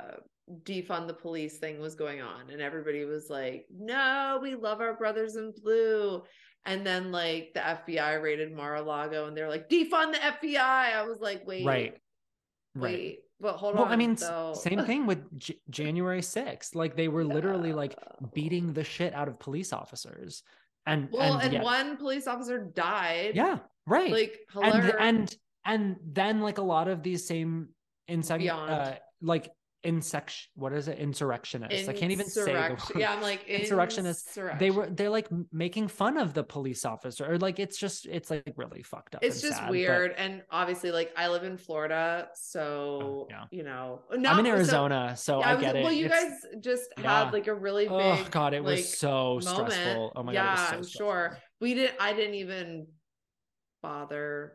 [0.62, 4.94] defund the police thing was going on and everybody was like no we love our
[4.94, 6.22] brothers in blue.
[6.66, 11.18] And then like the fbi raided mar-a-lago and they're like defund the fbi i was
[11.20, 11.92] like wait right.
[12.74, 12.82] Right.
[12.82, 14.52] wait but hold well on i mean though.
[14.54, 17.96] same thing with J- january 6th like they were literally like
[18.32, 20.42] beating the shit out of police officers
[20.86, 24.96] and well and, and, yet- one police officer died yeah right like and hilarious.
[25.00, 25.36] and
[25.66, 27.68] and then like a lot of these same
[28.06, 28.70] Beyond.
[28.70, 29.50] uh like
[29.84, 32.78] insect what is it insurrectionists i can't even say the word.
[32.96, 37.38] yeah i'm like Insurrectionists, they were they're like making fun of the police officer or
[37.38, 40.90] like it's just it's like really fucked up it's just sad, but weird and obviously
[40.90, 43.44] like i live in florida so Oh, yeah.
[43.50, 46.60] you know i'm in arizona so, yeah, i, was- get it well you It's- guys
[46.60, 47.24] just yeah.
[47.24, 49.72] had like a really big oh god it like, was so moment.
[49.72, 51.06] stressful oh my yeah god yeah so i'm stressful.
[51.06, 52.86] sure we didn't i didn't even
[53.82, 54.52] bother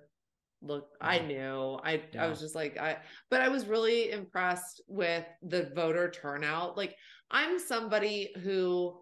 [0.61, 2.97] look i knew i i was just like i
[3.29, 6.95] but i was really impressed with the voter turnout like
[7.31, 8.99] i'm somebody who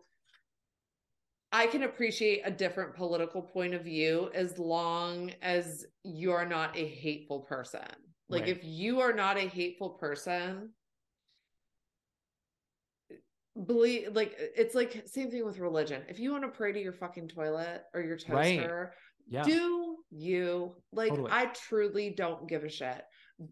[1.51, 6.85] I can appreciate a different political point of view as long as you're not a
[6.85, 7.87] hateful person.
[8.27, 8.49] Like Right.
[8.49, 10.73] if you are not a hateful person,
[13.65, 16.03] believe like it's like same thing with religion.
[16.09, 18.59] If you want to pray to your fucking toilet or your Right.
[18.59, 18.93] toaster,
[19.29, 21.31] yeah do you like Totally.
[21.31, 23.03] I truly don't give a shit.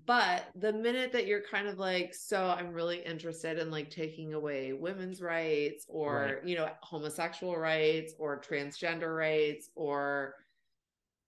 [0.07, 4.33] But the minute that you're kind of like, so I'm really interested in like taking
[4.33, 10.33] away women's rights or, you know, homosexual rights or transgender rights or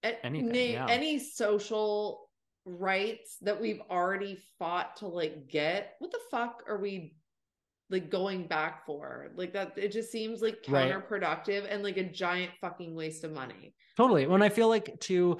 [0.03, 0.87] Anything, na- yeah.
[0.89, 2.29] any social
[2.65, 7.15] rights that we've already fought to like get, what the fuck are we
[7.89, 9.29] like going back for?
[9.35, 10.91] Like that, it just seems like Right.
[10.91, 13.73] counterproductive and like a giant fucking waste of money.
[13.95, 15.39] totally when i feel like to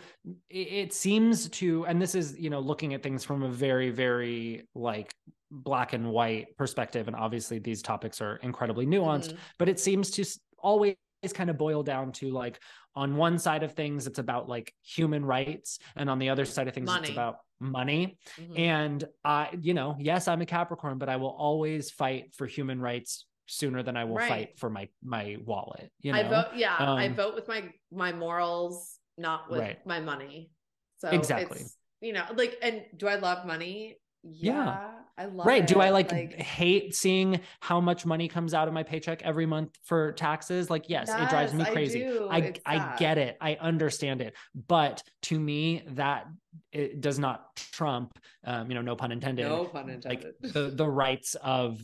[0.49, 4.68] it, seems to and this is you know looking at things from a very very
[4.74, 5.14] like
[5.52, 9.38] black and white perspective and obviously these topics are incredibly nuanced Mhm.
[9.60, 10.26] but it seems to
[10.57, 10.95] always
[11.34, 12.60] kind of boil down to like
[12.95, 16.68] on one side of things it's about like human rights and on the other side
[16.68, 17.02] of things Money.
[17.10, 18.58] it's about money Mhm.
[18.58, 22.80] and i you know yes i'm a capricorn but i will always fight for human
[22.80, 24.28] rights sooner than i will Right.
[24.28, 27.72] fight for my my wallet you know I vote, yeah, I Um, vote with my
[27.92, 29.86] my morals, not with Right.
[29.86, 30.52] my money.
[30.98, 31.66] So Exactly.
[32.02, 33.98] you know, like, and do I love money?
[34.30, 35.91] Yeah, I love right do i it.
[35.91, 40.70] like, hate seeing how much money comes out of my paycheck every month for taxes
[40.70, 44.36] like yes, it drives me Yes, I crazy i i get it i understand it
[44.68, 46.28] but to me that
[46.72, 50.36] it does not trump um you know no pun intended no pun like intended.
[50.41, 51.82] the the rights of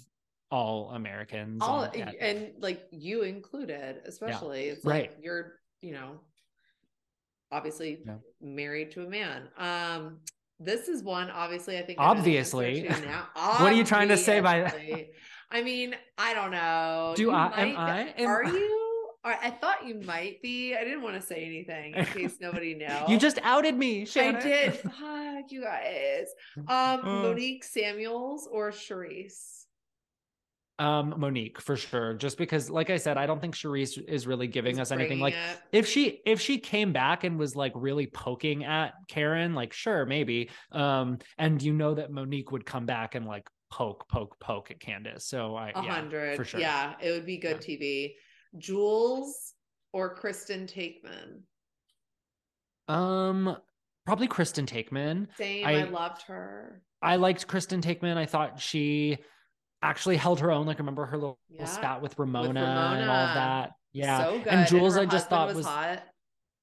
[0.51, 4.65] all americans All and- and like you included, especially.
[4.65, 5.09] It's Right.
[5.09, 6.19] like you're, you know,
[7.51, 8.17] obviously Yeah.
[8.39, 9.49] married to a man.
[9.57, 10.19] Um,
[10.63, 12.87] this is one obviously I think Obviously.
[12.87, 13.27] I know the now.
[13.35, 14.75] What are you trying to say by that?
[15.51, 17.13] I mean, I don't know.
[17.15, 18.79] do You i am i am Are you?
[19.25, 20.75] Or I thought you might be.
[20.75, 22.87] I didn't want to say anything in case nobody knew.
[23.07, 24.73] you just outed me I did.
[24.73, 26.27] Fuck you guys.
[26.57, 27.21] Um, Uh.
[27.23, 29.62] Monique Samuels or Charrisse.
[30.79, 32.15] Um, Monique for sure.
[32.15, 35.19] Just because, like I said, I don't think Charrisse is really giving Just us anything.
[35.19, 35.59] Like it.
[35.71, 40.05] if she if she came back and was like really poking at Karen, like sure,
[40.05, 40.49] maybe.
[40.71, 44.79] Um, and you know that Monique would come back and like poke, poke, poke at
[44.79, 45.25] Candiace.
[45.27, 46.37] So I A yeah, hundred.
[46.37, 46.59] for sure.
[46.59, 48.13] Yeah, it would be good TV.
[48.57, 49.53] Jules
[49.93, 51.41] or Kristen Taekman.
[52.87, 53.55] Um,
[54.05, 55.27] probably Kristen Taekman.
[55.37, 55.65] Same.
[55.65, 56.81] I, I- loved her.
[57.01, 58.15] I liked Kristen Taekman.
[58.15, 59.17] I thought she
[59.83, 60.65] actually held her own.
[60.65, 61.65] Like remember her little Yeah.
[61.65, 63.11] spat with Ramona, and Ramona.
[63.11, 63.71] all of that.
[63.91, 64.17] Yeah.
[64.23, 64.47] So good.
[64.47, 66.03] And Jules, her I just thought was, was hot.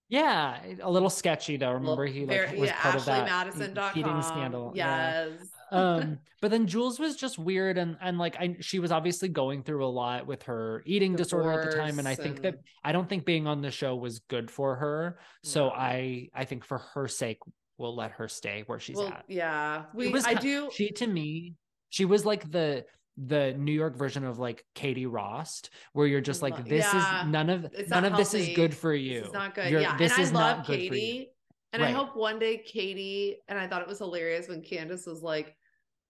[0.09, 1.71] Yeah, a little sketchy though.
[1.71, 4.73] Remember he like very- was yeah, part of that cheating scandal.
[4.75, 5.27] Yeah.
[5.29, 5.49] Yes.
[5.73, 9.63] Um, but then Jules was just weird and and like I she was obviously going
[9.63, 12.01] through a lot with her eating disorder at the time.
[12.01, 14.75] And I Divorce think that I don't think being on the show was good for
[14.75, 15.21] her.
[15.45, 15.71] So No.
[15.71, 17.39] I I think for her sake,
[17.79, 19.27] we'll let her stay where she's well, at.
[19.29, 19.85] yeah.
[19.95, 21.55] We was I do She to me,
[21.91, 22.85] she was like the
[23.27, 27.29] the New York version of like Katie Rost, where you're just like, this yeah, is
[27.29, 29.23] none of it's none of this is good for you.
[29.25, 29.71] Is not good.
[29.71, 29.97] You're- yeah.
[29.97, 30.91] this and is I not love good for you.
[30.91, 31.31] Katie.
[31.73, 35.23] And I hope one day Katie, and I thought it was hilarious when Candiace was
[35.23, 35.55] like,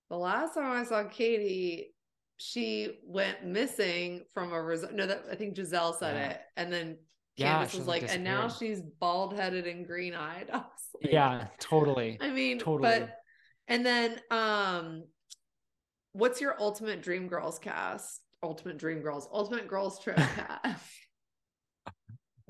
[0.08, 1.92] the last time I saw Katie,
[2.38, 4.94] she went missing from a resort.
[4.94, 6.30] No, that I think Gizelle said Yeah.
[6.30, 6.40] it.
[6.56, 6.96] And then
[7.38, 10.50] Candiace was like, like, and now she's bald headed and green eyed.
[11.02, 12.18] Like, Yeah, totally.
[12.20, 12.82] I mean, Totally.
[13.00, 13.10] but
[13.68, 15.04] and then um
[16.12, 18.20] what's your ultimate dream girls cast?
[18.42, 20.84] Ultimate dream girls, ultimate girls trip cast.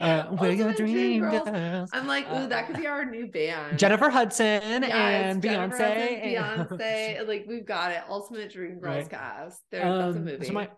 [0.01, 1.45] Uh, we're your Dream dream Girls.
[1.49, 1.91] girls.
[1.93, 3.79] I'm like, ooh, that could be our new band.
[3.79, 6.47] Jennifer Hudson Yes, and Jennifer Beyonce.
[6.47, 7.29] Hudson, Beyonce.
[7.29, 8.03] Like we've got it.
[8.09, 9.11] Ultimate Dream Girls Right.
[9.11, 9.61] cast.
[9.71, 10.47] There, that's a Um, movie.
[10.47, 10.71] So my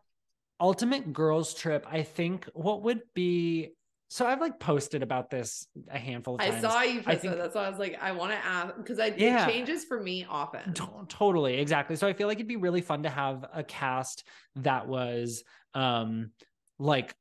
[0.58, 3.74] ultimate girls trip, I think what would be
[4.14, 6.62] so I've like posted about this a handful of times.
[6.62, 7.38] I saw you I think- it.
[7.38, 9.46] That's why I was like, I want to ask because I Yeah.
[9.48, 10.74] it changes for me often.
[10.74, 14.24] To- totally exactly so i feel like it'd be really fun to have a cast
[14.56, 15.42] that was
[15.74, 16.30] um
[16.78, 17.14] like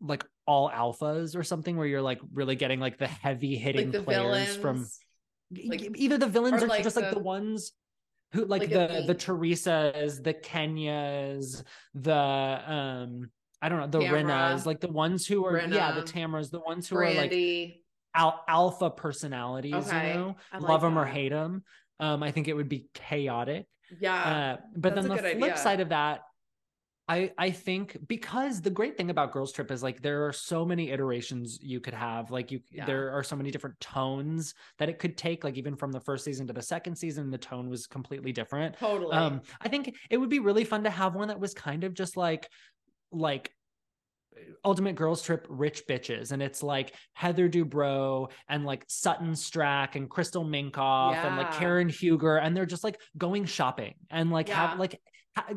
[0.00, 4.04] like all alphas or something where you're like really getting like the heavy hitting Like
[4.04, 4.56] players villains.
[4.56, 4.86] from
[5.70, 7.72] like- either the villains or or, like just like the- the ones
[8.32, 9.14] who like, like the the.
[9.14, 11.62] Teresas, the Kenyas,
[11.94, 13.30] the um
[13.66, 14.24] I don't know, the Tamra.
[14.24, 16.12] Rinnas, like the ones who are yeah, the Rinna.
[16.12, 17.80] Tamras, the ones who are like Brandi.
[18.14, 21.64] al- alpha personalities, Okay, you know, I like love them or hate them.
[21.98, 23.66] Um, I think it would be chaotic.
[24.00, 24.14] yeah.
[24.14, 25.56] Uh, but then the flip idea.
[25.56, 26.20] side of that,
[27.08, 30.64] I I think because the great thing about Girls Trip is like there are so
[30.64, 32.30] many iterations you could have.
[32.32, 32.84] Like you, Yeah.
[32.84, 35.44] there are so many different tones that it could take.
[35.44, 38.76] Like even from the first season to the second season, the tone was completely different.
[38.78, 39.12] totally.
[39.16, 41.94] Um, I think it would be really fun to have one that was kind of
[41.94, 42.48] just like,
[43.12, 43.52] like
[44.64, 50.10] Ultimate Girls Trip rich bitches, and it's like Heather Dubrow and like Sutton Stracke and
[50.10, 54.68] Crystal Minkoff and like Karen Huger, and they're just like going shopping and like Yeah.
[54.68, 55.00] have like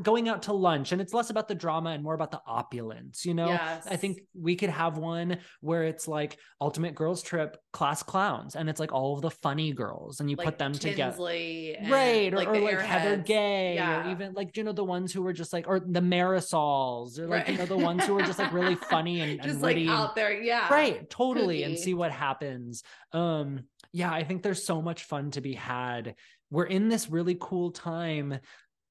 [0.01, 3.25] going out to lunch, and it's less about the drama and more about the opulence.
[3.25, 3.87] You know, yes.
[3.89, 8.69] I think we could have one where it's like Ultimate Girls Trip class clowns, and
[8.69, 11.89] it's like all of the funny girls, and you like put them together Tinsley and,
[11.91, 14.07] right or like or like heather gay Yeah.
[14.07, 17.27] or even like you know the ones who were just like or the marisols or
[17.27, 19.81] like you know the ones who were just like really funny and, just like witty
[19.87, 20.33] and- out there.
[20.41, 20.71] Yeah.
[20.73, 22.83] right totally and see what happens
[23.13, 23.61] um
[23.91, 26.15] yeah i think there's so much fun to be had
[26.51, 28.39] we're in this really cool time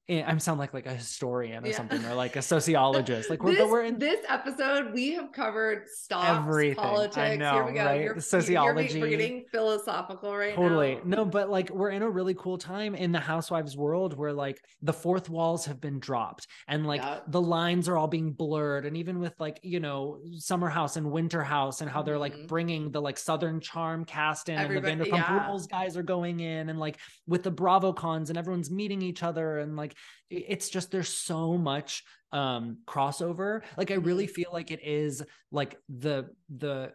[0.09, 1.77] eh, i'm sound like like a historian or Yeah.
[1.77, 5.87] something or like a sociologist like we're, this, we're in this episode, we have covered
[5.87, 6.79] stocks, Everything.
[6.79, 7.37] I politics.
[7.39, 7.85] know, Here we go.
[7.85, 7.95] right?
[7.95, 8.99] You're, you're- Sociology.
[9.01, 11.17] we're getting philosophical right totally now.
[11.17, 14.59] no but like we're in a really cool time in the housewives world where like
[14.81, 17.23] the fourth walls have been dropped and like Yep.
[17.29, 21.09] the lines are all being blurred and even with like you know summer house and
[21.11, 22.47] winter house and how they're like Mhm.
[22.47, 25.47] bringing the like southern charm cast in and the vanderpump yeah.
[25.47, 29.23] rules guys are going in and like with the bravo cons and everyone's meeting each
[29.23, 29.98] other and like i-
[30.29, 34.33] it's just there's so much um crossover like i really Mm-hmm.
[34.33, 36.91] feel like it is like the the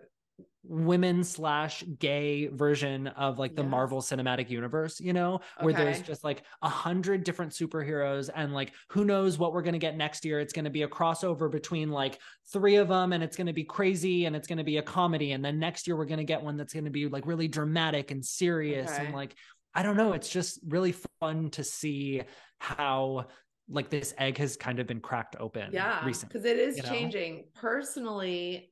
[0.66, 3.62] women slash gay version of like the.
[3.62, 8.72] Marvel Cinematic Universe, you know, where there's just like a hundred different superheroes and like
[8.89, 10.40] who knows what we're gonna get next year.
[10.40, 12.18] It's gonna be a crossover between like
[12.52, 15.32] three of them and it's gonna be crazy and it's gonna be a comedy.
[15.32, 18.24] And then next year we're gonna get one that's gonna be like really dramatic and
[18.24, 19.05] serious Okay.
[19.05, 19.35] and like
[19.74, 22.22] I don't know, it's just really fun to see
[22.64, 23.26] how
[23.68, 26.02] like this egg has kind of been cracked open Yeah.
[26.04, 26.88] Because it is you know?
[26.88, 27.44] changing.
[27.54, 28.70] Personally,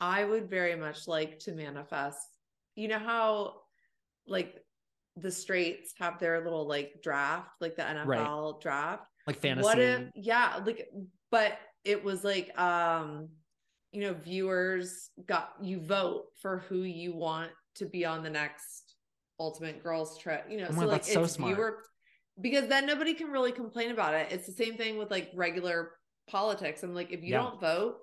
[0.00, 2.18] I would very much like to manifest.
[2.74, 3.54] You know how
[4.26, 4.56] like
[5.16, 9.04] the straights have their little like draft, like the NFL draft?
[9.26, 9.64] Like fantasy.
[9.64, 10.88] What if yeah, like
[11.30, 13.28] but it was like um
[13.92, 18.94] you know, viewers got you vote for who you want to be on the next
[19.40, 20.44] ultimate girls trip.
[20.50, 21.54] You know, Oh so God, like so it's smart.
[21.54, 21.78] viewer
[22.40, 24.28] because then nobody can really complain about it.
[24.30, 25.92] It's the same thing with like regular
[26.28, 26.82] politics.
[26.82, 27.42] I'm like, if you Yeah.
[27.42, 27.96] don't vote,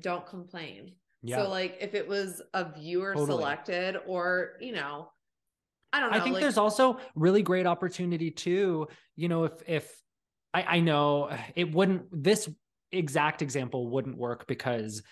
[0.00, 0.94] don't complain.
[1.22, 1.42] Yeah.
[1.42, 3.38] So like if it was a viewer Totally.
[3.38, 5.10] selected or, you know,
[5.92, 6.18] I don't know.
[6.18, 8.88] I think like, there's also really great opportunity too.
[9.16, 10.02] You know, if if
[10.52, 12.48] I, I know it wouldn't this
[12.92, 15.02] exact example wouldn't work because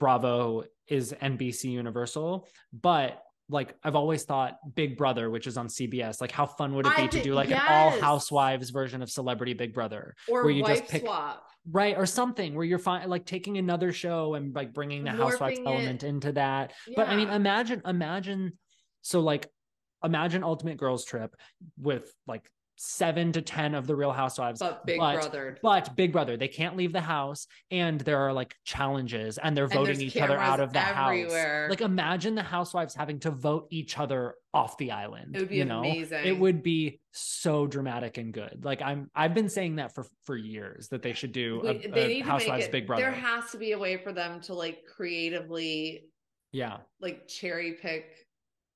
[0.00, 6.20] Bravo is NBC Universal, but like I've always thought Big Brother, which is on CBS,
[6.20, 9.10] like how fun would it I be to do like an all housewives version of
[9.10, 10.14] Celebrity Big Brother?
[10.28, 11.44] or where you just pick- swap.
[11.70, 15.60] Right, or something where you're fine, like taking another show and like bringing the housewives
[15.60, 15.64] it.
[15.64, 16.72] element into that.
[16.96, 18.58] But I mean, imagine, imagine,
[19.02, 19.48] so like,
[20.02, 21.36] imagine Ultimate Girls Trip
[21.78, 25.58] with like seven to ten of the Real Housewives, but Big but- Brother.
[25.62, 29.68] but Big Brother, they can't leave the house, and there are like challenges, and they're
[29.68, 31.64] voting there's each other out of the everywhere.
[31.64, 31.70] house.
[31.70, 35.34] Like, imagine the housewives having to vote each other off the island.
[35.34, 35.80] It would be you know?
[35.80, 36.24] amazing.
[36.24, 38.64] It would be so dramatic and good.
[38.64, 42.20] Like I'm, I've been saying that for for years that they should do a, they
[42.20, 43.02] a Housewives it, Big Brother.
[43.02, 46.04] There has to be a way for them to like creatively
[46.52, 48.04] yeah, like cherry pick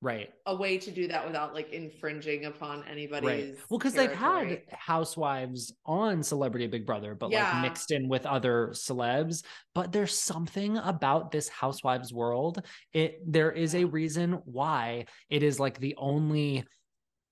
[0.01, 0.31] right.
[0.45, 3.55] a way to do that without like infringing upon anybody's Right.
[3.69, 7.51] Well, because they've had housewives on Celebrity Big Brother, but Yeah.
[7.53, 9.43] like mixed in with other celebs.
[9.73, 12.61] But there's something about this housewives world.
[12.93, 16.65] It there is a reason why it is like the only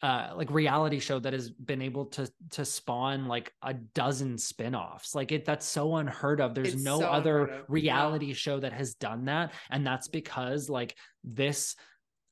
[0.01, 5.15] uh like reality show that has been able to to spawn like a dozen spin-offs
[5.15, 8.95] like it that's so unheard of there's It's no so other reality show that has
[8.95, 11.77] done that and that's because like this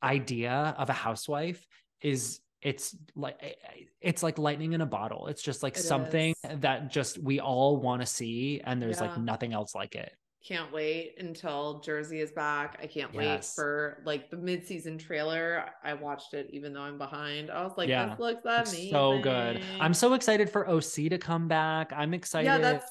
[0.03, 1.65] idea of a housewife
[2.01, 5.81] is it's like eh, eh, it's like lightning in a bottle it's just like It
[5.81, 6.59] something is.
[6.59, 10.13] that just we all want to see and there's like nothing else like it
[10.45, 12.77] can't wait until Jersey is back.
[12.84, 15.63] I can't wait for like the mid-season trailer.
[15.85, 17.49] I watched it even though I'm behind.
[17.49, 18.07] I was like, Yeah.
[18.09, 18.91] this looks amazing.
[18.91, 22.85] so good i'm so excited for oc to come back i'm excited Yeah, that's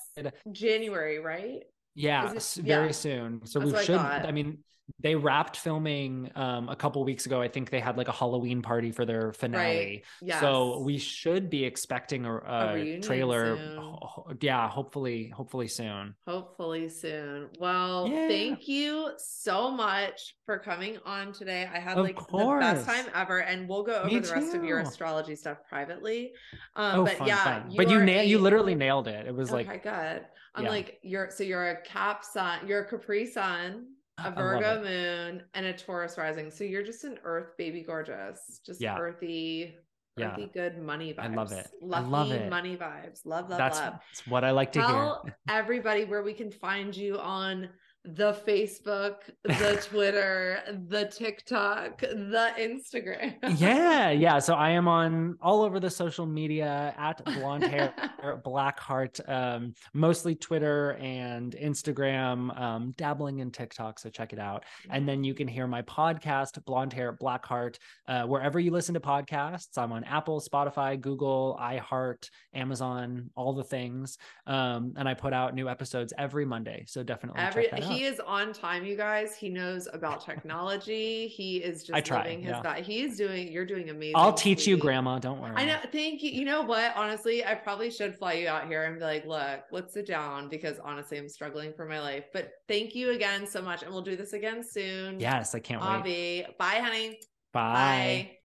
[0.50, 1.64] January, right?
[1.94, 2.92] Yeah, it- very yeah.
[2.92, 3.44] soon.
[3.44, 3.96] So That's we what I should.
[3.98, 4.58] I, mean,
[5.00, 7.40] they wrapped filming um, a couple weeks ago.
[7.40, 10.04] I think they had like a Halloween party for their finale.
[10.20, 10.40] Yes.
[10.40, 13.56] So we should be expecting a, a, reunion trailer.
[13.56, 14.38] soon.
[14.40, 16.14] yeah, hopefully, hopefully soon.
[16.26, 17.48] Hopefully soon.
[17.58, 18.28] Well, Yeah.
[18.28, 21.68] thank you so much for coming on today.
[21.72, 24.54] I had Of like the best time ever, and we'll go over Me the rest
[24.54, 26.32] of your astrology stuff privately.
[26.76, 27.72] Um, Oh, but fun, yeah, fun.
[27.76, 28.28] But you are nailed.
[28.28, 29.26] You literally nailed it.
[29.26, 30.26] It was okay, like good.
[30.54, 30.70] I'm yeah.
[30.70, 33.86] like you're so you're a Cap sun, you're a Capri sun,
[34.18, 36.50] a Virgo moon, and a Taurus rising.
[36.50, 38.98] So you're just an Earth baby, gorgeous, just Yeah.
[38.98, 39.76] earthy.
[40.18, 40.32] Yeah.
[40.32, 41.20] Earthy good money vibes.
[41.20, 41.66] I love it.
[41.90, 42.50] I love it.
[42.50, 43.24] money vibes.
[43.24, 43.94] Love, love, that's, love.
[43.94, 45.36] that's what I like to Tell hear.
[45.48, 47.70] everybody where we can find you on
[48.04, 50.58] the Facebook, the Twitter,
[50.88, 53.36] the TikTok, the Instagram.
[53.58, 54.38] yeah, yeah.
[54.38, 57.92] So I am on all over the social media at blonde hair
[58.44, 64.64] black heart um mostly twitter and instagram um dabbling in tiktok so check it out
[64.90, 68.94] and then you can hear my podcast blonde hair black heart uh, wherever you listen
[68.94, 75.14] to podcasts i'm on apple spotify google iheart amazon all the things um and i
[75.14, 78.84] put out new episodes every monday so definitely Every check that he is on time,
[78.84, 79.34] you guys.
[79.36, 81.28] He knows about technology.
[81.28, 82.62] He is just I try, living his yeah.
[82.62, 82.82] best.
[82.82, 83.52] He is doing.
[83.52, 84.16] You're doing amazing.
[84.16, 85.78] i'll teach you grandma don't worry I know.
[85.90, 86.30] Thank you.
[86.30, 86.92] You know what?
[86.96, 90.48] Honestly, I probably should fly you out here and be like, look, let's sit down
[90.48, 92.24] because honestly, I'm struggling for my life.
[92.32, 93.82] But thank you again so much.
[93.82, 95.20] And we'll do this again soon.
[95.20, 96.46] yes i can't wait Avi.
[96.58, 97.20] Bye, honey.
[97.52, 97.62] Bye.
[97.62, 98.38] Bye.